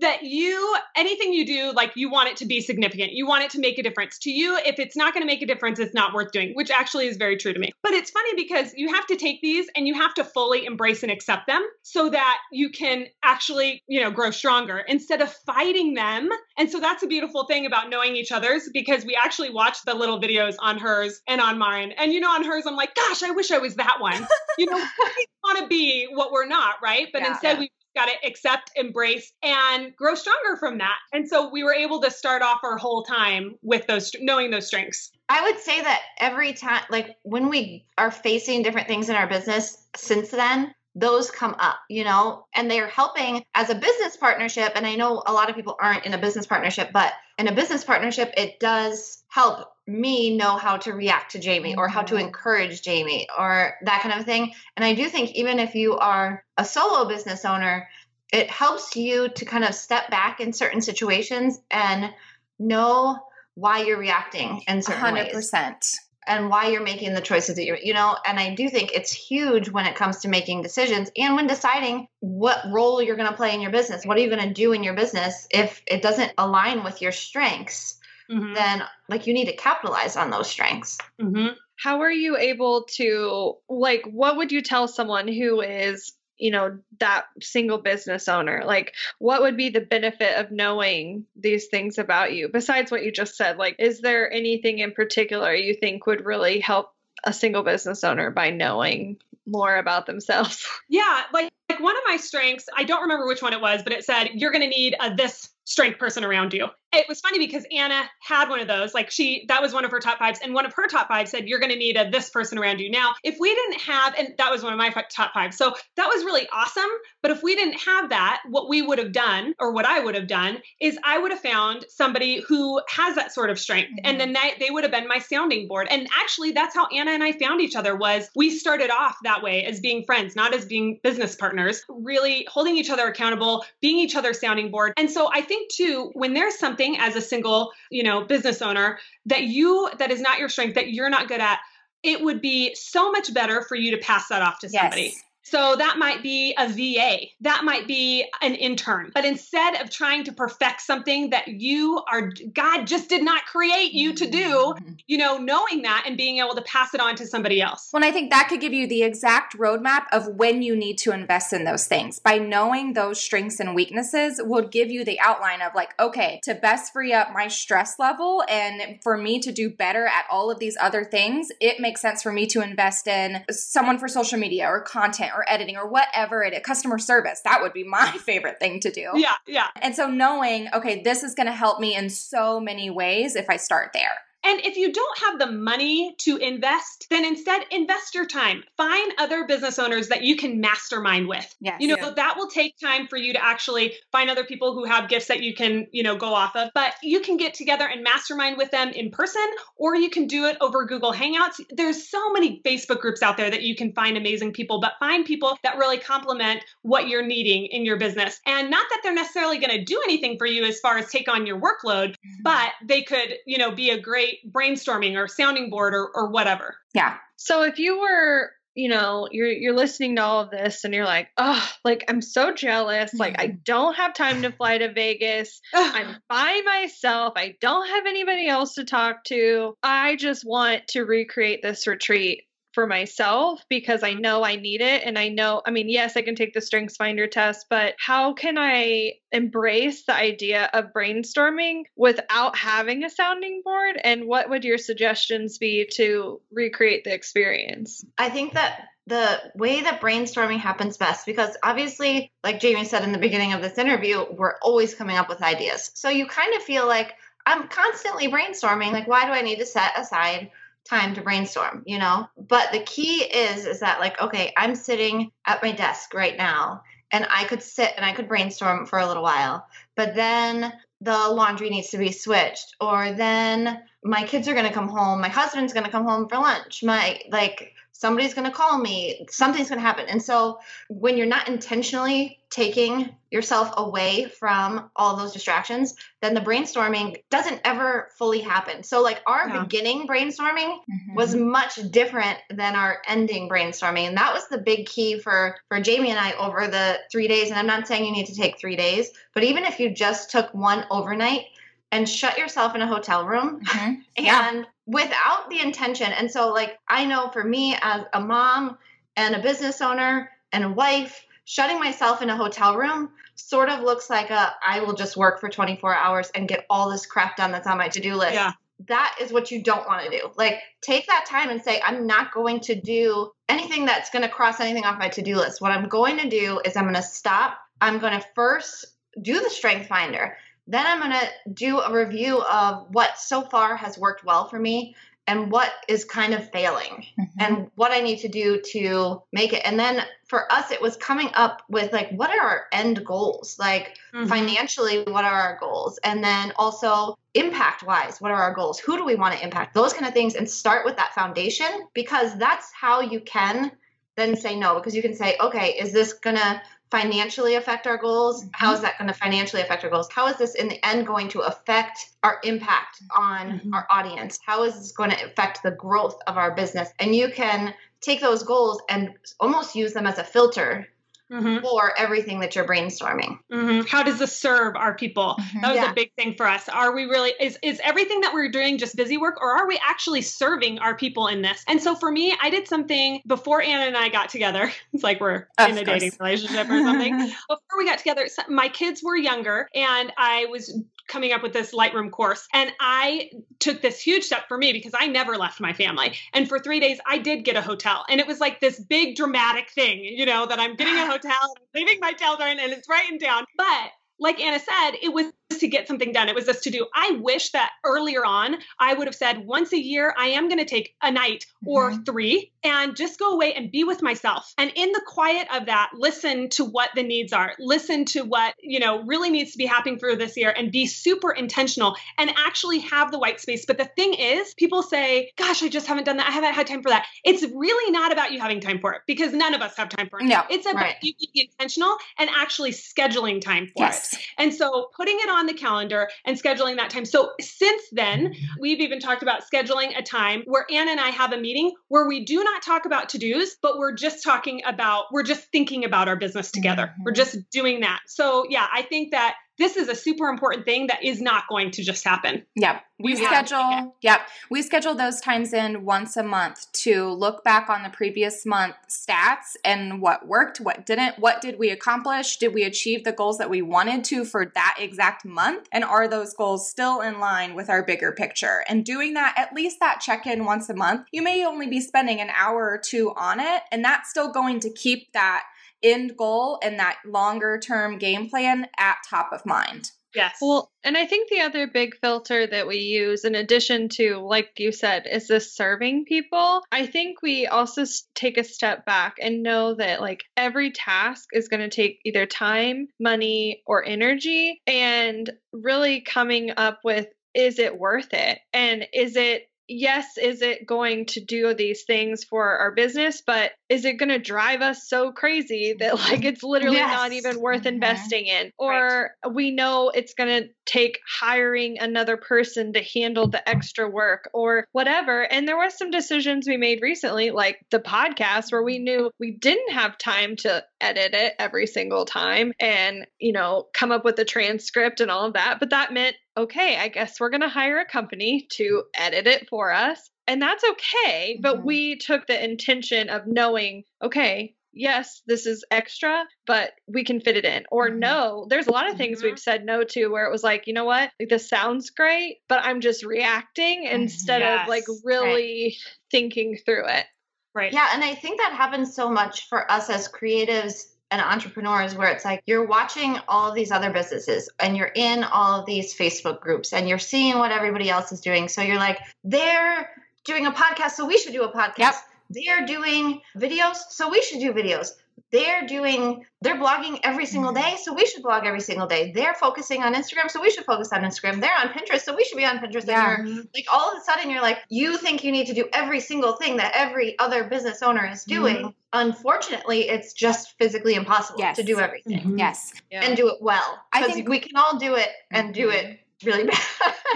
that 0.00 0.22
you 0.22 0.76
anything 0.96 1.32
you 1.32 1.46
do 1.46 1.72
like 1.72 1.92
you 1.96 2.10
want 2.10 2.28
it 2.28 2.36
to 2.38 2.46
be 2.46 2.60
significant. 2.60 3.12
You 3.12 3.26
want 3.26 3.44
it 3.44 3.50
to 3.52 3.60
make 3.60 3.78
a 3.78 3.82
difference. 3.82 4.18
To 4.20 4.30
you 4.30 4.56
if 4.64 4.78
it's 4.78 4.96
not 4.96 5.14
going 5.14 5.22
to 5.22 5.26
make 5.26 5.42
a 5.42 5.46
difference 5.46 5.78
it's 5.78 5.94
not 5.94 6.14
worth 6.14 6.32
doing 6.32 6.52
which 6.54 6.70
actually 6.70 7.06
is 7.06 7.16
very 7.16 7.36
true 7.36 7.52
to 7.52 7.58
me. 7.58 7.72
But 7.82 7.92
it's 7.92 8.10
funny 8.10 8.30
because 8.36 8.72
you 8.76 8.92
have 8.92 9.06
to 9.06 9.16
take 9.16 9.40
these 9.42 9.66
and 9.76 9.86
you 9.86 9.94
have 9.94 10.14
to 10.14 10.24
fully 10.24 10.66
embrace 10.66 11.02
and 11.02 11.12
accept 11.12 11.46
them 11.46 11.62
so 11.82 12.10
that 12.10 12.38
you 12.52 12.70
can 12.70 13.06
actually 13.22 13.82
you 13.88 14.00
know 14.00 14.10
grow 14.10 14.30
stronger 14.30 14.78
instead 14.78 15.20
of 15.20 15.32
fighting 15.46 15.94
them. 15.94 16.28
And 16.56 16.70
so 16.70 16.80
that's 16.80 17.02
a 17.02 17.06
beautiful 17.06 17.46
thing 17.46 17.66
about 17.66 17.90
knowing 17.90 18.16
each 18.16 18.32
other's 18.32 18.68
because 18.72 19.04
we 19.04 19.16
actually 19.16 19.50
watch 19.50 19.78
the 19.84 19.94
little 19.94 20.20
videos 20.20 20.54
on 20.60 20.78
hers 20.78 21.20
and 21.28 21.40
on 21.40 21.58
mine. 21.58 21.92
And 21.96 22.12
you 22.12 22.20
know 22.20 22.30
on 22.30 22.44
hers 22.44 22.64
i'm 22.66 22.76
like 22.76 22.94
gosh 22.94 23.22
i 23.22 23.30
wish 23.30 23.50
i 23.50 23.58
was 23.58 23.76
that 23.76 23.96
one. 24.00 24.26
You 24.58 24.66
know 24.66 24.76
we 25.16 25.26
want 25.44 25.58
to 25.60 25.66
be 25.66 26.08
what 26.12 26.32
we're 26.32 26.46
not 26.46 26.76
right? 26.82 27.08
But 27.12 27.22
Yeah. 27.22 27.30
instead 27.30 27.54
Yeah. 27.54 27.60
we 27.60 27.70
got 27.98 28.06
to 28.06 28.26
accept, 28.26 28.70
embrace, 28.76 29.32
and 29.42 29.94
grow 29.96 30.14
stronger 30.14 30.56
from 30.56 30.78
that. 30.78 30.96
And 31.12 31.28
so 31.28 31.50
we 31.50 31.64
were 31.64 31.74
able 31.74 32.00
to 32.02 32.10
start 32.10 32.42
off 32.42 32.60
our 32.62 32.76
whole 32.76 33.02
time 33.02 33.56
with 33.62 33.86
those, 33.88 34.12
knowing 34.20 34.50
those 34.50 34.68
strengths. 34.68 35.10
I 35.28 35.42
would 35.42 35.58
say 35.58 35.82
that 35.82 36.02
every 36.18 36.52
time, 36.52 36.82
like 36.90 37.16
when 37.24 37.48
we 37.48 37.86
are 37.98 38.10
facing 38.10 38.62
different 38.62 38.86
things 38.86 39.08
in 39.08 39.16
our 39.16 39.26
business 39.26 39.84
since 39.96 40.30
then, 40.30 40.72
those 40.98 41.30
come 41.30 41.54
up, 41.58 41.76
you 41.88 42.02
know, 42.02 42.46
and 42.54 42.70
they're 42.70 42.88
helping 42.88 43.44
as 43.54 43.70
a 43.70 43.74
business 43.74 44.16
partnership. 44.16 44.72
And 44.74 44.86
I 44.86 44.96
know 44.96 45.22
a 45.26 45.32
lot 45.32 45.48
of 45.48 45.54
people 45.54 45.76
aren't 45.80 46.04
in 46.04 46.12
a 46.12 46.18
business 46.18 46.46
partnership, 46.46 46.90
but 46.92 47.12
in 47.38 47.46
a 47.46 47.54
business 47.54 47.84
partnership, 47.84 48.32
it 48.36 48.58
does 48.58 49.22
help 49.28 49.68
me 49.86 50.36
know 50.36 50.56
how 50.56 50.76
to 50.78 50.92
react 50.92 51.32
to 51.32 51.38
Jamie 51.38 51.76
or 51.76 51.88
how 51.88 52.02
to 52.02 52.16
Mhm. 52.16 52.20
encourage 52.20 52.82
Jamie 52.82 53.28
or 53.38 53.76
that 53.82 54.02
kind 54.02 54.18
of 54.18 54.26
thing. 54.26 54.52
And 54.76 54.84
I 54.84 54.94
do 54.94 55.08
think 55.08 55.30
even 55.32 55.60
if 55.60 55.74
you 55.74 55.96
are 55.96 56.44
a 56.56 56.64
solo 56.64 57.08
business 57.08 57.44
owner, 57.44 57.88
it 58.32 58.50
helps 58.50 58.96
you 58.96 59.28
to 59.28 59.44
kind 59.44 59.64
of 59.64 59.74
step 59.74 60.10
back 60.10 60.40
in 60.40 60.52
certain 60.52 60.82
situations 60.82 61.60
and 61.70 62.12
know 62.58 63.18
why 63.54 63.82
you're 63.84 63.98
reacting 63.98 64.62
in 64.66 64.82
certain 64.82 65.14
ways 65.14 65.32
100%. 65.32 65.84
And 66.28 66.50
why 66.50 66.68
you're 66.68 66.82
making 66.82 67.14
the 67.14 67.20
choices 67.20 67.56
that 67.56 67.64
you're, 67.64 67.78
you 67.78 67.94
know, 67.94 68.16
and 68.26 68.38
I 68.38 68.54
do 68.54 68.68
think 68.68 68.92
it's 68.92 69.10
huge 69.10 69.70
when 69.70 69.86
it 69.86 69.96
comes 69.96 70.18
to 70.18 70.28
making 70.28 70.62
decisions 70.62 71.10
and 71.16 71.34
when 71.34 71.46
deciding 71.46 72.08
what 72.20 72.60
role 72.70 73.02
you're 73.02 73.16
going 73.16 73.30
to 73.30 73.36
play 73.36 73.54
in 73.54 73.60
your 73.60 73.72
business. 73.72 74.04
What 74.04 74.16
are 74.16 74.20
you 74.20 74.30
going 74.30 74.46
to 74.46 74.54
do 74.54 74.72
in 74.72 74.84
your 74.84 74.94
business 74.94 75.48
if 75.50 75.82
it 75.86 76.02
doesn't 76.02 76.32
align 76.38 76.84
with 76.84 77.00
your 77.02 77.12
strengths? 77.12 77.98
Mm-hmm. 78.30 78.52
Then, 78.52 78.82
like, 79.08 79.26
you 79.26 79.32
need 79.32 79.46
to 79.46 79.56
capitalize 79.56 80.16
on 80.16 80.30
those 80.30 80.48
strengths. 80.48 80.98
Mm-hmm. 81.20 81.54
How 81.76 82.00
are 82.02 82.12
you 82.12 82.36
able 82.36 82.84
to 82.96 83.54
like 83.68 84.02
what 84.10 84.36
would 84.36 84.50
you 84.50 84.62
tell 84.62 84.88
someone 84.88 85.28
who 85.28 85.60
is, 85.60 86.12
you 86.38 86.50
know, 86.50 86.78
that 87.00 87.26
single 87.40 87.78
business 87.78 88.28
owner? 88.28 88.62
Like 88.64 88.94
what 89.18 89.42
would 89.42 89.56
be 89.56 89.70
the 89.70 89.80
benefit 89.80 90.38
of 90.38 90.50
knowing 90.50 91.24
these 91.36 91.66
things 91.66 91.98
about 91.98 92.32
you 92.32 92.48
besides 92.48 92.90
what 92.90 93.04
you 93.04 93.12
just 93.12 93.36
said? 93.36 93.56
Like 93.58 93.76
is 93.78 94.00
there 94.00 94.30
anything 94.30 94.78
in 94.78 94.92
particular 94.92 95.52
you 95.54 95.74
think 95.74 96.06
would 96.06 96.24
really 96.24 96.60
help 96.60 96.92
a 97.24 97.32
single 97.32 97.62
business 97.62 98.04
owner 98.04 98.30
by 98.30 98.50
knowing 98.50 99.18
more 99.46 99.76
about 99.76 100.06
themselves? 100.06 100.66
Yeah, 100.90 101.22
like, 101.34 101.50
like 101.68 101.80
one 101.80 101.96
of 101.96 102.02
my 102.06 102.16
strengths, 102.16 102.66
I 102.74 102.84
don't 102.84 103.02
remember 103.02 103.26
which 103.26 103.42
one 103.42 103.52
it 103.52 103.60
was, 103.60 103.82
but 103.82 103.92
it 103.92 104.04
said, 104.04 104.30
you're 104.34 104.52
going 104.52 104.62
to 104.62 104.68
need 104.68 104.96
a 104.98 105.14
this 105.14 105.50
strength 105.68 105.98
person 105.98 106.24
around 106.24 106.54
you. 106.54 106.66
It 106.90 107.04
was 107.06 107.20
funny 107.20 107.38
because 107.38 107.66
Anna 107.70 108.08
had 108.22 108.48
one 108.48 108.60
of 108.60 108.66
those. 108.66 108.94
Like 108.94 109.10
she, 109.10 109.44
that 109.48 109.60
was 109.60 109.74
one 109.74 109.84
of 109.84 109.90
her 109.90 110.00
top 110.00 110.18
fives. 110.18 110.40
And 110.42 110.54
one 110.54 110.64
of 110.64 110.72
her 110.72 110.88
top 110.88 111.08
fives 111.08 111.30
said, 111.30 111.46
you're 111.46 111.58
going 111.58 111.70
to 111.70 111.78
need 111.78 111.98
a 111.98 112.10
this 112.10 112.30
person 112.30 112.56
around 112.58 112.80
you. 112.80 112.90
Now, 112.90 113.12
if 113.22 113.36
we 113.38 113.54
didn't 113.54 113.82
have, 113.82 114.14
and 114.16 114.34
that 114.38 114.50
was 114.50 114.62
one 114.62 114.72
of 114.72 114.78
my 114.78 114.88
top 115.10 115.34
fives. 115.34 115.58
So 115.58 115.74
that 115.96 116.06
was 116.06 116.24
really 116.24 116.48
awesome. 116.50 116.88
But 117.20 117.30
if 117.30 117.42
we 117.42 117.54
didn't 117.54 117.78
have 117.80 118.08
that, 118.08 118.40
what 118.48 118.70
we 118.70 118.80
would 118.80 118.98
have 118.98 119.12
done, 119.12 119.52
or 119.60 119.74
what 119.74 119.84
I 119.84 120.00
would 120.00 120.14
have 120.14 120.26
done, 120.26 120.62
is 120.80 120.98
I 121.04 121.18
would 121.18 121.30
have 121.30 121.40
found 121.40 121.84
somebody 121.90 122.40
who 122.40 122.80
has 122.88 123.16
that 123.16 123.34
sort 123.34 123.50
of 123.50 123.58
strength. 123.58 123.90
And 124.02 124.18
mm-hmm. 124.18 124.32
then 124.32 124.32
they, 124.32 124.66
they 124.66 124.70
would 124.70 124.84
have 124.84 124.92
been 124.92 125.06
my 125.06 125.18
sounding 125.18 125.68
board. 125.68 125.88
And 125.90 126.08
actually, 126.18 126.52
that's 126.52 126.74
how 126.74 126.86
Anna 126.86 127.10
and 127.10 127.22
I 127.22 127.32
found 127.32 127.60
each 127.60 127.76
other 127.76 127.94
was 127.94 128.30
we 128.34 128.48
started 128.48 128.90
off 128.90 129.16
that 129.24 129.42
way 129.42 129.66
as 129.66 129.80
being 129.80 130.04
friends, 130.04 130.34
not 130.34 130.54
as 130.54 130.64
being 130.64 131.00
business 131.02 131.36
partners, 131.36 131.82
really 131.90 132.46
holding 132.50 132.78
each 132.78 132.88
other 132.88 133.06
accountable, 133.06 133.66
being 133.82 133.98
each 133.98 134.16
other's 134.16 134.40
sounding 134.40 134.70
board. 134.70 134.94
And 134.96 135.10
so 135.10 135.28
I 135.30 135.42
think 135.42 135.57
too, 135.70 136.10
when 136.14 136.34
there's 136.34 136.58
something 136.58 136.98
as 136.98 137.16
a 137.16 137.20
single, 137.20 137.72
you 137.90 138.02
know, 138.02 138.24
business 138.24 138.62
owner 138.62 138.98
that 139.26 139.44
you 139.44 139.90
that 139.98 140.10
is 140.10 140.20
not 140.20 140.38
your 140.38 140.48
strength, 140.48 140.74
that 140.74 140.90
you're 140.90 141.10
not 141.10 141.28
good 141.28 141.40
at, 141.40 141.58
it 142.02 142.22
would 142.22 142.40
be 142.40 142.74
so 142.74 143.10
much 143.10 143.32
better 143.32 143.62
for 143.62 143.74
you 143.76 143.90
to 143.90 143.98
pass 143.98 144.28
that 144.28 144.42
off 144.42 144.58
to 144.60 144.68
somebody. 144.68 145.02
Yes. 145.02 145.22
So 145.50 145.76
that 145.76 145.96
might 145.98 146.22
be 146.22 146.54
a 146.58 146.68
VA, 146.68 147.28
that 147.40 147.64
might 147.64 147.86
be 147.86 148.26
an 148.42 148.54
intern. 148.54 149.12
But 149.14 149.24
instead 149.24 149.80
of 149.80 149.88
trying 149.90 150.24
to 150.24 150.32
perfect 150.32 150.82
something 150.82 151.30
that 151.30 151.48
you 151.48 152.02
are, 152.12 152.30
God 152.52 152.86
just 152.86 153.08
did 153.08 153.22
not 153.22 153.46
create 153.46 153.92
you 153.92 154.12
to 154.14 154.30
do, 154.30 154.38
Mm-hmm. 154.48 154.92
you 155.06 155.18
know, 155.18 155.38
knowing 155.38 155.82
that 155.82 156.04
and 156.06 156.16
being 156.16 156.38
able 156.38 156.54
to 156.54 156.62
pass 156.62 156.92
it 156.92 157.00
on 157.00 157.14
to 157.16 157.26
somebody 157.26 157.60
else. 157.60 157.90
Well, 157.92 158.04
I 158.04 158.10
think 158.10 158.30
that 158.30 158.48
could 158.48 158.60
give 158.60 158.72
you 158.72 158.86
the 158.86 159.02
exact 159.02 159.56
roadmap 159.56 160.04
of 160.12 160.26
when 160.36 160.62
you 160.62 160.76
need 160.76 160.98
to 160.98 161.12
invest 161.12 161.52
in 161.52 161.64
those 161.64 161.86
things. 161.86 162.18
By 162.18 162.38
knowing 162.38 162.92
those 162.92 163.20
strengths 163.20 163.60
and 163.60 163.74
weaknesses 163.74 164.40
will 164.42 164.66
give 164.66 164.90
you 164.90 165.04
the 165.04 165.18
outline 165.20 165.62
of 165.62 165.74
like, 165.74 165.98
okay, 166.00 166.40
to 166.44 166.54
best 166.54 166.92
free 166.92 167.12
up 167.12 167.32
my 167.32 167.48
stress 167.48 167.98
level 167.98 168.42
and 168.48 169.00
for 169.02 169.16
me 169.16 169.40
to 169.40 169.52
do 169.52 169.70
better 169.70 170.06
at 170.06 170.24
all 170.30 170.50
of 170.50 170.58
these 170.58 170.76
other 170.80 171.04
things, 171.04 171.48
it 171.60 171.80
makes 171.80 172.00
sense 172.00 172.22
for 172.22 172.32
me 172.32 172.46
to 172.48 172.62
invest 172.62 173.06
in 173.06 173.44
someone 173.50 173.98
for 173.98 174.08
social 174.08 174.38
media 174.38 174.66
or 174.66 174.80
content 174.80 175.32
or 175.38 175.50
editing 175.50 175.76
or 175.76 175.88
whatever 175.88 176.42
it 176.42 176.52
is, 176.52 176.60
customer 176.62 176.98
service. 176.98 177.40
That 177.44 177.62
would 177.62 177.72
be 177.72 177.84
my 177.84 178.10
favorite 178.18 178.58
thing 178.58 178.80
to 178.80 178.90
do. 178.90 179.10
Yeah, 179.14 179.34
yeah. 179.46 179.68
And 179.80 179.94
so 179.94 180.08
knowing, 180.08 180.68
okay, 180.74 181.02
this 181.02 181.22
is 181.22 181.34
going 181.34 181.46
to 181.46 181.52
help 181.52 181.80
me 181.80 181.94
in 181.94 182.10
so 182.10 182.60
many 182.60 182.90
ways 182.90 183.36
if 183.36 183.48
I 183.48 183.56
start 183.56 183.90
there. 183.94 184.22
And 184.44 184.60
if 184.64 184.76
you 184.76 184.92
don't 184.92 185.18
have 185.18 185.38
the 185.38 185.50
money 185.50 186.14
to 186.18 186.36
invest, 186.36 187.06
then 187.10 187.24
instead 187.24 187.62
invest 187.70 188.14
your 188.14 188.26
time. 188.26 188.62
Find 188.76 189.12
other 189.18 189.46
business 189.46 189.78
owners 189.78 190.08
that 190.08 190.22
you 190.22 190.36
can 190.36 190.60
mastermind 190.60 191.28
with. 191.28 191.54
Yes. 191.60 191.76
You 191.80 191.88
know, 191.88 191.96
Yeah. 191.96 192.10
that 192.10 192.36
will 192.36 192.48
take 192.48 192.78
time 192.78 193.08
for 193.08 193.16
you 193.16 193.32
to 193.32 193.44
actually 193.44 193.94
find 194.12 194.30
other 194.30 194.44
people 194.44 194.74
who 194.74 194.84
have 194.84 195.08
gifts 195.08 195.26
that 195.26 195.42
you 195.42 195.54
can, 195.54 195.86
you 195.92 196.02
know, 196.02 196.16
go 196.16 196.34
off 196.34 196.56
of. 196.56 196.70
But 196.74 196.94
you 197.02 197.20
can 197.20 197.36
get 197.36 197.54
together 197.54 197.86
and 197.86 198.02
mastermind 198.02 198.56
with 198.56 198.70
them 198.70 198.90
in 198.90 199.10
person, 199.10 199.46
or 199.76 199.96
you 199.96 200.10
can 200.10 200.26
do 200.26 200.46
it 200.46 200.56
over 200.60 200.84
Google 200.86 201.12
Hangouts. 201.12 201.60
There's 201.70 202.08
so 202.08 202.30
many 202.30 202.60
Facebook 202.64 203.00
groups 203.00 203.22
out 203.22 203.36
there 203.36 203.50
that 203.50 203.62
you 203.62 203.74
can 203.74 203.92
find 203.92 204.16
amazing 204.16 204.52
people, 204.52 204.80
but 204.80 204.92
find 205.00 205.24
people 205.24 205.58
that 205.62 205.78
really 205.78 205.98
complement 205.98 206.64
what 206.82 207.08
you're 207.08 207.26
needing 207.26 207.66
in 207.66 207.84
your 207.84 207.96
business. 207.96 208.40
And 208.46 208.70
not 208.70 208.86
that 208.90 209.00
they're 209.02 209.14
necessarily 209.14 209.58
going 209.58 209.76
to 209.76 209.84
do 209.84 210.00
anything 210.04 210.38
for 210.38 210.46
you 210.46 210.64
as 210.64 210.80
far 210.80 210.98
as 210.98 211.10
take 211.10 211.28
on 211.28 211.46
your 211.46 211.60
workload, 211.60 212.10
mm-hmm. 212.10 212.42
but 212.42 212.70
they 212.84 213.02
could, 213.02 213.34
you 213.46 213.58
know, 213.58 213.72
be 213.72 213.90
a 213.90 214.00
great 214.00 214.37
brainstorming 214.50 215.16
or 215.16 215.28
sounding 215.28 215.70
board 215.70 215.94
or, 215.94 216.08
or 216.14 216.30
whatever. 216.30 216.76
Yeah. 216.94 217.16
So 217.36 217.62
if 217.62 217.78
you 217.78 218.00
were 218.00 218.50
you 218.78 218.88
know 218.88 219.28
you're 219.32 219.50
you're 219.50 219.74
listening 219.74 220.14
to 220.14 220.22
all 220.22 220.40
of 220.40 220.50
this 220.50 220.84
and 220.84 220.94
you're 220.94 221.04
like 221.04 221.28
oh 221.36 221.68
like 221.84 222.04
i'm 222.08 222.22
so 222.22 222.54
jealous. 222.54 223.12
Like 223.12 223.38
i 223.38 223.48
mm-hmm. 223.48 223.56
don't 223.64 223.96
have 223.96 224.14
time 224.14 224.42
to 224.42 224.52
fly 224.52 224.78
to 224.78 224.92
vegas. 224.92 225.60
I'm 225.74 226.16
by 226.28 226.62
myself. 226.64 227.32
I 227.36 227.56
don't 227.60 227.88
have 227.88 228.06
anybody 228.06 228.46
else 228.46 228.74
to 228.74 228.84
talk 228.84 229.24
to. 229.24 229.74
I 229.82 230.14
just 230.14 230.44
want 230.46 230.86
to 230.88 231.02
recreate 231.02 231.60
this 231.60 231.88
retreat 231.88 232.44
for 232.78 232.86
myself 232.86 233.60
because 233.68 234.04
I 234.04 234.14
know 234.14 234.44
I 234.44 234.54
need 234.54 234.80
it. 234.80 235.02
And 235.04 235.18
I 235.18 235.30
know, 235.30 235.60
I 235.66 235.72
mean, 235.72 235.88
yes, 235.88 236.16
I 236.16 236.22
can 236.22 236.36
take 236.36 236.54
the 236.54 236.60
Strengths 236.60 236.96
Finder 236.96 237.26
test, 237.26 237.66
but 237.68 237.96
how 237.98 238.34
can 238.34 238.56
I 238.56 239.14
embrace 239.32 240.04
the 240.04 240.14
idea 240.14 240.70
of 240.72 240.92
brainstorming 240.94 241.86
without 241.96 242.56
having 242.56 243.02
a 243.02 243.10
sounding 243.10 243.62
board? 243.64 244.00
And 244.04 244.26
what 244.26 244.48
would 244.48 244.62
your 244.62 244.78
suggestions 244.78 245.58
be 245.58 245.88
to 245.94 246.40
recreate 246.52 247.02
the 247.02 247.12
experience? 247.12 248.04
I 248.16 248.28
think 248.28 248.52
that 248.52 248.84
the 249.08 249.40
way 249.56 249.80
that 249.80 250.00
brainstorming 250.00 250.58
happens 250.58 250.98
best 250.98 251.26
because 251.26 251.56
obviously 251.62 252.30
like 252.44 252.60
jamie 252.60 252.84
said 252.84 253.02
in 253.02 253.12
the 253.12 253.18
beginning 253.18 253.54
of 253.54 253.62
this 253.62 253.78
interview 253.78 254.22
we're 254.30 254.58
always 254.60 254.94
coming 254.94 255.16
up 255.16 255.30
with 255.30 255.42
ideas 255.42 255.90
so 255.94 256.10
you 256.10 256.26
kind 256.26 256.54
of 256.54 256.62
feel 256.62 256.86
like 256.86 257.14
i'm 257.46 257.68
constantly 257.68 258.28
brainstorming 258.28 258.92
like 258.92 259.08
why 259.08 259.24
do 259.24 259.30
i 259.30 259.40
need 259.40 259.60
to 259.60 259.64
set 259.64 259.98
aside 259.98 260.50
time 260.88 261.14
to 261.14 261.22
brainstorm, 261.22 261.82
you 261.86 261.98
know? 261.98 262.28
But 262.36 262.72
the 262.72 262.80
key 262.80 263.22
is 263.22 263.66
is 263.66 263.80
that 263.80 264.00
like 264.00 264.20
okay, 264.20 264.52
I'm 264.56 264.74
sitting 264.74 265.30
at 265.46 265.62
my 265.62 265.72
desk 265.72 266.14
right 266.14 266.36
now 266.36 266.82
and 267.10 267.26
I 267.30 267.44
could 267.44 267.62
sit 267.62 267.92
and 267.96 268.04
I 268.04 268.12
could 268.12 268.28
brainstorm 268.28 268.86
for 268.86 268.98
a 268.98 269.06
little 269.06 269.22
while. 269.22 269.66
But 269.96 270.14
then 270.14 270.72
the 271.00 271.28
laundry 271.28 271.70
needs 271.70 271.90
to 271.90 271.98
be 271.98 272.12
switched 272.12 272.74
or 272.80 273.12
then 273.12 273.82
my 274.04 274.24
kids 274.24 274.48
are 274.48 274.54
going 274.54 274.66
to 274.66 274.72
come 274.72 274.88
home, 274.88 275.20
my 275.20 275.28
husband's 275.28 275.72
going 275.72 275.84
to 275.84 275.92
come 275.92 276.04
home 276.04 276.28
for 276.28 276.38
lunch. 276.38 276.82
My 276.82 277.20
like 277.30 277.72
somebody's 277.98 278.32
going 278.32 278.48
to 278.48 278.56
call 278.56 278.78
me, 278.78 279.26
something's 279.28 279.68
going 279.68 279.80
to 279.80 279.86
happen. 279.86 280.06
And 280.08 280.22
so 280.22 280.60
when 280.88 281.16
you're 281.16 281.26
not 281.26 281.48
intentionally 281.48 282.38
taking 282.48 283.10
yourself 283.32 283.72
away 283.76 284.26
from 284.38 284.88
all 284.94 285.16
those 285.16 285.32
distractions, 285.32 285.96
then 286.22 286.32
the 286.32 286.40
brainstorming 286.40 287.16
doesn't 287.28 287.60
ever 287.64 288.08
fully 288.16 288.40
happen. 288.40 288.84
So 288.84 289.02
like 289.02 289.20
our 289.26 289.48
yeah. 289.48 289.62
beginning 289.62 290.06
brainstorming 290.06 290.78
mm-hmm. 290.78 291.14
was 291.16 291.34
much 291.34 291.74
different 291.90 292.38
than 292.50 292.76
our 292.76 293.02
ending 293.08 293.48
brainstorming. 293.48 294.06
And 294.06 294.16
that 294.16 294.32
was 294.32 294.46
the 294.48 294.58
big 294.58 294.86
key 294.86 295.18
for 295.18 295.56
for 295.66 295.80
Jamie 295.80 296.10
and 296.10 296.20
I 296.20 296.34
over 296.34 296.68
the 296.68 297.00
3 297.10 297.26
days. 297.26 297.50
And 297.50 297.58
I'm 297.58 297.66
not 297.66 297.88
saying 297.88 298.04
you 298.04 298.12
need 298.12 298.26
to 298.26 298.34
take 298.34 298.60
3 298.60 298.76
days, 298.76 299.10
but 299.34 299.42
even 299.42 299.64
if 299.64 299.80
you 299.80 299.90
just 299.90 300.30
took 300.30 300.54
one 300.54 300.86
overnight, 300.88 301.46
and 301.90 302.08
shut 302.08 302.38
yourself 302.38 302.74
in 302.74 302.82
a 302.82 302.86
hotel 302.86 303.26
room 303.26 303.60
mm-hmm. 303.60 303.94
and 304.16 304.26
yeah. 304.26 304.64
without 304.86 305.48
the 305.50 305.60
intention. 305.60 306.12
And 306.12 306.30
so, 306.30 306.52
like, 306.52 306.78
I 306.88 307.04
know 307.04 307.28
for 307.28 307.42
me 307.42 307.76
as 307.80 308.04
a 308.12 308.20
mom 308.20 308.78
and 309.16 309.34
a 309.34 309.40
business 309.40 309.80
owner 309.80 310.30
and 310.52 310.64
a 310.64 310.70
wife, 310.70 311.24
shutting 311.44 311.78
myself 311.78 312.20
in 312.20 312.28
a 312.28 312.36
hotel 312.36 312.76
room 312.76 313.10
sort 313.36 313.68
of 313.68 313.82
looks 313.82 314.10
like 314.10 314.30
a 314.30 314.54
I 314.66 314.80
will 314.80 314.94
just 314.94 315.16
work 315.16 315.40
for 315.40 315.48
24 315.48 315.94
hours 315.94 316.30
and 316.34 316.48
get 316.48 316.66
all 316.68 316.90
this 316.90 317.06
crap 317.06 317.36
done 317.36 317.52
that's 317.52 317.66
on 317.66 317.78
my 317.78 317.88
to 317.88 318.00
do 318.00 318.14
list. 318.14 318.34
Yeah. 318.34 318.52
That 318.86 319.16
is 319.20 319.32
what 319.32 319.50
you 319.50 319.62
don't 319.62 319.86
want 319.88 320.04
to 320.04 320.10
do. 320.10 320.30
Like, 320.36 320.60
take 320.82 321.06
that 321.08 321.26
time 321.26 321.50
and 321.50 321.62
say, 321.62 321.80
I'm 321.84 322.06
not 322.06 322.32
going 322.32 322.60
to 322.60 322.80
do 322.80 323.32
anything 323.48 323.86
that's 323.86 324.10
going 324.10 324.22
to 324.22 324.28
cross 324.28 324.60
anything 324.60 324.84
off 324.84 324.98
my 324.98 325.08
to 325.08 325.22
do 325.22 325.36
list. 325.36 325.60
What 325.60 325.72
I'm 325.72 325.88
going 325.88 326.18
to 326.18 326.28
do 326.28 326.60
is 326.64 326.76
I'm 326.76 326.84
going 326.84 326.94
to 326.94 327.02
stop. 327.02 327.58
I'm 327.80 327.98
going 327.98 328.12
to 328.12 328.24
first 328.34 328.84
do 329.20 329.40
the 329.40 329.50
strength 329.50 329.88
finder. 329.88 330.36
Then 330.68 330.86
I'm 330.86 331.00
going 331.00 331.12
to 331.12 331.28
do 331.52 331.80
a 331.80 331.92
review 331.92 332.42
of 332.42 332.86
what 332.90 333.18
so 333.18 333.42
far 333.42 333.76
has 333.76 333.98
worked 333.98 334.24
well 334.24 334.48
for 334.48 334.58
me 334.58 334.94
and 335.26 335.50
what 335.50 335.72
is 335.88 336.04
kind 336.06 336.32
of 336.32 336.50
failing 336.50 337.04
mm-hmm. 337.18 337.22
and 337.38 337.70
what 337.74 337.92
I 337.92 338.00
need 338.00 338.20
to 338.20 338.28
do 338.28 338.62
to 338.72 339.22
make 339.32 339.52
it. 339.52 339.62
And 339.64 339.78
then 339.78 340.02
for 340.26 340.50
us, 340.50 340.70
it 340.70 340.80
was 340.80 340.96
coming 340.96 341.30
up 341.34 341.62
with 341.68 341.92
like, 341.92 342.10
what 342.12 342.30
are 342.30 342.40
our 342.40 342.66
end 342.72 343.04
goals? 343.04 343.58
Like 343.58 343.98
mm-hmm. 344.14 344.26
financially, 344.26 345.04
what 345.04 345.24
are 345.24 345.40
our 345.40 345.58
goals? 345.58 345.98
And 346.02 346.24
then 346.24 346.52
also 346.56 347.18
impact 347.34 347.82
wise, 347.82 348.20
what 348.20 348.30
are 348.30 348.42
our 348.42 348.54
goals? 348.54 348.78
Who 348.78 348.96
do 348.96 349.04
we 349.04 349.16
want 349.16 349.34
to 349.34 349.44
impact? 349.44 349.74
Those 349.74 349.92
kind 349.92 350.06
of 350.06 350.14
things. 350.14 350.34
And 350.34 350.48
start 350.48 350.86
with 350.86 350.96
that 350.96 351.14
foundation 351.14 351.86
because 351.92 352.36
that's 352.38 352.72
how 352.72 353.00
you 353.00 353.20
can 353.20 353.72
then 354.16 354.36
say 354.36 354.58
no 354.58 354.74
because 354.74 354.94
you 354.94 355.02
can 355.02 355.14
say, 355.14 355.36
okay, 355.40 355.70
is 355.72 355.92
this 355.92 356.12
going 356.12 356.36
to 356.36 356.60
financially 356.90 357.54
affect 357.56 357.86
our 357.86 357.98
goals? 357.98 358.42
Mm-hmm. 358.42 358.50
How 358.52 358.72
is 358.72 358.80
that 358.80 358.98
going 358.98 359.08
to 359.08 359.14
financially 359.14 359.62
affect 359.62 359.84
our 359.84 359.90
goals? 359.90 360.08
How 360.10 360.26
is 360.28 360.36
this 360.36 360.54
in 360.54 360.68
the 360.68 360.84
end 360.86 361.06
going 361.06 361.28
to 361.30 361.40
affect 361.40 362.10
our 362.22 362.38
impact 362.44 363.02
on 363.16 363.60
mm-hmm. 363.60 363.74
our 363.74 363.86
audience? 363.90 364.38
How 364.44 364.64
is 364.64 364.74
this 364.74 364.92
going 364.92 365.10
to 365.10 365.24
affect 365.24 365.62
the 365.62 365.72
growth 365.72 366.18
of 366.26 366.36
our 366.36 366.54
business? 366.54 366.90
And 366.98 367.14
you 367.14 367.30
can 367.30 367.74
take 368.00 368.20
those 368.20 368.42
goals 368.42 368.80
and 368.88 369.10
almost 369.40 369.74
use 369.74 369.92
them 369.92 370.06
as 370.06 370.18
a 370.18 370.24
filter 370.24 370.88
mm-hmm. 371.30 371.64
for 371.64 371.92
everything 371.98 372.40
that 372.40 372.54
you're 372.54 372.64
brainstorming. 372.64 373.38
Mm-hmm. 373.52 373.86
How 373.86 374.02
does 374.02 374.18
this 374.18 374.34
serve 374.34 374.76
our 374.76 374.94
people? 374.94 375.36
Mm-hmm. 375.38 375.60
That 375.60 375.68
was 375.68 375.76
yeah. 375.76 375.90
a 375.90 375.94
big 375.94 376.12
thing 376.14 376.34
for 376.34 376.46
us. 376.46 376.68
Are 376.68 376.94
we 376.94 377.04
really 377.04 377.32
is 377.40 377.58
is 377.62 377.80
everything 377.84 378.20
that 378.22 378.32
we're 378.34 378.50
doing 378.50 378.78
just 378.78 378.96
busy 378.96 379.16
work, 379.16 379.38
or 379.40 379.50
are 379.50 379.66
we 379.66 379.80
actually 379.84 380.22
serving 380.22 380.78
our 380.78 380.96
people 380.96 381.28
in 381.28 381.42
this? 381.42 381.64
And 381.68 381.82
so 381.82 381.94
for 381.94 382.10
me, 382.10 382.36
I 382.40 382.50
did 382.50 382.68
something 382.68 383.20
before 383.26 383.62
Anna 383.62 383.84
and 383.84 383.96
I 383.96 384.08
got 384.08 384.28
together. 384.28 384.72
It's 384.94 385.04
like 385.04 385.20
we're 385.20 385.46
of 385.58 385.68
in 385.68 385.78
a 385.78 385.84
dating 385.84 386.12
relationship 386.18 386.68
or 386.68 386.82
something. 386.82 387.16
before 387.48 387.78
we 387.78 387.84
got 387.84 387.98
together, 387.98 388.26
my 388.48 388.68
kids 388.68 389.02
were 389.02 389.16
younger, 389.16 389.68
and 389.74 390.12
I 390.16 390.46
was 390.46 390.74
coming 391.08 391.32
up 391.32 391.42
with 391.42 391.52
this 391.52 391.72
Lightroom 391.74 392.10
course. 392.10 392.46
And 392.52 392.72
I 392.80 393.30
took 393.58 393.82
this 393.82 394.00
huge 394.00 394.24
step 394.24 394.46
for 394.48 394.58
me 394.58 394.72
because 394.72 394.92
I 394.94 395.06
never 395.06 395.36
left 395.36 395.60
my 395.60 395.72
family. 395.72 396.16
And 396.32 396.48
for 396.48 396.58
three 396.58 396.80
days, 396.80 396.98
I 397.06 397.18
did 397.18 397.44
get 397.44 397.56
a 397.56 397.62
hotel. 397.62 398.04
And 398.08 398.20
it 398.20 398.26
was 398.26 398.40
like 398.40 398.60
this 398.60 398.78
big 398.78 399.16
dramatic 399.16 399.70
thing, 399.70 400.04
you 400.04 400.26
know, 400.26 400.46
that 400.46 400.60
I'm 400.60 400.76
getting 400.76 400.94
a 400.94 401.06
hotel, 401.10 401.54
leaving 401.74 401.98
my 402.00 402.12
children, 402.12 402.58
and 402.60 402.72
it's 402.72 402.88
writing 402.88 403.18
down. 403.18 403.44
But 403.56 403.90
like 404.20 404.40
Anna 404.40 404.58
said, 404.58 404.92
it 405.02 405.12
was 405.12 405.26
to 405.56 405.68
get 405.68 405.88
something 405.88 406.12
done. 406.12 406.28
It 406.28 406.34
was 406.34 406.46
this 406.46 406.60
to 406.62 406.70
do. 406.70 406.86
I 406.94 407.12
wish 407.20 407.50
that 407.52 407.70
earlier 407.84 408.24
on 408.24 408.56
I 408.78 408.94
would 408.94 409.06
have 409.06 409.14
said 409.14 409.46
once 409.46 409.72
a 409.72 409.78
year 409.78 410.14
I 410.16 410.28
am 410.28 410.48
going 410.48 410.58
to 410.58 410.64
take 410.64 410.94
a 411.02 411.10
night 411.10 411.46
or 411.64 411.90
mm-hmm. 411.90 412.02
three 412.02 412.52
and 412.62 412.94
just 412.94 413.18
go 413.18 413.32
away 413.32 413.54
and 413.54 413.70
be 413.70 413.84
with 413.84 414.02
myself. 414.02 414.52
And 414.58 414.70
in 414.74 414.92
the 414.92 415.02
quiet 415.06 415.48
of 415.54 415.66
that, 415.66 415.90
listen 415.94 416.50
to 416.50 416.64
what 416.64 416.90
the 416.94 417.02
needs 417.02 417.32
are. 417.32 417.54
Listen 417.58 418.04
to 418.06 418.22
what, 418.22 418.54
you 418.60 418.78
know, 418.78 419.02
really 419.04 419.30
needs 419.30 419.52
to 419.52 419.58
be 419.58 419.66
happening 419.66 419.98
for 419.98 420.14
this 420.16 420.36
year 420.36 420.52
and 420.54 420.70
be 420.70 420.86
super 420.86 421.30
intentional 421.30 421.96
and 422.18 422.30
actually 422.36 422.80
have 422.80 423.10
the 423.10 423.18
white 423.18 423.40
space. 423.40 423.64
But 423.64 423.78
the 423.78 423.86
thing 423.86 424.14
is, 424.14 424.54
people 424.54 424.82
say, 424.82 425.32
"Gosh, 425.36 425.62
I 425.62 425.68
just 425.68 425.86
haven't 425.86 426.04
done 426.04 426.18
that. 426.18 426.28
I 426.28 426.32
haven't 426.32 426.54
had 426.54 426.66
time 426.66 426.82
for 426.82 426.90
that." 426.90 427.06
It's 427.24 427.42
really 427.42 427.92
not 427.92 428.12
about 428.12 428.32
you 428.32 428.40
having 428.40 428.60
time 428.60 428.80
for 428.80 428.92
it 428.92 429.02
because 429.06 429.32
none 429.32 429.54
of 429.54 429.62
us 429.62 429.76
have 429.76 429.88
time 429.88 430.08
for 430.08 430.20
it. 430.20 430.24
No, 430.24 430.42
it's 430.50 430.66
about 430.66 430.82
right. 430.82 430.96
you 431.00 431.14
being 431.32 431.48
intentional 431.50 431.96
and 432.18 432.28
actually 432.36 432.72
scheduling 432.72 433.40
time 433.40 433.66
for 433.66 433.84
yes. 433.84 434.12
it. 434.12 434.20
And 434.36 434.54
so 434.54 434.90
putting 434.94 435.16
it 435.20 435.30
on 435.30 435.37
the 435.46 435.54
calendar 435.54 436.08
and 436.24 436.40
scheduling 436.40 436.76
that 436.76 436.90
time. 436.90 437.04
So 437.04 437.32
since 437.40 437.82
then, 437.92 438.34
we've 438.60 438.80
even 438.80 439.00
talked 439.00 439.22
about 439.22 439.42
scheduling 439.42 439.98
a 439.98 440.02
time 440.02 440.42
where 440.46 440.66
Anna 440.70 440.92
and 440.92 441.00
I 441.00 441.08
have 441.08 441.32
a 441.32 441.38
meeting 441.38 441.72
where 441.88 442.06
we 442.06 442.24
do 442.24 442.42
not 442.42 442.62
talk 442.62 442.84
about 442.84 443.10
to 443.10 443.18
dos, 443.18 443.56
but 443.62 443.78
we're 443.78 443.94
just 443.94 444.22
talking 444.24 444.62
about, 444.66 445.06
we're 445.12 445.22
just 445.22 445.50
thinking 445.52 445.84
about 445.84 446.08
our 446.08 446.16
business 446.16 446.50
together. 446.50 446.86
Mm-hmm. 446.86 447.02
We're 447.04 447.12
just 447.12 447.50
doing 447.50 447.80
that. 447.80 448.00
So 448.06 448.44
yeah, 448.48 448.66
I 448.72 448.82
think 448.82 449.12
that 449.12 449.36
this 449.58 449.76
is 449.76 449.88
a 449.88 449.94
super 449.94 450.28
important 450.28 450.64
thing 450.64 450.86
that 450.86 451.02
is 451.02 451.20
not 451.20 451.44
going 451.48 451.70
to 451.72 451.82
just 451.82 452.04
happen. 452.04 452.44
Yep. 452.56 452.82
We 453.00 453.14
schedule 453.14 453.94
yep. 454.00 454.22
We 454.50 454.60
schedule 454.62 454.94
those 454.94 455.20
times 455.20 455.52
in 455.52 455.84
once 455.84 456.16
a 456.16 456.22
month 456.24 456.66
to 456.82 457.08
look 457.10 457.44
back 457.44 457.70
on 457.70 457.84
the 457.84 457.90
previous 457.90 458.44
month 458.44 458.74
stats 458.88 459.54
and 459.64 460.02
what 460.02 460.26
worked, 460.26 460.58
what 460.60 460.84
didn't, 460.84 461.18
what 461.18 461.40
did 461.40 461.60
we 461.60 461.70
accomplish? 461.70 462.38
Did 462.38 462.54
we 462.54 462.64
achieve 462.64 463.04
the 463.04 463.12
goals 463.12 463.38
that 463.38 463.50
we 463.50 463.62
wanted 463.62 464.02
to 464.04 464.24
for 464.24 464.50
that 464.54 464.76
exact 464.80 465.24
month? 465.24 465.68
And 465.70 465.84
are 465.84 466.08
those 466.08 466.34
goals 466.34 466.68
still 466.68 467.00
in 467.00 467.20
line 467.20 467.54
with 467.54 467.70
our 467.70 467.84
bigger 467.84 468.10
picture? 468.10 468.64
And 468.68 468.84
doing 468.84 469.14
that 469.14 469.34
at 469.36 469.54
least 469.54 469.78
that 469.78 470.00
check-in 470.00 470.44
once 470.44 470.68
a 470.68 470.74
month. 470.74 471.06
You 471.12 471.22
may 471.22 471.44
only 471.44 471.68
be 471.68 471.80
spending 471.80 472.20
an 472.20 472.30
hour 472.30 472.68
or 472.68 472.78
two 472.78 473.12
on 473.16 473.38
it, 473.38 473.62
and 473.70 473.84
that's 473.84 474.10
still 474.10 474.32
going 474.32 474.58
to 474.60 474.70
keep 474.70 475.12
that 475.12 475.44
end 475.82 476.16
goal 476.16 476.58
and 476.62 476.78
that 476.78 476.98
longer 477.06 477.58
term 477.58 477.98
game 477.98 478.28
plan 478.28 478.66
at 478.78 478.96
top 479.08 479.32
of 479.32 479.44
mind. 479.46 479.90
Yes. 480.14 480.38
Well, 480.40 480.70
and 480.82 480.96
I 480.96 481.06
think 481.06 481.28
the 481.28 481.42
other 481.42 481.66
big 481.66 481.94
filter 482.00 482.46
that 482.46 482.66
we 482.66 482.78
use, 482.78 483.24
in 483.24 483.34
addition 483.34 483.88
to, 483.90 484.16
like 484.16 484.52
you 484.58 484.72
said, 484.72 485.06
is 485.10 485.28
this 485.28 485.54
serving 485.54 486.06
people. 486.06 486.62
I 486.72 486.86
think 486.86 487.20
we 487.22 487.46
also 487.46 487.84
take 488.14 488.38
a 488.38 488.44
step 488.44 488.86
back 488.86 489.16
and 489.20 489.42
know 489.42 489.74
that, 489.74 490.00
like, 490.00 490.24
every 490.36 490.72
task 490.72 491.28
is 491.32 491.48
going 491.48 491.60
to 491.60 491.74
take 491.74 492.00
either 492.04 492.24
time, 492.24 492.88
money, 492.98 493.62
or 493.66 493.84
energy, 493.84 494.62
and 494.66 495.30
really 495.52 496.00
coming 496.00 496.52
up 496.56 496.80
with 496.84 497.06
is 497.34 497.58
it 497.58 497.78
worth 497.78 498.14
it? 498.14 498.38
And 498.52 498.86
is 498.92 499.14
it 499.14 499.48
yes, 499.68 500.16
is 500.16 500.40
it 500.42 500.66
going 500.66 501.04
to 501.06 501.20
do 501.20 501.54
these 501.54 501.84
things 501.84 502.24
for 502.24 502.58
our 502.58 502.72
business? 502.72 503.22
But 503.24 503.52
is 503.68 503.84
it 503.84 503.94
going 503.98 504.08
to 504.08 504.18
drive 504.18 504.62
us 504.62 504.88
so 504.88 505.12
crazy 505.12 505.74
that 505.78 505.94
like 505.96 506.24
it's 506.24 506.42
literally 506.42 506.76
Yes. 506.76 506.90
not 506.90 507.12
even 507.12 507.40
worth 507.40 507.62
Mhm. 507.62 507.66
investing 507.74 508.26
in? 508.26 508.50
Or 508.58 509.10
we 509.30 509.50
know 509.50 509.90
it's 509.90 510.14
going 510.14 510.42
to 510.44 510.48
take 510.66 510.98
hiring 511.20 511.78
another 511.78 512.16
person 512.16 512.72
to 512.74 512.82
handle 512.82 513.28
the 513.28 513.46
extra 513.48 513.88
work 513.88 514.28
or 514.32 514.66
whatever. 514.72 515.22
And 515.22 515.46
there 515.46 515.56
was 515.56 515.76
some 515.76 515.90
decisions 515.90 516.46
we 516.46 516.56
made 516.56 516.80
recently, 516.82 517.30
like 517.30 517.58
the 517.70 517.78
podcast, 517.78 518.52
where 518.52 518.62
we 518.62 518.78
knew 518.78 519.10
we 519.18 519.32
didn't 519.32 519.72
have 519.72 519.98
time 519.98 520.36
to 520.36 520.64
edit 520.80 521.14
it 521.14 521.34
every 521.38 521.66
single 521.66 522.04
time 522.04 522.52
and, 522.60 523.06
you 523.18 523.32
know, 523.32 523.66
come 523.74 523.92
up 523.92 524.04
with 524.04 524.18
a 524.18 524.24
transcript 524.24 525.00
and 525.00 525.10
all 525.10 525.24
of 525.26 525.34
that. 525.34 525.58
But 525.60 525.70
that 525.70 525.92
meant, 525.92 526.16
okay, 526.36 526.76
I 526.76 526.88
guess 526.88 527.18
we're 527.18 527.30
going 527.30 527.40
to 527.42 527.48
hire 527.48 527.78
a 527.78 527.84
company 527.86 528.46
to 528.52 528.84
edit 528.94 529.26
it 529.26 529.48
for 529.48 529.72
us. 529.72 530.08
And 530.28 530.40
that's 530.40 530.62
okay. 530.62 531.40
But 531.42 531.58
Mhm. 531.60 531.64
we 531.64 531.96
took 531.96 532.26
the 532.26 532.42
intention 532.42 533.08
of 533.08 533.26
knowing, 533.26 533.84
okay, 534.02 534.54
yes, 534.74 535.22
this 535.26 535.46
is 535.46 535.64
extra, 535.70 536.24
but 536.46 536.74
we 536.86 537.02
can 537.02 537.20
fit 537.20 537.36
it 537.38 537.44
in. 537.46 537.64
Or 537.72 537.88
Mhm. 537.88 537.98
no, 537.98 538.46
there's 538.50 538.66
a 538.68 538.70
lot 538.70 538.88
of 538.88 538.96
things 538.98 539.20
Mhm. 539.20 539.24
we've 539.24 539.38
said 539.38 539.64
no 539.64 539.82
to 539.84 540.08
where 540.08 540.26
it 540.26 540.30
was 540.30 540.44
like, 540.44 540.66
you 540.66 540.74
know 540.74 540.84
what, 540.84 541.10
like 541.18 541.30
this 541.30 541.48
sounds 541.48 541.90
great, 541.90 542.40
but 542.48 542.62
I'm 542.62 542.80
just 542.80 543.02
reacting 543.02 543.84
instead 543.84 544.42
of 544.42 544.68
like 544.68 544.84
Yes. 544.86 545.00
really 545.02 545.78
thinking 546.10 546.58
through 546.64 546.86
it. 546.86 547.06
Right. 547.54 547.72
Yeah, 547.72 547.88
and 547.94 548.04
I 548.04 548.14
think 548.14 548.38
that 548.38 548.52
happens 548.52 548.94
so 548.94 549.10
much 549.10 549.48
for 549.48 549.68
us 549.72 549.88
as 549.90 550.08
creatives 550.08 550.92
and 551.10 551.22
entrepreneurs 551.22 551.94
where 551.94 552.10
it's 552.12 552.24
like 552.26 552.42
you're 552.46 552.66
watching 552.66 553.18
all 553.26 553.48
of 553.48 553.54
these 553.54 553.72
other 553.72 553.90
businesses 553.90 554.50
and 554.60 554.76
you're 554.76 554.92
in 554.94 555.24
all 555.24 555.58
of 555.58 555.64
these 555.66 555.96
Facebook 555.96 556.40
groups 556.40 556.74
and 556.74 556.86
you're 556.86 556.98
seeing 556.98 557.38
what 557.38 557.50
everybody 557.50 557.88
else 557.88 558.12
is 558.12 558.20
doing. 558.20 558.46
So 558.46 558.60
you're 558.60 558.76
like, 558.76 559.00
they're 559.24 559.90
doing 560.28 560.46
a 560.46 560.52
podcast, 560.52 560.92
so 560.92 561.06
we 561.06 561.18
should 561.18 561.32
do 561.32 561.42
a 561.42 561.52
podcast. 561.52 561.78
Yep. 561.78 561.94
They're 562.30 562.66
doing 562.66 563.20
videos, 563.36 563.76
so 563.90 564.08
we 564.08 564.22
should 564.22 564.40
do 564.40 564.52
videos. 564.52 564.90
They're 565.30 565.66
doing, 565.66 566.24
they're 566.40 566.56
blogging 566.56 567.00
every 567.02 567.26
single 567.26 567.52
mm-hmm. 567.52 567.70
day, 567.70 567.76
so 567.82 567.92
we 567.92 568.06
should 568.06 568.22
blog 568.22 568.46
every 568.46 568.60
single 568.60 568.86
day. 568.86 569.12
They're 569.12 569.34
focusing 569.34 569.82
on 569.82 569.94
Instagram, 569.94 570.30
so 570.30 570.40
we 570.40 570.50
should 570.50 570.64
focus 570.64 570.90
on 570.92 571.00
Instagram. 571.02 571.40
They're 571.40 571.58
on 571.58 571.68
Pinterest, 571.68 572.00
so 572.00 572.14
we 572.14 572.24
should 572.24 572.38
be 572.38 572.44
on 572.44 572.58
Pinterest. 572.58 572.86
Yeah. 572.86 573.18
And 573.18 573.28
you're 573.28 573.44
like 573.54 573.66
all 573.72 573.90
of 573.90 573.98
a 573.98 574.00
sudden 574.04 574.30
you're 574.30 574.42
like 574.42 574.58
you 574.68 574.96
think 574.96 575.24
you 575.24 575.32
need 575.32 575.46
to 575.48 575.54
do 575.54 575.68
every 575.72 576.00
single 576.00 576.36
thing 576.36 576.56
that 576.58 576.72
every 576.74 577.18
other 577.18 577.44
business 577.44 577.82
owner 577.82 578.06
is 578.06 578.20
mm-hmm. 578.20 578.42
doing 578.42 578.74
unfortunately 578.92 579.88
it's 579.88 580.12
just 580.12 580.56
physically 580.58 580.94
impossible 580.94 581.40
Yes. 581.40 581.56
to 581.56 581.62
do 581.62 581.78
everything 581.78 582.20
Mhm. 582.20 582.38
Yes. 582.38 582.72
Yeah. 582.90 583.04
and 583.04 583.16
do 583.16 583.28
it 583.28 583.36
well 583.40 583.82
I 583.92 584.00
because 584.00 584.14
think- 584.14 584.28
we 584.28 584.40
can 584.40 584.56
all 584.56 584.78
do 584.78 584.94
it 584.94 585.08
and 585.30 585.52
do 585.52 585.70
it 585.70 585.84
mm-hmm. 585.84 586.02
Really 586.24 586.44
bad 586.46 586.58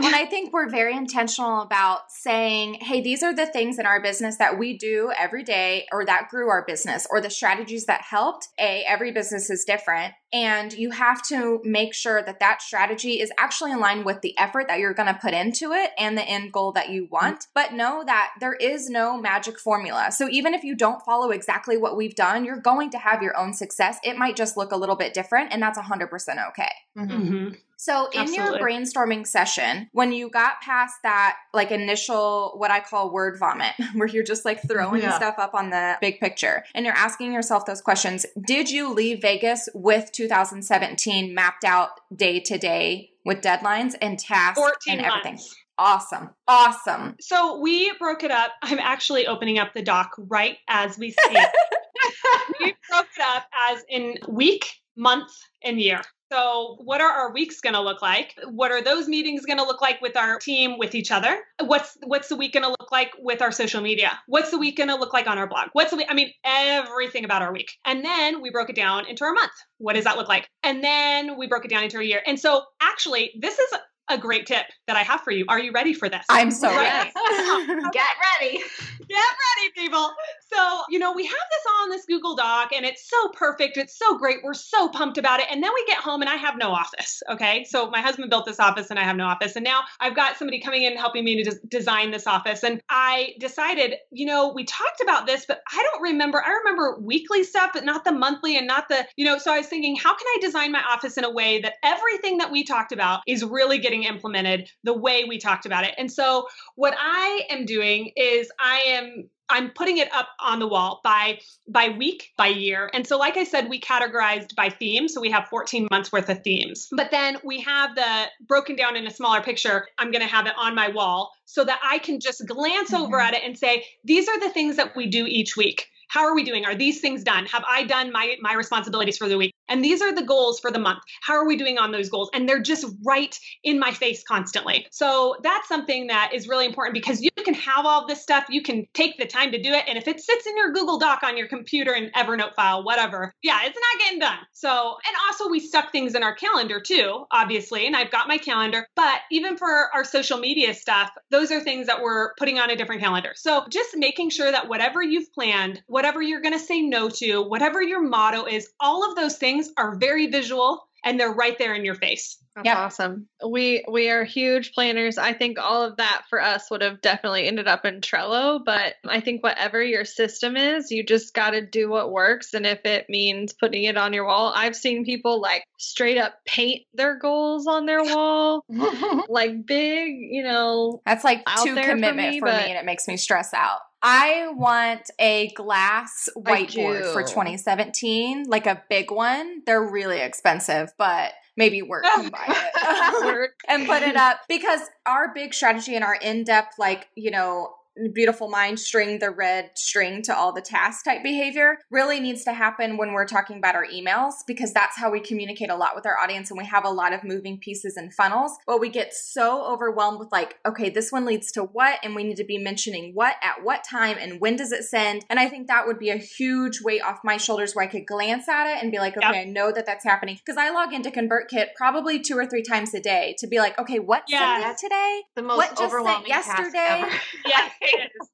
and 0.02 0.14
I 0.14 0.26
think 0.26 0.52
we're 0.52 0.70
very 0.70 0.96
intentional 0.96 1.60
about 1.60 2.10
saying, 2.10 2.74
hey, 2.74 3.02
these 3.02 3.22
are 3.22 3.34
the 3.34 3.46
things 3.46 3.78
in 3.78 3.86
our 3.86 4.00
business 4.00 4.38
that 4.38 4.58
we 4.58 4.76
do 4.76 5.12
every 5.16 5.42
day 5.42 5.86
or 5.92 6.04
that 6.06 6.28
grew 6.30 6.48
our 6.48 6.64
business 6.64 7.06
or 7.10 7.20
the 7.20 7.30
strategies 7.30 7.86
that 7.86 8.00
helped. 8.02 8.48
A, 8.58 8.84
every 8.86 9.12
business 9.12 9.50
is 9.50 9.64
different. 9.64 10.14
And 10.32 10.72
you 10.72 10.90
have 10.92 11.22
to 11.28 11.60
make 11.62 11.92
sure 11.92 12.22
that 12.22 12.40
that 12.40 12.62
strategy 12.62 13.20
is 13.20 13.30
actually 13.38 13.72
in 13.72 13.80
line 13.80 14.02
with 14.02 14.22
the 14.22 14.36
effort 14.38 14.66
that 14.68 14.78
you're 14.78 14.94
going 14.94 15.12
to 15.12 15.20
put 15.20 15.34
into 15.34 15.72
it 15.72 15.90
and 15.98 16.16
the 16.16 16.22
end 16.24 16.52
goal 16.52 16.72
that 16.72 16.88
you 16.88 17.06
want. 17.10 17.46
But 17.54 17.74
know 17.74 18.02
that 18.06 18.30
there 18.40 18.54
is 18.54 18.88
no 18.88 19.20
magic 19.20 19.58
formula. 19.58 20.10
So 20.10 20.28
even 20.30 20.54
if 20.54 20.64
you 20.64 20.74
don't 20.74 21.02
follow 21.02 21.30
exactly 21.30 21.76
what 21.76 21.96
we've 21.98 22.14
done, 22.14 22.46
you're 22.46 22.60
going 22.60 22.90
to 22.90 22.98
have 22.98 23.22
your 23.22 23.38
own 23.38 23.52
success. 23.52 23.98
It 24.02 24.16
might 24.16 24.36
just 24.36 24.56
look 24.56 24.72
a 24.72 24.76
little 24.76 24.96
bit 24.96 25.12
different, 25.12 25.52
and 25.52 25.62
that's 25.62 25.78
100% 25.78 26.48
okay. 26.48 26.70
Mhm. 26.96 27.08
Mhm. 27.10 27.56
So 27.82 28.08
in 28.12 28.32
your 28.32 28.60
brainstorming 28.60 29.26
session, 29.26 29.88
when 29.90 30.12
you 30.12 30.30
got 30.30 30.60
past 30.60 30.94
that 31.02 31.34
like 31.52 31.72
initial 31.72 32.52
what 32.56 32.70
I 32.70 32.78
call 32.78 33.12
word 33.12 33.40
vomit, 33.40 33.74
where 33.94 34.06
you're 34.06 34.22
just 34.22 34.44
like 34.44 34.62
throwing 34.68 35.02
Yeah. 35.02 35.16
stuff 35.16 35.34
up 35.36 35.52
on 35.52 35.70
the 35.70 35.96
big 36.00 36.20
picture 36.20 36.62
and 36.76 36.86
you're 36.86 36.94
asking 36.94 37.32
yourself 37.32 37.66
those 37.66 37.80
questions, 37.80 38.24
did 38.46 38.70
you 38.70 38.94
leave 38.94 39.20
Vegas 39.20 39.68
with 39.74 40.12
2017 40.12 41.34
mapped 41.34 41.64
out 41.64 41.88
day 42.14 42.38
to 42.38 42.56
day 42.56 43.10
with 43.24 43.40
deadlines 43.40 43.96
and 44.00 44.16
tasks 44.16 44.62
and 44.86 45.00
everything? 45.00 45.32
months. 45.32 45.56
Awesome. 45.76 46.30
Awesome. 46.46 47.16
So 47.20 47.58
we 47.58 47.92
broke 47.98 48.22
it 48.22 48.30
up. 48.30 48.52
I'm 48.62 48.78
actually 48.78 49.26
opening 49.26 49.58
up 49.58 49.74
the 49.74 49.82
doc 49.82 50.12
right 50.18 50.58
as 50.68 50.96
we 50.96 51.10
speak. 51.10 51.36
we 52.60 52.74
broke 52.88 53.06
it 53.16 53.22
up 53.24 53.46
as 53.70 53.82
in 53.88 54.18
week, 54.28 54.81
month, 54.96 55.32
and 55.62 55.80
year. 55.80 56.02
So, 56.32 56.76
what 56.78 57.02
are 57.02 57.10
our 57.10 57.30
weeks 57.30 57.60
going 57.60 57.74
to 57.74 57.80
look 57.82 58.00
like? 58.00 58.34
What 58.46 58.72
are 58.72 58.80
those 58.80 59.06
meetings 59.06 59.44
going 59.44 59.58
to 59.58 59.64
look 59.64 59.82
like 59.82 60.00
with 60.00 60.16
our 60.16 60.38
team, 60.38 60.78
with 60.78 60.94
each 60.94 61.10
other? 61.10 61.40
What's 61.60 61.98
what's 62.04 62.28
the 62.28 62.36
week 62.36 62.54
going 62.54 62.62
to 62.62 62.70
look 62.70 62.90
like 62.90 63.10
with 63.18 63.42
our 63.42 63.52
social 63.52 63.82
media? 63.82 64.18
What's 64.28 64.50
the 64.50 64.58
week 64.58 64.78
going 64.78 64.88
to 64.88 64.94
look 64.94 65.12
like 65.12 65.26
on 65.26 65.36
our 65.36 65.46
blog? 65.46 65.68
What's 65.74 65.90
the 65.90 65.98
week? 65.98 66.06
I 66.08 66.14
mean, 66.14 66.30
everything 66.42 67.26
about 67.26 67.42
our 67.42 67.52
week. 67.52 67.72
And 67.84 68.02
then 68.02 68.40
we 68.40 68.48
broke 68.48 68.70
it 68.70 68.76
down 68.76 69.06
into 69.06 69.24
our 69.24 69.34
month. 69.34 69.52
What 69.76 69.92
does 69.92 70.04
that 70.04 70.16
look 70.16 70.28
like? 70.28 70.48
And 70.62 70.82
then 70.82 71.36
we 71.36 71.48
broke 71.48 71.66
it 71.66 71.70
down 71.70 71.84
into 71.84 71.98
a 71.98 72.04
year. 72.04 72.22
And 72.26 72.40
so, 72.40 72.62
actually, 72.80 73.32
this 73.38 73.58
is 73.58 73.74
a 74.12 74.18
great 74.18 74.46
tip 74.46 74.66
that 74.86 74.96
I 74.96 75.02
have 75.02 75.22
for 75.22 75.30
you. 75.30 75.44
Are 75.48 75.58
you 75.58 75.72
ready 75.72 75.94
for 75.94 76.08
this? 76.08 76.24
I'm 76.28 76.50
so 76.50 76.68
ready. 76.68 77.10
get 77.92 78.06
ready 78.40 78.62
Get 79.08 79.18
ready, 79.18 79.72
people. 79.74 80.10
So, 80.52 80.82
you 80.88 80.98
know, 80.98 81.12
we 81.12 81.24
have 81.24 81.32
this 81.34 81.72
on 81.82 81.90
this 81.90 82.04
Google 82.06 82.36
Doc 82.36 82.72
and 82.74 82.86
it's 82.86 83.08
so 83.08 83.28
perfect. 83.30 83.76
It's 83.76 83.98
so 83.98 84.16
great. 84.16 84.38
We're 84.42 84.54
so 84.54 84.88
pumped 84.88 85.18
about 85.18 85.40
it. 85.40 85.46
And 85.50 85.62
then 85.62 85.70
we 85.74 85.84
get 85.86 85.98
home 85.98 86.22
and 86.22 86.30
I 86.30 86.36
have 86.36 86.56
no 86.56 86.70
office. 86.70 87.22
Okay. 87.28 87.64
So, 87.64 87.90
my 87.90 88.00
husband 88.00 88.30
built 88.30 88.46
this 88.46 88.60
office 88.60 88.90
and 88.90 88.98
I 88.98 89.04
have 89.04 89.16
no 89.16 89.26
office. 89.26 89.56
And 89.56 89.64
now 89.64 89.80
I've 90.00 90.16
got 90.16 90.36
somebody 90.36 90.60
coming 90.60 90.82
in 90.82 90.96
helping 90.96 91.24
me 91.24 91.42
to 91.42 91.50
des- 91.50 91.60
design 91.68 92.10
this 92.10 92.26
office. 92.26 92.62
And 92.62 92.80
I 92.88 93.34
decided, 93.38 93.96
you 94.10 94.26
know, 94.26 94.52
we 94.54 94.64
talked 94.64 95.00
about 95.02 95.26
this, 95.26 95.44
but 95.46 95.60
I 95.70 95.86
don't 95.90 96.02
remember. 96.02 96.42
I 96.42 96.50
remember 96.64 96.98
weekly 97.00 97.44
stuff, 97.44 97.72
but 97.74 97.84
not 97.84 98.04
the 98.04 98.12
monthly 98.12 98.56
and 98.56 98.66
not 98.66 98.88
the, 98.88 99.06
you 99.16 99.24
know, 99.24 99.38
so 99.38 99.52
I 99.52 99.58
was 99.58 99.66
thinking, 99.66 99.96
how 99.96 100.14
can 100.14 100.26
I 100.26 100.38
design 100.40 100.72
my 100.72 100.82
office 100.82 101.16
in 101.16 101.24
a 101.24 101.30
way 101.30 101.60
that 101.60 101.74
everything 101.82 102.38
that 102.38 102.50
we 102.50 102.64
talked 102.64 102.92
about 102.92 103.20
is 103.26 103.44
really 103.44 103.78
getting 103.78 104.01
implemented 104.04 104.68
the 104.84 104.92
way 104.94 105.24
we 105.24 105.38
talked 105.38 105.66
about 105.66 105.84
it? 105.84 105.94
And 105.98 106.10
so, 106.10 106.48
what 106.76 106.94
I 106.98 107.42
am 107.50 107.64
doing 107.64 108.12
is 108.16 108.50
I 108.58 108.80
am 108.86 109.28
I'm 109.48 109.70
putting 109.70 109.98
it 109.98 110.08
up 110.14 110.28
on 110.40 110.60
the 110.60 110.66
wall 110.66 111.00
by 111.04 111.38
by 111.68 111.90
week, 111.90 112.30
by 112.38 112.46
year. 112.46 112.90
And 112.94 113.06
so 113.06 113.18
like 113.18 113.36
I 113.36 113.44
said, 113.44 113.68
we 113.68 113.78
categorized 113.80 114.54
by 114.54 114.70
theme, 114.70 115.08
so 115.08 115.20
we 115.20 115.30
have 115.30 115.46
14 115.48 115.88
months 115.90 116.10
worth 116.10 116.30
of 116.30 116.42
themes. 116.42 116.88
But 116.90 117.10
then 117.10 117.36
we 117.44 117.60
have 117.60 117.94
the 117.94 118.24
broken 118.48 118.76
down 118.76 118.96
in 118.96 119.06
a 119.06 119.10
smaller 119.10 119.42
picture. 119.42 119.86
I'm 119.98 120.10
going 120.10 120.22
to 120.22 120.28
have 120.28 120.46
it 120.46 120.54
on 120.56 120.74
my 120.74 120.88
wall 120.88 121.32
so 121.44 121.64
that 121.64 121.80
I 121.84 121.98
can 121.98 122.18
just 122.18 122.46
glance 122.46 122.94
over 122.94 123.18
Mhm. 123.18 123.24
at 123.24 123.34
it 123.34 123.42
and 123.44 123.58
say, 123.58 123.84
these 124.04 124.26
are 124.26 124.40
the 124.40 124.48
things 124.48 124.76
that 124.76 124.96
we 124.96 125.06
do 125.06 125.26
each 125.26 125.54
week. 125.56 125.86
How 126.08 126.24
are 126.24 126.34
we 126.34 126.44
doing? 126.44 126.64
Are 126.64 126.74
these 126.74 127.00
things 127.00 127.22
done? 127.22 127.46
Have 127.46 127.64
I 127.68 127.84
done 127.84 128.10
my 128.12 128.36
my 128.40 128.54
responsibilities 128.54 129.18
for 129.18 129.28
the 129.28 129.36
week? 129.36 129.52
And 129.72 129.82
these 129.82 130.02
are 130.02 130.14
the 130.14 130.22
goals 130.22 130.60
for 130.60 130.70
the 130.70 130.78
month. 130.78 131.00
How 131.22 131.32
are 131.32 131.46
we 131.46 131.56
doing 131.56 131.78
on 131.78 131.92
those 131.92 132.10
goals? 132.10 132.28
And 132.34 132.46
they're 132.46 132.60
just 132.60 132.84
right 133.02 133.34
in 133.64 133.78
my 133.78 133.90
face 133.90 134.22
constantly. 134.22 134.86
So 134.90 135.36
that's 135.42 135.66
something 135.66 136.08
that 136.08 136.32
is 136.34 136.46
really 136.46 136.66
important 136.66 136.92
because 136.92 137.22
you 137.22 137.30
can 137.42 137.54
have 137.54 137.86
all 137.86 138.06
this 138.06 138.22
stuff. 138.22 138.44
You 138.50 138.62
can 138.62 138.86
take 138.92 139.16
the 139.16 139.24
time 139.24 139.50
to 139.52 139.62
do 139.62 139.70
it. 139.72 139.84
And 139.88 139.96
if 139.96 140.06
it 140.06 140.20
sits 140.20 140.46
in 140.46 140.58
your 140.58 140.72
Google 140.72 140.98
Doc 140.98 141.22
on 141.22 141.38
your 141.38 141.48
computer 141.48 141.92
and 141.92 142.12
Evernote 142.12 142.54
file, 142.54 142.84
whatever, 142.84 143.32
yeah, 143.42 143.60
it's 143.64 143.78
not 143.78 144.04
getting 144.04 144.18
done. 144.18 144.38
So, 144.52 144.68
and 145.06 145.16
also 145.26 145.48
we 145.48 145.58
stuck 145.58 145.90
things 145.90 146.14
in 146.14 146.22
our 146.22 146.34
calendar 146.34 146.78
too, 146.78 147.24
obviously. 147.30 147.86
And 147.86 147.96
I've 147.96 148.10
got 148.10 148.28
my 148.28 148.36
calendar. 148.36 148.86
But 148.94 149.20
even 149.30 149.56
for 149.56 149.88
our 149.94 150.04
social 150.04 150.36
media 150.36 150.74
stuff, 150.74 151.10
those 151.30 151.50
are 151.50 151.60
things 151.60 151.86
that 151.86 152.02
we're 152.02 152.34
putting 152.34 152.58
on 152.58 152.70
a 152.70 152.76
different 152.76 153.00
calendar. 153.00 153.32
So 153.36 153.64
just 153.70 153.96
making 153.96 154.28
sure 154.30 154.50
that 154.50 154.68
whatever 154.68 155.02
you've 155.02 155.32
planned, 155.32 155.82
whatever 155.86 156.20
you're 156.20 156.42
going 156.42 156.58
to 156.58 156.64
say 156.64 156.82
no 156.82 157.08
to, 157.08 157.40
whatever 157.40 157.82
your 157.82 158.02
motto 158.02 158.44
is, 158.44 158.68
all 158.78 159.08
of 159.08 159.16
those 159.16 159.36
things 159.36 159.61
are 159.76 159.96
very 159.96 160.26
visual 160.28 160.88
and 161.04 161.18
they're 161.18 161.32
right 161.32 161.58
there 161.58 161.74
in 161.74 161.84
your 161.84 161.94
face. 161.94 162.38
That's 162.54 162.66
Yep. 162.66 162.76
awesome. 162.76 163.28
We 163.46 163.84
we 163.90 164.10
are 164.10 164.24
huge 164.24 164.72
planners. 164.74 165.16
I 165.16 165.32
think 165.32 165.58
all 165.58 165.82
of 165.82 165.96
that 165.96 166.24
for 166.28 166.40
us 166.40 166.70
would 166.70 166.82
have 166.82 167.00
definitely 167.00 167.46
ended 167.46 167.66
up 167.66 167.86
in 167.86 168.02
Trello, 168.02 168.62
but 168.64 168.94
I 169.08 169.20
think 169.20 169.42
whatever 169.42 169.82
your 169.82 170.04
system 170.04 170.56
is, 170.56 170.90
you 170.90 171.02
just 171.04 171.34
got 171.34 171.50
to 171.50 171.64
do 171.64 171.88
what 171.88 172.12
works 172.12 172.52
and 172.52 172.66
if 172.66 172.84
it 172.84 173.06
means 173.08 173.54
putting 173.54 173.84
it 173.84 173.96
on 173.96 174.12
your 174.12 174.26
wall. 174.26 174.52
I've 174.54 174.76
seen 174.76 175.04
people 175.04 175.40
like 175.40 175.64
straight 175.78 176.18
up 176.18 176.34
paint 176.46 176.82
their 176.92 177.18
goals 177.18 177.66
on 177.66 177.86
their 177.86 178.04
wall, 178.04 178.64
like 179.28 179.64
big, 179.64 180.12
you 180.18 180.42
know, 180.42 181.00
That's 181.06 181.24
like 181.24 181.42
too 181.62 181.74
there 181.74 181.84
for 181.84 181.90
commitment 181.92 182.34
me, 182.34 182.38
for 182.38 182.46
me, 182.46 182.52
and 182.52 182.78
it 182.78 182.84
makes 182.84 183.08
me 183.08 183.16
stress 183.16 183.54
out. 183.54 183.80
I 184.02 184.48
want 184.54 185.10
a 185.18 185.52
glass 185.54 186.28
whiteboard 186.36 187.12
for 187.12 187.22
2017, 187.22 188.44
like 188.48 188.66
a 188.66 188.82
big 188.88 189.10
one. 189.10 189.62
They're 189.64 189.82
really 189.82 190.20
expensive, 190.20 190.92
but 190.98 191.32
maybe 191.56 191.82
work 191.82 192.04
can 192.04 192.28
buy 192.30 192.46
it. 192.48 193.24
work. 193.24 193.60
and 193.68 193.86
put 193.86 194.02
it 194.02 194.16
up 194.16 194.40
because 194.48 194.80
our 195.06 195.32
big 195.32 195.54
strategy 195.54 195.94
and 195.94 196.04
our 196.04 196.16
in-depth 196.16 196.78
like 196.78 197.08
you 197.14 197.30
know 197.30 197.74
beautiful 198.12 198.48
mind 198.48 198.78
string 198.78 199.18
the 199.18 199.30
red 199.30 199.70
string 199.74 200.22
to 200.22 200.34
all 200.34 200.52
the 200.52 200.60
tasks 200.60 201.02
type 201.02 201.22
behavior 201.22 201.78
really 201.90 202.20
needs 202.20 202.44
to 202.44 202.52
happen 202.52 202.96
when 202.96 203.12
we're 203.12 203.26
talking 203.26 203.58
about 203.58 203.74
our 203.74 203.86
emails 203.86 204.34
because 204.46 204.72
that's 204.72 204.96
how 204.96 205.10
we 205.10 205.20
communicate 205.20 205.70
a 205.70 205.76
lot 205.76 205.94
with 205.94 206.06
our 206.06 206.16
audience 206.18 206.50
and 206.50 206.58
we 206.58 206.64
have 206.64 206.84
a 206.84 206.90
lot 206.90 207.12
of 207.12 207.22
moving 207.22 207.58
pieces 207.58 207.96
and 207.96 208.12
funnels. 208.14 208.56
But 208.66 208.80
we 208.80 208.88
get 208.88 209.12
so 209.12 209.64
overwhelmed 209.66 210.18
with 210.18 210.32
like 210.32 210.56
okay 210.66 210.88
this 210.90 211.12
one 211.12 211.24
leads 211.24 211.52
to 211.52 211.64
what 211.64 211.98
and 212.02 212.14
we 212.14 212.24
need 212.24 212.36
to 212.36 212.44
be 212.44 212.58
mentioning 212.58 213.12
what 213.14 213.36
at 213.42 213.62
what 213.62 213.84
time 213.84 214.16
and 214.18 214.40
when 214.40 214.56
does 214.56 214.72
it 214.72 214.84
send? 214.84 215.24
And 215.28 215.38
i 215.38 215.48
think 215.48 215.68
that 215.68 215.86
would 215.86 215.98
be 215.98 216.10
a 216.10 216.16
huge 216.16 216.80
weight 216.82 217.02
off 217.02 217.20
my 217.24 217.36
shoulders 217.36 217.74
where 217.74 217.84
i 217.84 217.88
could 217.88 218.06
glance 218.06 218.48
at 218.48 218.66
it 218.66 218.82
and 218.82 218.90
be 218.90 218.98
like 218.98 219.16
okay 219.16 219.26
yep. 219.26 219.46
i 219.46 219.50
know 219.50 219.70
that 219.72 219.86
that's 219.86 220.04
happening. 220.04 220.36
Because 220.36 220.56
i 220.56 220.70
log 220.70 220.92
into 220.92 221.10
convertkit 221.10 221.68
probably 221.76 222.20
two 222.20 222.36
or 222.36 222.46
three 222.46 222.62
times 222.62 222.94
a 222.94 223.00
day 223.00 223.34
to 223.38 223.46
be 223.46 223.58
like 223.58 223.78
okay 223.78 223.98
what 223.98 224.24
yeah. 224.28 224.74
today? 224.80 225.22
The 225.36 225.42
most 225.42 225.56
what 225.56 225.80
overwhelming 225.80 226.28
yesterday? 226.28 227.04
yeah 227.46 227.68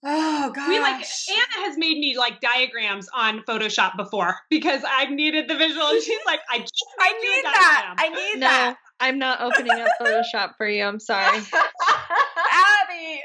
Oh 0.04 0.52
god. 0.54 0.68
We 0.68 0.78
like 0.78 0.94
Anna 0.96 1.66
has 1.66 1.76
made 1.76 1.98
me 1.98 2.16
like 2.16 2.40
diagrams 2.40 3.08
on 3.14 3.40
Photoshop 3.40 3.96
before 3.96 4.36
because 4.48 4.82
I've 4.88 5.10
needed 5.10 5.48
the 5.48 5.56
visual. 5.56 5.86
And 5.86 6.02
she's 6.02 6.24
like, 6.26 6.40
I 6.50 6.58
just 6.58 6.86
I 7.00 7.12
need 7.12 7.44
that. 7.44 7.94
I 7.98 8.08
need 8.08 8.40
no, 8.40 8.46
that. 8.46 8.76
I'm 9.00 9.18
not 9.18 9.40
opening 9.40 9.72
up 9.72 9.88
Photoshop 10.00 10.56
for 10.56 10.68
you. 10.68 10.84
I'm 10.84 10.98
sorry. 10.98 11.38
Abby. 11.38 13.20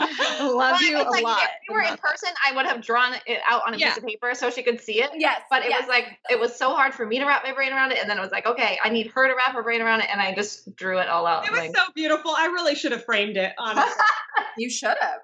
I 0.00 0.38
love 0.40 0.78
well, 0.80 0.82
you 0.82 0.96
a 0.96 1.04
like, 1.04 1.22
lot. 1.22 1.42
If 1.42 1.68
you 1.68 1.74
were 1.74 1.82
in 1.82 1.96
person, 1.98 2.30
I 2.46 2.54
would 2.54 2.66
have 2.66 2.80
drawn 2.80 3.14
it 3.26 3.40
out 3.46 3.62
on 3.66 3.74
a 3.74 3.76
yeah. 3.76 3.88
piece 3.88 3.98
of 3.98 4.04
paper 4.04 4.34
so 4.34 4.50
she 4.50 4.62
could 4.62 4.80
see 4.80 5.02
it. 5.02 5.10
Yes. 5.16 5.42
But 5.50 5.62
it 5.62 5.70
yes. 5.70 5.82
was 5.82 5.88
like 5.88 6.18
it 6.30 6.40
was 6.40 6.56
so 6.56 6.74
hard 6.74 6.94
for 6.94 7.04
me 7.04 7.18
to 7.18 7.26
wrap 7.26 7.42
my 7.44 7.52
brain 7.52 7.72
around 7.72 7.92
it. 7.92 7.98
And 7.98 8.08
then 8.08 8.16
it 8.16 8.22
was 8.22 8.30
like, 8.30 8.46
okay, 8.46 8.78
I 8.82 8.88
need 8.88 9.10
her 9.14 9.28
to 9.28 9.34
wrap 9.34 9.54
her 9.54 9.62
brain 9.62 9.82
around 9.82 10.00
it. 10.00 10.08
And 10.10 10.20
I 10.20 10.34
just 10.34 10.74
drew 10.76 10.98
it 10.98 11.08
all 11.08 11.26
out. 11.26 11.46
It 11.46 11.50
was 11.50 11.60
like, 11.60 11.76
so 11.76 11.82
beautiful. 11.94 12.32
I 12.36 12.46
really 12.46 12.74
should 12.74 12.92
have 12.92 13.04
framed 13.04 13.36
it, 13.36 13.52
honestly. 13.58 13.92
you 14.58 14.70
should 14.70 14.96
have. 15.00 15.20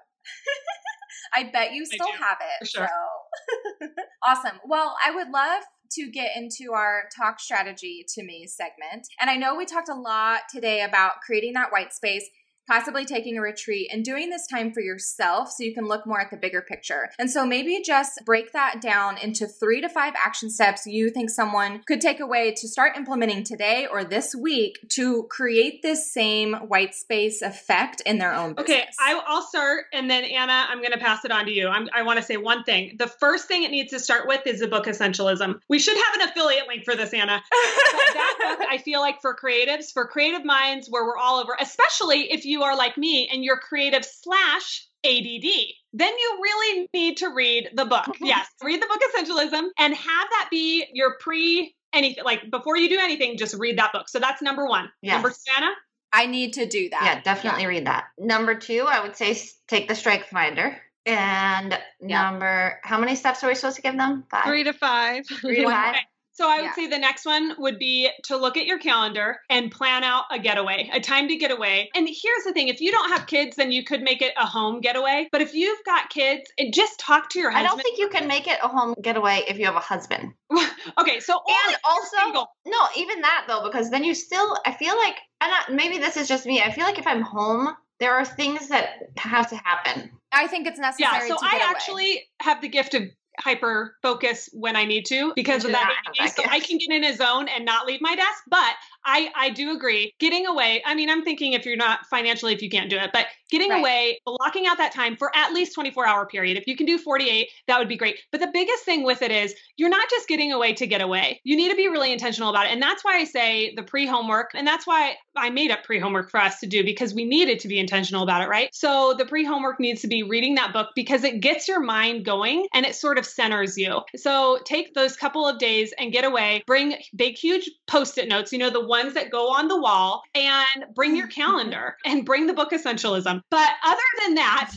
I 1.35 1.49
bet 1.51 1.73
you 1.73 1.85
still 1.85 2.11
have 2.19 2.37
it. 2.61 2.67
sure. 2.67 2.87
So 2.87 3.87
awesome. 4.27 4.59
Well, 4.65 4.95
I 5.05 5.11
would 5.11 5.29
love 5.29 5.63
to 5.91 6.09
get 6.09 6.35
into 6.35 6.73
our 6.73 7.03
talk 7.15 7.39
strategy 7.39 8.05
to 8.15 8.23
me 8.23 8.47
segment. 8.47 9.07
And 9.19 9.29
I 9.29 9.35
know 9.35 9.55
we 9.55 9.65
talked 9.65 9.89
a 9.89 9.95
lot 9.95 10.41
today 10.51 10.81
about 10.81 11.21
creating 11.25 11.53
that 11.53 11.71
white 11.71 11.93
space 11.93 12.29
possibly 12.67 13.05
taking 13.05 13.37
a 13.37 13.41
retreat 13.41 13.89
and 13.91 14.03
doing 14.03 14.29
this 14.29 14.45
time 14.47 14.71
for 14.71 14.81
yourself 14.81 15.49
so 15.51 15.63
you 15.63 15.73
can 15.73 15.85
look 15.85 16.05
more 16.05 16.19
at 16.19 16.29
the 16.29 16.37
bigger 16.37 16.61
picture. 16.61 17.09
And 17.17 17.31
so 17.31 17.45
maybe 17.45 17.81
just 17.83 18.19
break 18.25 18.51
that 18.53 18.81
down 18.81 19.17
into 19.17 19.47
three 19.47 19.81
to 19.81 19.89
five 19.89 20.13
action 20.17 20.49
steps 20.49 20.85
you 20.85 21.09
think 21.09 21.29
someone 21.29 21.81
could 21.87 22.01
take 22.01 22.19
away 22.19 22.53
to 22.57 22.67
start 22.67 22.97
implementing 22.97 23.43
today 23.43 23.87
or 23.89 24.03
this 24.03 24.35
week 24.35 24.77
to 24.89 25.23
create 25.29 25.81
this 25.81 26.11
same 26.11 26.53
white 26.53 26.93
space 26.93 27.41
effect 27.41 28.01
in 28.05 28.17
their 28.17 28.33
own 28.33 28.53
business. 28.53 28.77
Okay, 28.77 28.85
I, 28.99 29.13
will 29.13 29.41
start 29.41 29.85
and 29.93 30.09
then 30.09 30.23
Anna, 30.25 30.65
I'm 30.69 30.79
going 30.79 30.91
to 30.91 30.97
pass 30.97 31.23
it 31.25 31.31
on 31.31 31.45
to 31.45 31.51
you. 31.51 31.67
I'm, 31.67 31.87
i 31.93 32.03
want 32.03 32.17
to 32.17 32.23
say 32.23 32.37
one 32.37 32.63
thing. 32.63 32.95
The 32.97 33.07
first 33.07 33.47
thing 33.47 33.63
it 33.63 33.71
needs 33.71 33.91
to 33.91 33.99
start 33.99 34.27
with 34.27 34.45
is 34.45 34.59
the 34.59 34.67
book 34.67 34.85
Essentialism. 34.85 35.59
We 35.67 35.79
should 35.79 35.97
have 35.97 36.15
an 36.15 36.29
affiliate 36.29 36.67
link 36.67 36.83
for 36.83 36.95
this, 36.95 37.13
Anna. 37.13 37.41
that 37.51 38.57
book, 38.59 38.67
I 38.69 38.77
feel 38.77 38.99
like 38.99 39.21
for 39.21 39.35
creatives, 39.35 39.91
for 39.93 40.07
creative 40.07 40.45
minds 40.45 40.87
where 40.89 41.05
we're 41.05 41.17
all 41.17 41.39
over, 41.39 41.55
especially 41.59 42.31
if 42.31 42.45
you 42.45 42.56
you 42.57 42.63
are 42.63 42.75
like 42.75 42.97
me 42.97 43.29
and 43.31 43.43
you're 43.43 43.59
creative 43.59 44.03
slash 44.03 44.87
ADD, 45.05 45.45
then 45.93 46.11
you 46.17 46.39
really 46.41 46.89
need 46.93 47.17
to 47.17 47.29
read 47.29 47.69
the 47.73 47.85
book. 47.85 48.05
Mm-hmm. 48.05 48.25
yes, 48.25 48.47
read 48.63 48.81
the 48.81 48.87
book 48.87 48.99
Essentialism 49.13 49.69
and 49.77 49.93
have 49.93 50.27
that 50.31 50.47
be 50.49 50.85
your 50.93 51.15
pre 51.19 51.75
anything. 51.93 52.23
Like 52.23 52.49
before 52.49 52.77
you 52.77 52.89
do 52.89 52.99
anything, 52.99 53.37
just 53.37 53.55
read 53.55 53.77
that 53.77 53.93
book. 53.93 54.09
So 54.09 54.19
that's 54.19 54.41
number 54.41 54.65
one. 54.65 54.89
Yes. 55.01 55.13
Number 55.13 55.29
two, 55.29 55.35
Anna? 55.55 55.71
I 56.11 56.25
need 56.25 56.53
to 56.53 56.65
do 56.65 56.89
that. 56.89 57.01
Yeah, 57.03 57.21
definitely 57.21 57.63
yeah. 57.63 57.67
read 57.67 57.87
that. 57.87 58.05
Number 58.17 58.55
two, 58.55 58.85
I 58.87 59.01
would 59.01 59.15
say 59.15 59.37
take 59.67 59.87
the 59.87 59.95
Strength 59.95 60.27
Finder. 60.27 60.77
And 61.05 61.77
number, 62.01 62.79
how 62.83 62.99
many 62.99 63.15
steps 63.15 63.43
are 63.43 63.47
we 63.47 63.55
supposed 63.55 63.77
to 63.77 63.81
give 63.81 63.95
them? 63.95 64.25
Five. 64.29 64.45
Three 64.45 64.63
to 64.65 64.73
five. 64.73 65.25
Three 65.25 65.61
to 65.61 65.69
five. 65.69 65.95
So 66.37 66.47
I 66.47 66.57
would 66.57 66.65
yeah. 66.65 66.75
say 66.75 66.87
the 66.87 66.99
next 66.99 67.25
one 67.25 67.53
would 67.57 67.79
be 67.79 68.09
to 68.25 68.37
look 68.37 68.57
at 68.57 68.67
your 68.67 68.77
calendar 68.77 69.39
and 69.49 69.71
plan 69.71 70.03
out 70.03 70.25
a 70.31 70.37
getaway, 70.37 70.87
a 70.93 70.99
time 70.99 71.27
to 71.29 71.35
get 71.35 71.49
away. 71.49 71.89
And 71.95 72.07
here's 72.07 72.43
the 72.45 72.53
thing, 72.53 72.67
if 72.67 72.79
you 72.79 72.91
don't 72.91 73.09
have 73.09 73.25
kids, 73.25 73.55
then 73.55 73.71
you 73.71 73.83
could 73.83 74.03
make 74.03 74.21
it 74.21 74.33
a 74.37 74.45
home 74.45 74.79
getaway. 74.79 75.29
But 75.31 75.41
if 75.41 75.55
you've 75.55 75.83
got 75.83 76.11
kids, 76.11 76.43
just 76.71 76.99
talk 76.99 77.31
to 77.31 77.39
your 77.39 77.49
husband. 77.49 77.67
I 77.67 77.69
don't 77.69 77.81
think 77.81 77.97
you 77.97 78.09
can 78.09 78.27
make 78.27 78.47
it 78.47 78.59
a 78.61 78.67
home 78.67 78.93
getaway 79.01 79.41
if 79.47 79.57
you 79.57 79.65
have 79.65 79.75
a 79.75 79.79
husband. 79.79 80.33
okay, 80.99 81.19
so 81.19 81.41
and 81.67 81.77
also 81.83 82.47
no, 82.67 82.87
even 82.95 83.21
that 83.21 83.45
though, 83.47 83.63
because 83.63 83.89
then 83.89 84.03
you 84.03 84.13
still 84.13 84.57
I 84.63 84.73
feel 84.73 84.95
like 84.95 85.15
and 85.41 85.51
I, 85.51 85.71
maybe 85.71 85.97
this 85.97 86.17
is 86.17 86.27
just 86.27 86.45
me. 86.45 86.61
I 86.61 86.71
feel 86.71 86.85
like 86.85 86.99
if 86.99 87.07
I'm 87.07 87.21
home, 87.21 87.69
there 87.99 88.13
are 88.13 88.25
things 88.25 88.67
that 88.67 88.89
have 89.17 89.49
to 89.49 89.55
happen. 89.55 90.11
I 90.31 90.47
think 90.47 90.67
it's 90.67 90.79
necessary. 90.79 91.29
Yeah, 91.29 91.35
so 91.35 91.37
I 91.41 91.61
actually 91.63 92.23
have 92.41 92.61
the 92.61 92.67
gift 92.67 92.93
of 92.93 93.03
hyper 93.39 93.95
focus 94.01 94.49
when 94.53 94.75
I 94.75 94.85
need 94.85 95.05
to 95.07 95.33
because 95.35 95.65
of 95.65 95.71
that. 95.71 95.93
so 96.35 96.43
I 96.49 96.59
can 96.59 96.77
get 96.77 96.89
in 96.91 97.03
a 97.03 97.15
zone 97.15 97.47
and 97.47 97.65
not 97.65 97.85
leave 97.85 98.01
my 98.01 98.15
desk. 98.15 98.43
But 98.49 98.73
I, 99.05 99.31
I 99.35 99.49
do 99.49 99.71
agree. 99.71 100.13
Getting 100.19 100.45
away, 100.47 100.83
I 100.85 100.95
mean, 100.95 101.09
I'm 101.09 101.23
thinking 101.23 101.53
if 101.53 101.65
you're 101.65 101.77
not 101.77 102.05
financially, 102.07 102.53
if 102.53 102.61
you 102.61 102.69
can't 102.69 102.89
do 102.89 102.97
it, 102.97 103.11
but 103.13 103.27
getting 103.49 103.69
right. 103.69 103.79
away, 103.79 104.19
blocking 104.25 104.67
out 104.67 104.77
that 104.77 104.91
time 104.91 105.15
for 105.17 105.35
at 105.35 105.53
least 105.53 105.73
24 105.73 106.07
hour 106.07 106.25
period. 106.25 106.57
If 106.57 106.67
you 106.67 106.75
can 106.75 106.85
do 106.85 106.97
48, 106.97 107.49
that 107.67 107.79
would 107.79 107.87
be 107.87 107.97
great. 107.97 108.19
But 108.31 108.41
the 108.41 108.49
biggest 108.53 108.83
thing 108.83 109.03
with 109.03 109.21
it 109.21 109.31
is 109.31 109.53
you're 109.77 109.89
not 109.89 110.09
just 110.09 110.27
getting 110.27 110.51
away 110.51 110.73
to 110.73 110.87
get 110.87 111.01
away. 111.01 111.41
You 111.43 111.55
need 111.55 111.69
to 111.69 111.75
be 111.75 111.87
really 111.87 112.11
intentional 112.11 112.49
about 112.49 112.65
it. 112.65 112.71
And 112.71 112.81
that's 112.81 113.03
why 113.03 113.17
I 113.17 113.23
say 113.23 113.73
the 113.75 113.83
pre 113.83 114.05
homework. 114.05 114.51
And 114.53 114.67
that's 114.67 114.85
why 114.85 115.15
I 115.35 115.49
made 115.49 115.71
up 115.71 115.83
pre 115.83 115.99
homework 115.99 116.29
for 116.31 116.39
us 116.39 116.59
to 116.59 116.67
do 116.67 116.83
because 116.83 117.13
we 117.13 117.25
needed 117.25 117.59
to 117.59 117.67
be 117.67 117.79
intentional 117.79 118.23
about 118.23 118.41
it, 118.41 118.49
right? 118.49 118.69
So 118.73 119.15
the 119.17 119.25
pre 119.25 119.45
homework 119.45 119.79
needs 119.79 120.01
to 120.01 120.07
be 120.07 120.23
reading 120.23 120.55
that 120.55 120.73
book 120.73 120.89
because 120.95 121.23
it 121.23 121.39
gets 121.39 121.67
your 121.67 121.79
mind 121.79 122.25
going 122.25 122.67
and 122.73 122.85
it 122.85 122.95
sort 122.95 123.17
of 123.17 123.25
centers 123.25 123.77
you. 123.77 124.01
So 124.15 124.59
take 124.65 124.93
those 124.93 125.15
couple 125.15 125.47
of 125.47 125.59
days 125.59 125.93
and 125.97 126.11
get 126.11 126.25
away, 126.25 126.63
bring 126.67 126.95
big, 127.15 127.37
huge 127.37 127.69
post 127.87 128.17
it 128.17 128.27
notes, 128.27 128.51
you 128.51 128.57
know, 128.57 128.69
the 128.69 128.85
ones 128.85 129.13
that 129.13 129.31
go 129.31 129.49
on 129.53 129.67
the 129.67 129.79
wall, 129.79 130.23
and 130.35 130.85
bring 130.95 131.15
your 131.15 131.27
calendar 131.37 131.95
and 132.05 132.25
bring 132.25 132.47
the 132.47 132.53
book 132.53 132.71
Essentialism. 132.71 133.36
Um, 133.37 133.43
but 133.49 133.69
other 133.85 134.01
than 134.25 134.35
that, 134.35 134.71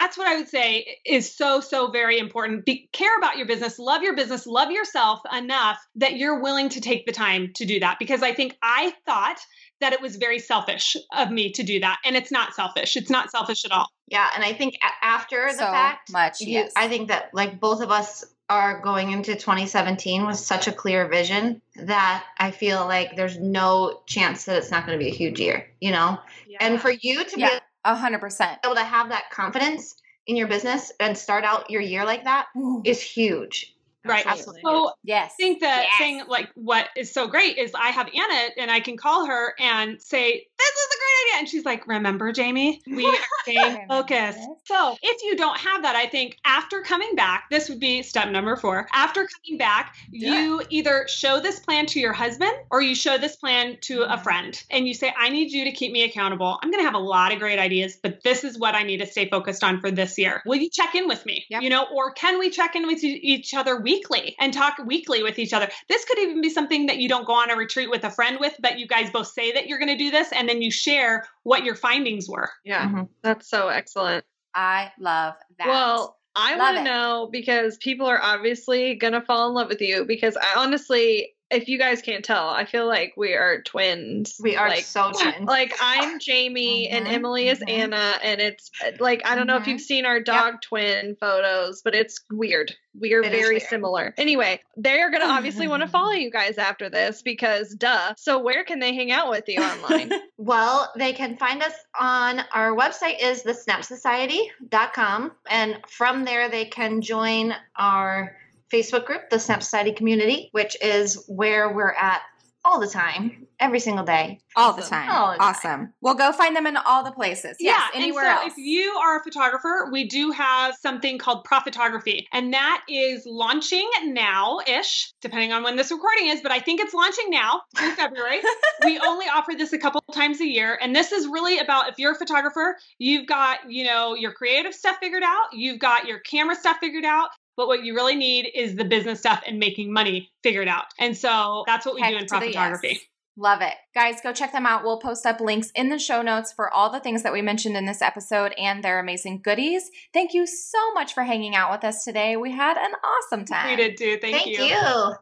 that's 0.00 0.18
what 0.18 0.28
I 0.28 0.36
would 0.36 0.48
say 0.48 0.98
is 1.04 1.34
so, 1.34 1.60
so 1.60 1.90
very 1.90 2.18
important. 2.18 2.64
Be, 2.64 2.88
care 2.92 3.16
about 3.18 3.36
your 3.36 3.46
business, 3.46 3.78
love 3.78 4.02
your 4.02 4.16
business, 4.16 4.46
love 4.46 4.70
yourself 4.70 5.20
enough 5.36 5.78
that 5.96 6.16
you're 6.16 6.40
willing 6.40 6.68
to 6.70 6.80
take 6.80 7.06
the 7.06 7.12
time 7.12 7.52
to 7.56 7.64
do 7.64 7.80
that. 7.80 7.98
Because 7.98 8.22
I 8.22 8.32
think 8.32 8.56
I 8.62 8.94
thought 9.06 9.38
that 9.80 9.92
it 9.92 10.00
was 10.00 10.16
very 10.16 10.38
selfish 10.38 10.96
of 11.16 11.30
me 11.30 11.50
to 11.52 11.62
do 11.62 11.80
that. 11.80 11.98
And 12.04 12.16
it's 12.16 12.30
not 12.30 12.54
selfish. 12.54 12.96
It's 12.96 13.10
not 13.10 13.30
selfish 13.30 13.64
at 13.64 13.72
all. 13.72 13.88
Yeah. 14.06 14.28
And 14.34 14.44
I 14.44 14.52
think 14.52 14.74
after 15.02 15.46
the 15.46 15.58
so 15.58 15.64
fact, 15.64 16.12
much, 16.12 16.40
you, 16.40 16.52
yes. 16.52 16.72
I 16.76 16.88
think 16.88 17.08
that 17.08 17.30
like 17.32 17.58
both 17.58 17.82
of 17.82 17.90
us 17.90 18.24
are 18.48 18.80
going 18.80 19.10
into 19.10 19.34
2017 19.34 20.26
with 20.26 20.36
such 20.36 20.68
a 20.68 20.72
clear 20.72 21.08
vision 21.08 21.62
that 21.76 22.24
I 22.38 22.50
feel 22.50 22.86
like 22.86 23.16
there's 23.16 23.38
no 23.38 24.02
chance 24.06 24.44
that 24.44 24.58
it's 24.58 24.70
not 24.70 24.86
going 24.86 24.98
to 24.98 25.02
be 25.02 25.10
a 25.10 25.14
huge 25.14 25.40
year, 25.40 25.70
you 25.80 25.90
know? 25.90 26.18
Yeah. 26.46 26.58
And 26.60 26.80
for 26.80 26.90
you 26.90 27.24
to 27.24 27.40
yeah, 27.40 27.58
a 27.84 27.94
hundred 27.94 28.20
percent 28.20 28.58
able 28.64 28.74
to 28.74 28.84
have 28.84 29.08
that 29.08 29.30
confidence 29.30 29.94
in 30.26 30.36
your 30.36 30.48
business 30.48 30.92
and 31.00 31.16
start 31.16 31.44
out 31.44 31.70
your 31.70 31.80
year 31.80 32.04
like 32.04 32.24
that 32.24 32.46
Ooh. 32.56 32.82
is 32.84 33.00
huge. 33.00 33.74
Right. 34.04 34.26
Absolutely. 34.26 34.62
So 34.64 34.92
yes. 35.04 35.32
I 35.32 35.42
think 35.42 35.60
that 35.60 35.84
yes. 35.84 35.98
thing 35.98 36.22
like 36.28 36.50
what 36.54 36.88
is 36.96 37.12
so 37.12 37.28
great 37.28 37.56
is 37.58 37.72
I 37.74 37.90
have 37.90 38.08
Anna 38.08 38.50
and 38.58 38.70
I 38.70 38.80
can 38.80 38.96
call 38.96 39.26
her 39.26 39.54
and 39.58 40.00
say, 40.02 40.32
This 40.32 40.68
is 40.68 40.86
a 40.86 40.98
great 40.98 41.22
idea. 41.22 41.38
And 41.38 41.48
she's 41.48 41.64
like, 41.64 41.86
Remember, 41.86 42.32
Jamie, 42.32 42.80
we 42.86 43.06
are 43.08 43.14
staying 43.42 43.86
focused. 43.88 44.40
So 44.64 44.96
if 45.02 45.22
you 45.22 45.36
don't 45.36 45.58
have 45.58 45.82
that, 45.82 45.94
I 45.94 46.06
think 46.06 46.36
after 46.44 46.80
coming 46.80 47.14
back, 47.14 47.44
this 47.50 47.68
would 47.68 47.78
be 47.78 48.02
step 48.02 48.28
number 48.30 48.56
four. 48.56 48.88
After 48.92 49.26
coming 49.26 49.58
back, 49.58 49.94
yeah. 50.10 50.32
you 50.32 50.62
either 50.70 51.06
show 51.08 51.40
this 51.40 51.60
plan 51.60 51.86
to 51.86 52.00
your 52.00 52.12
husband 52.12 52.52
or 52.70 52.82
you 52.82 52.94
show 52.94 53.18
this 53.18 53.36
plan 53.36 53.76
to 53.82 54.02
a 54.02 54.08
mm-hmm. 54.08 54.22
friend 54.22 54.62
and 54.70 54.88
you 54.88 54.94
say, 54.94 55.12
I 55.16 55.28
need 55.28 55.52
you 55.52 55.64
to 55.64 55.72
keep 55.72 55.92
me 55.92 56.02
accountable. 56.02 56.58
I'm 56.62 56.70
gonna 56.70 56.82
have 56.82 56.94
a 56.94 56.98
lot 56.98 57.32
of 57.32 57.38
great 57.38 57.58
ideas, 57.58 57.96
but 58.02 58.22
this 58.24 58.42
is 58.42 58.58
what 58.58 58.74
I 58.74 58.82
need 58.82 58.98
to 58.98 59.06
stay 59.06 59.28
focused 59.28 59.62
on 59.62 59.80
for 59.80 59.90
this 59.90 60.18
year. 60.18 60.42
Will 60.44 60.56
you 60.56 60.70
check 60.70 60.94
in 60.96 61.06
with 61.06 61.24
me? 61.24 61.46
Yep. 61.50 61.62
You 61.62 61.70
know, 61.70 61.86
or 61.94 62.12
can 62.12 62.38
we 62.38 62.50
check 62.50 62.74
in 62.74 62.86
with 62.86 63.04
each 63.04 63.54
other 63.54 63.80
weekly? 63.92 64.12
weekly 64.12 64.36
and 64.38 64.52
talk 64.52 64.76
weekly 64.84 65.22
with 65.22 65.38
each 65.38 65.52
other. 65.52 65.68
This 65.88 66.04
could 66.04 66.18
even 66.18 66.40
be 66.40 66.50
something 66.50 66.86
that 66.86 66.98
you 66.98 67.08
don't 67.08 67.26
go 67.26 67.34
on 67.34 67.50
a 67.50 67.56
retreat 67.56 67.90
with 67.90 68.04
a 68.04 68.10
friend 68.10 68.38
with, 68.40 68.54
but 68.60 68.78
you 68.78 68.86
guys 68.86 69.10
both 69.10 69.28
say 69.28 69.52
that 69.52 69.66
you're 69.66 69.78
going 69.78 69.88
to 69.88 69.96
do 69.96 70.10
this 70.10 70.32
and 70.32 70.48
then 70.48 70.62
you 70.62 70.70
share 70.70 71.26
what 71.42 71.64
your 71.64 71.74
findings 71.74 72.28
were. 72.28 72.50
Yeah, 72.64 72.86
mm-hmm. 72.86 73.02
that's 73.22 73.48
so 73.48 73.68
excellent. 73.68 74.24
I 74.54 74.92
love 74.98 75.34
that. 75.58 75.68
Well, 75.68 76.18
I 76.34 76.56
want 76.56 76.78
to 76.78 76.84
know 76.84 77.28
because 77.30 77.76
people 77.78 78.06
are 78.06 78.20
obviously 78.20 78.94
going 78.94 79.12
to 79.12 79.20
fall 79.20 79.48
in 79.48 79.54
love 79.54 79.68
with 79.68 79.80
you 79.80 80.04
because 80.04 80.36
I 80.36 80.54
honestly 80.56 81.34
if 81.52 81.68
you 81.68 81.78
guys 81.78 82.02
can't 82.02 82.24
tell, 82.24 82.48
I 82.48 82.64
feel 82.64 82.86
like 82.86 83.14
we 83.16 83.34
are 83.34 83.62
twins. 83.62 84.36
We 84.42 84.56
are 84.56 84.68
like, 84.68 84.84
so 84.84 85.12
twins. 85.12 85.46
Like 85.46 85.74
I'm 85.80 86.18
Jamie 86.18 86.88
and 86.88 87.06
Mhm, 87.06 87.12
Emily 87.12 87.48
is 87.48 87.60
mhm. 87.60 87.70
Anna, 87.70 88.18
and 88.22 88.40
it's 88.40 88.70
like 88.98 89.22
I 89.26 89.34
don't 89.34 89.46
know 89.46 89.56
if 89.56 89.64
Mhm. 89.64 89.66
you've 89.68 89.80
seen 89.80 90.04
our 90.06 90.20
dog 90.20 90.62
twin 90.62 91.16
photos, 91.20 91.82
but 91.82 91.94
it's 91.94 92.20
weird. 92.30 92.74
We 92.98 93.14
are 93.14 93.22
It 93.22 93.32
very 93.32 93.58
similar. 93.60 94.12
Anyway, 94.18 94.60
they're 94.76 95.10
gonna 95.10 95.26
obviously 95.26 95.68
want 95.68 95.82
to 95.82 95.88
follow 95.98 96.12
you 96.12 96.30
guys 96.30 96.58
after 96.58 96.90
this 96.90 97.22
because 97.22 97.74
duh. 97.74 98.14
So 98.16 98.38
where 98.38 98.64
can 98.64 98.80
they 98.80 98.94
hang 98.94 99.10
out 99.12 99.30
with 99.30 99.44
you 99.48 99.60
online? 99.62 100.10
Well, 100.38 100.90
they 100.96 101.12
can 101.12 101.36
find 101.36 101.62
us 101.62 101.72
on 102.00 102.40
our 102.52 102.74
website 102.74 103.22
is 103.22 103.44
the 103.44 103.52
snapsociety.com 103.52 105.32
and 105.48 105.78
from 105.88 106.24
there 106.24 106.48
they 106.48 106.64
can 106.64 107.00
join 107.00 107.54
our 107.76 108.36
Facebook 108.72 109.04
group, 109.04 109.30
the 109.30 109.38
Snap 109.38 109.62
Society 109.62 109.92
Community, 109.92 110.48
which 110.52 110.76
is 110.82 111.24
where 111.28 111.72
we're 111.72 111.92
at 111.92 112.22
all 112.64 112.78
the 112.78 112.86
time, 112.86 113.46
every 113.58 113.80
single 113.80 114.04
day. 114.04 114.38
all 114.54 114.72
the 114.72 114.82
time. 114.82 115.10
All 115.10 115.32
the 115.32 115.38
time. 115.38 115.48
awesome. 115.48 115.92
We'll 116.00 116.14
go 116.14 116.30
find 116.32 116.54
them 116.54 116.66
in 116.66 116.76
all 116.76 117.02
the 117.02 117.10
places. 117.10 117.56
Yes, 117.58 117.80
yeah, 117.92 117.98
anywhere 118.00 118.24
and 118.24 118.38
so 118.38 118.42
else. 118.44 118.52
if 118.52 118.58
you 118.58 118.92
are 119.02 119.18
a 119.18 119.22
photographer, 119.24 119.88
we 119.90 120.06
do 120.06 120.30
have 120.30 120.76
something 120.76 121.18
called 121.18 121.44
Profitography, 121.44 122.26
and 122.32 122.52
that 122.52 122.82
is 122.88 123.24
launching 123.26 123.88
now-ish, 124.04 125.12
depending 125.20 125.52
on 125.52 125.64
when 125.64 125.74
this 125.76 125.90
recording 125.90 126.28
is. 126.28 126.40
But 126.40 126.52
I 126.52 126.60
think 126.60 126.80
it's 126.80 126.94
launching 126.94 127.30
now 127.30 127.62
in 127.82 127.90
February. 127.96 128.40
we 128.84 128.98
only 129.00 129.26
offer 129.26 129.54
this 129.56 129.72
a 129.72 129.78
couple 129.78 130.00
times 130.12 130.40
a 130.40 130.46
year, 130.46 130.78
and 130.80 130.94
this 130.94 131.10
is 131.10 131.26
really 131.26 131.58
about 131.58 131.88
if 131.88 131.98
you're 131.98 132.12
a 132.12 132.18
photographer, 132.18 132.76
you've 132.98 133.26
got 133.26 133.70
you 133.70 133.84
know 133.84 134.14
your 134.14 134.32
creative 134.32 134.72
stuff 134.74 134.98
figured 135.00 135.24
out, 135.24 135.46
you've 135.52 135.80
got 135.80 136.06
your 136.06 136.20
camera 136.20 136.54
stuff 136.54 136.76
figured 136.78 137.04
out. 137.04 137.30
But 137.56 137.66
what 137.66 137.84
you 137.84 137.94
really 137.94 138.16
need 138.16 138.50
is 138.54 138.76
the 138.76 138.84
business 138.84 139.18
stuff 139.20 139.42
and 139.46 139.58
making 139.58 139.92
money 139.92 140.30
figured 140.42 140.68
out. 140.68 140.86
And 140.98 141.16
so 141.16 141.64
that's 141.66 141.84
what 141.84 141.94
we 141.94 142.00
Heck 142.00 142.12
do 142.12 142.16
in 142.18 142.26
to 142.26 142.40
the 142.40 142.46
Profitography. 142.46 142.82
yes. 142.82 143.00
Love 143.36 143.62
it. 143.62 143.72
Guys, 143.94 144.20
go 144.22 144.30
check 144.32 144.52
them 144.52 144.66
out. 144.66 144.84
We'll 144.84 144.98
post 144.98 145.24
up 145.24 145.40
links 145.40 145.70
in 145.74 145.88
the 145.88 145.98
show 145.98 146.20
notes 146.20 146.52
for 146.52 146.70
all 146.72 146.90
the 146.90 147.00
things 147.00 147.22
that 147.22 147.32
we 147.32 147.40
mentioned 147.40 147.76
in 147.78 147.86
this 147.86 148.02
episode 148.02 148.52
and 148.58 148.84
their 148.84 148.98
amazing 149.00 149.40
goodies. 149.42 149.90
Thank 150.12 150.34
you 150.34 150.46
so 150.46 150.92
much 150.92 151.14
for 151.14 151.22
hanging 151.24 151.54
out 151.54 151.70
with 151.70 151.82
us 151.82 152.04
today. 152.04 152.36
We 152.36 152.52
had 152.52 152.76
an 152.76 152.92
awesome 153.02 153.46
time. 153.46 153.70
We 153.70 153.76
did 153.76 153.96
too. 153.96 154.18
Thank, 154.20 154.36
Thank 154.36 154.46
you. 154.48 154.64
you. 154.64 155.14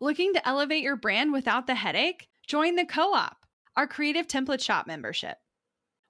Looking 0.00 0.34
to 0.34 0.46
elevate 0.48 0.82
your 0.82 0.96
brand 0.96 1.32
without 1.32 1.68
the 1.68 1.76
headache? 1.76 2.26
Join 2.48 2.74
the 2.74 2.84
Co 2.84 3.14
op, 3.14 3.36
our 3.76 3.86
creative 3.86 4.26
template 4.26 4.62
shop 4.62 4.86
membership. 4.88 5.36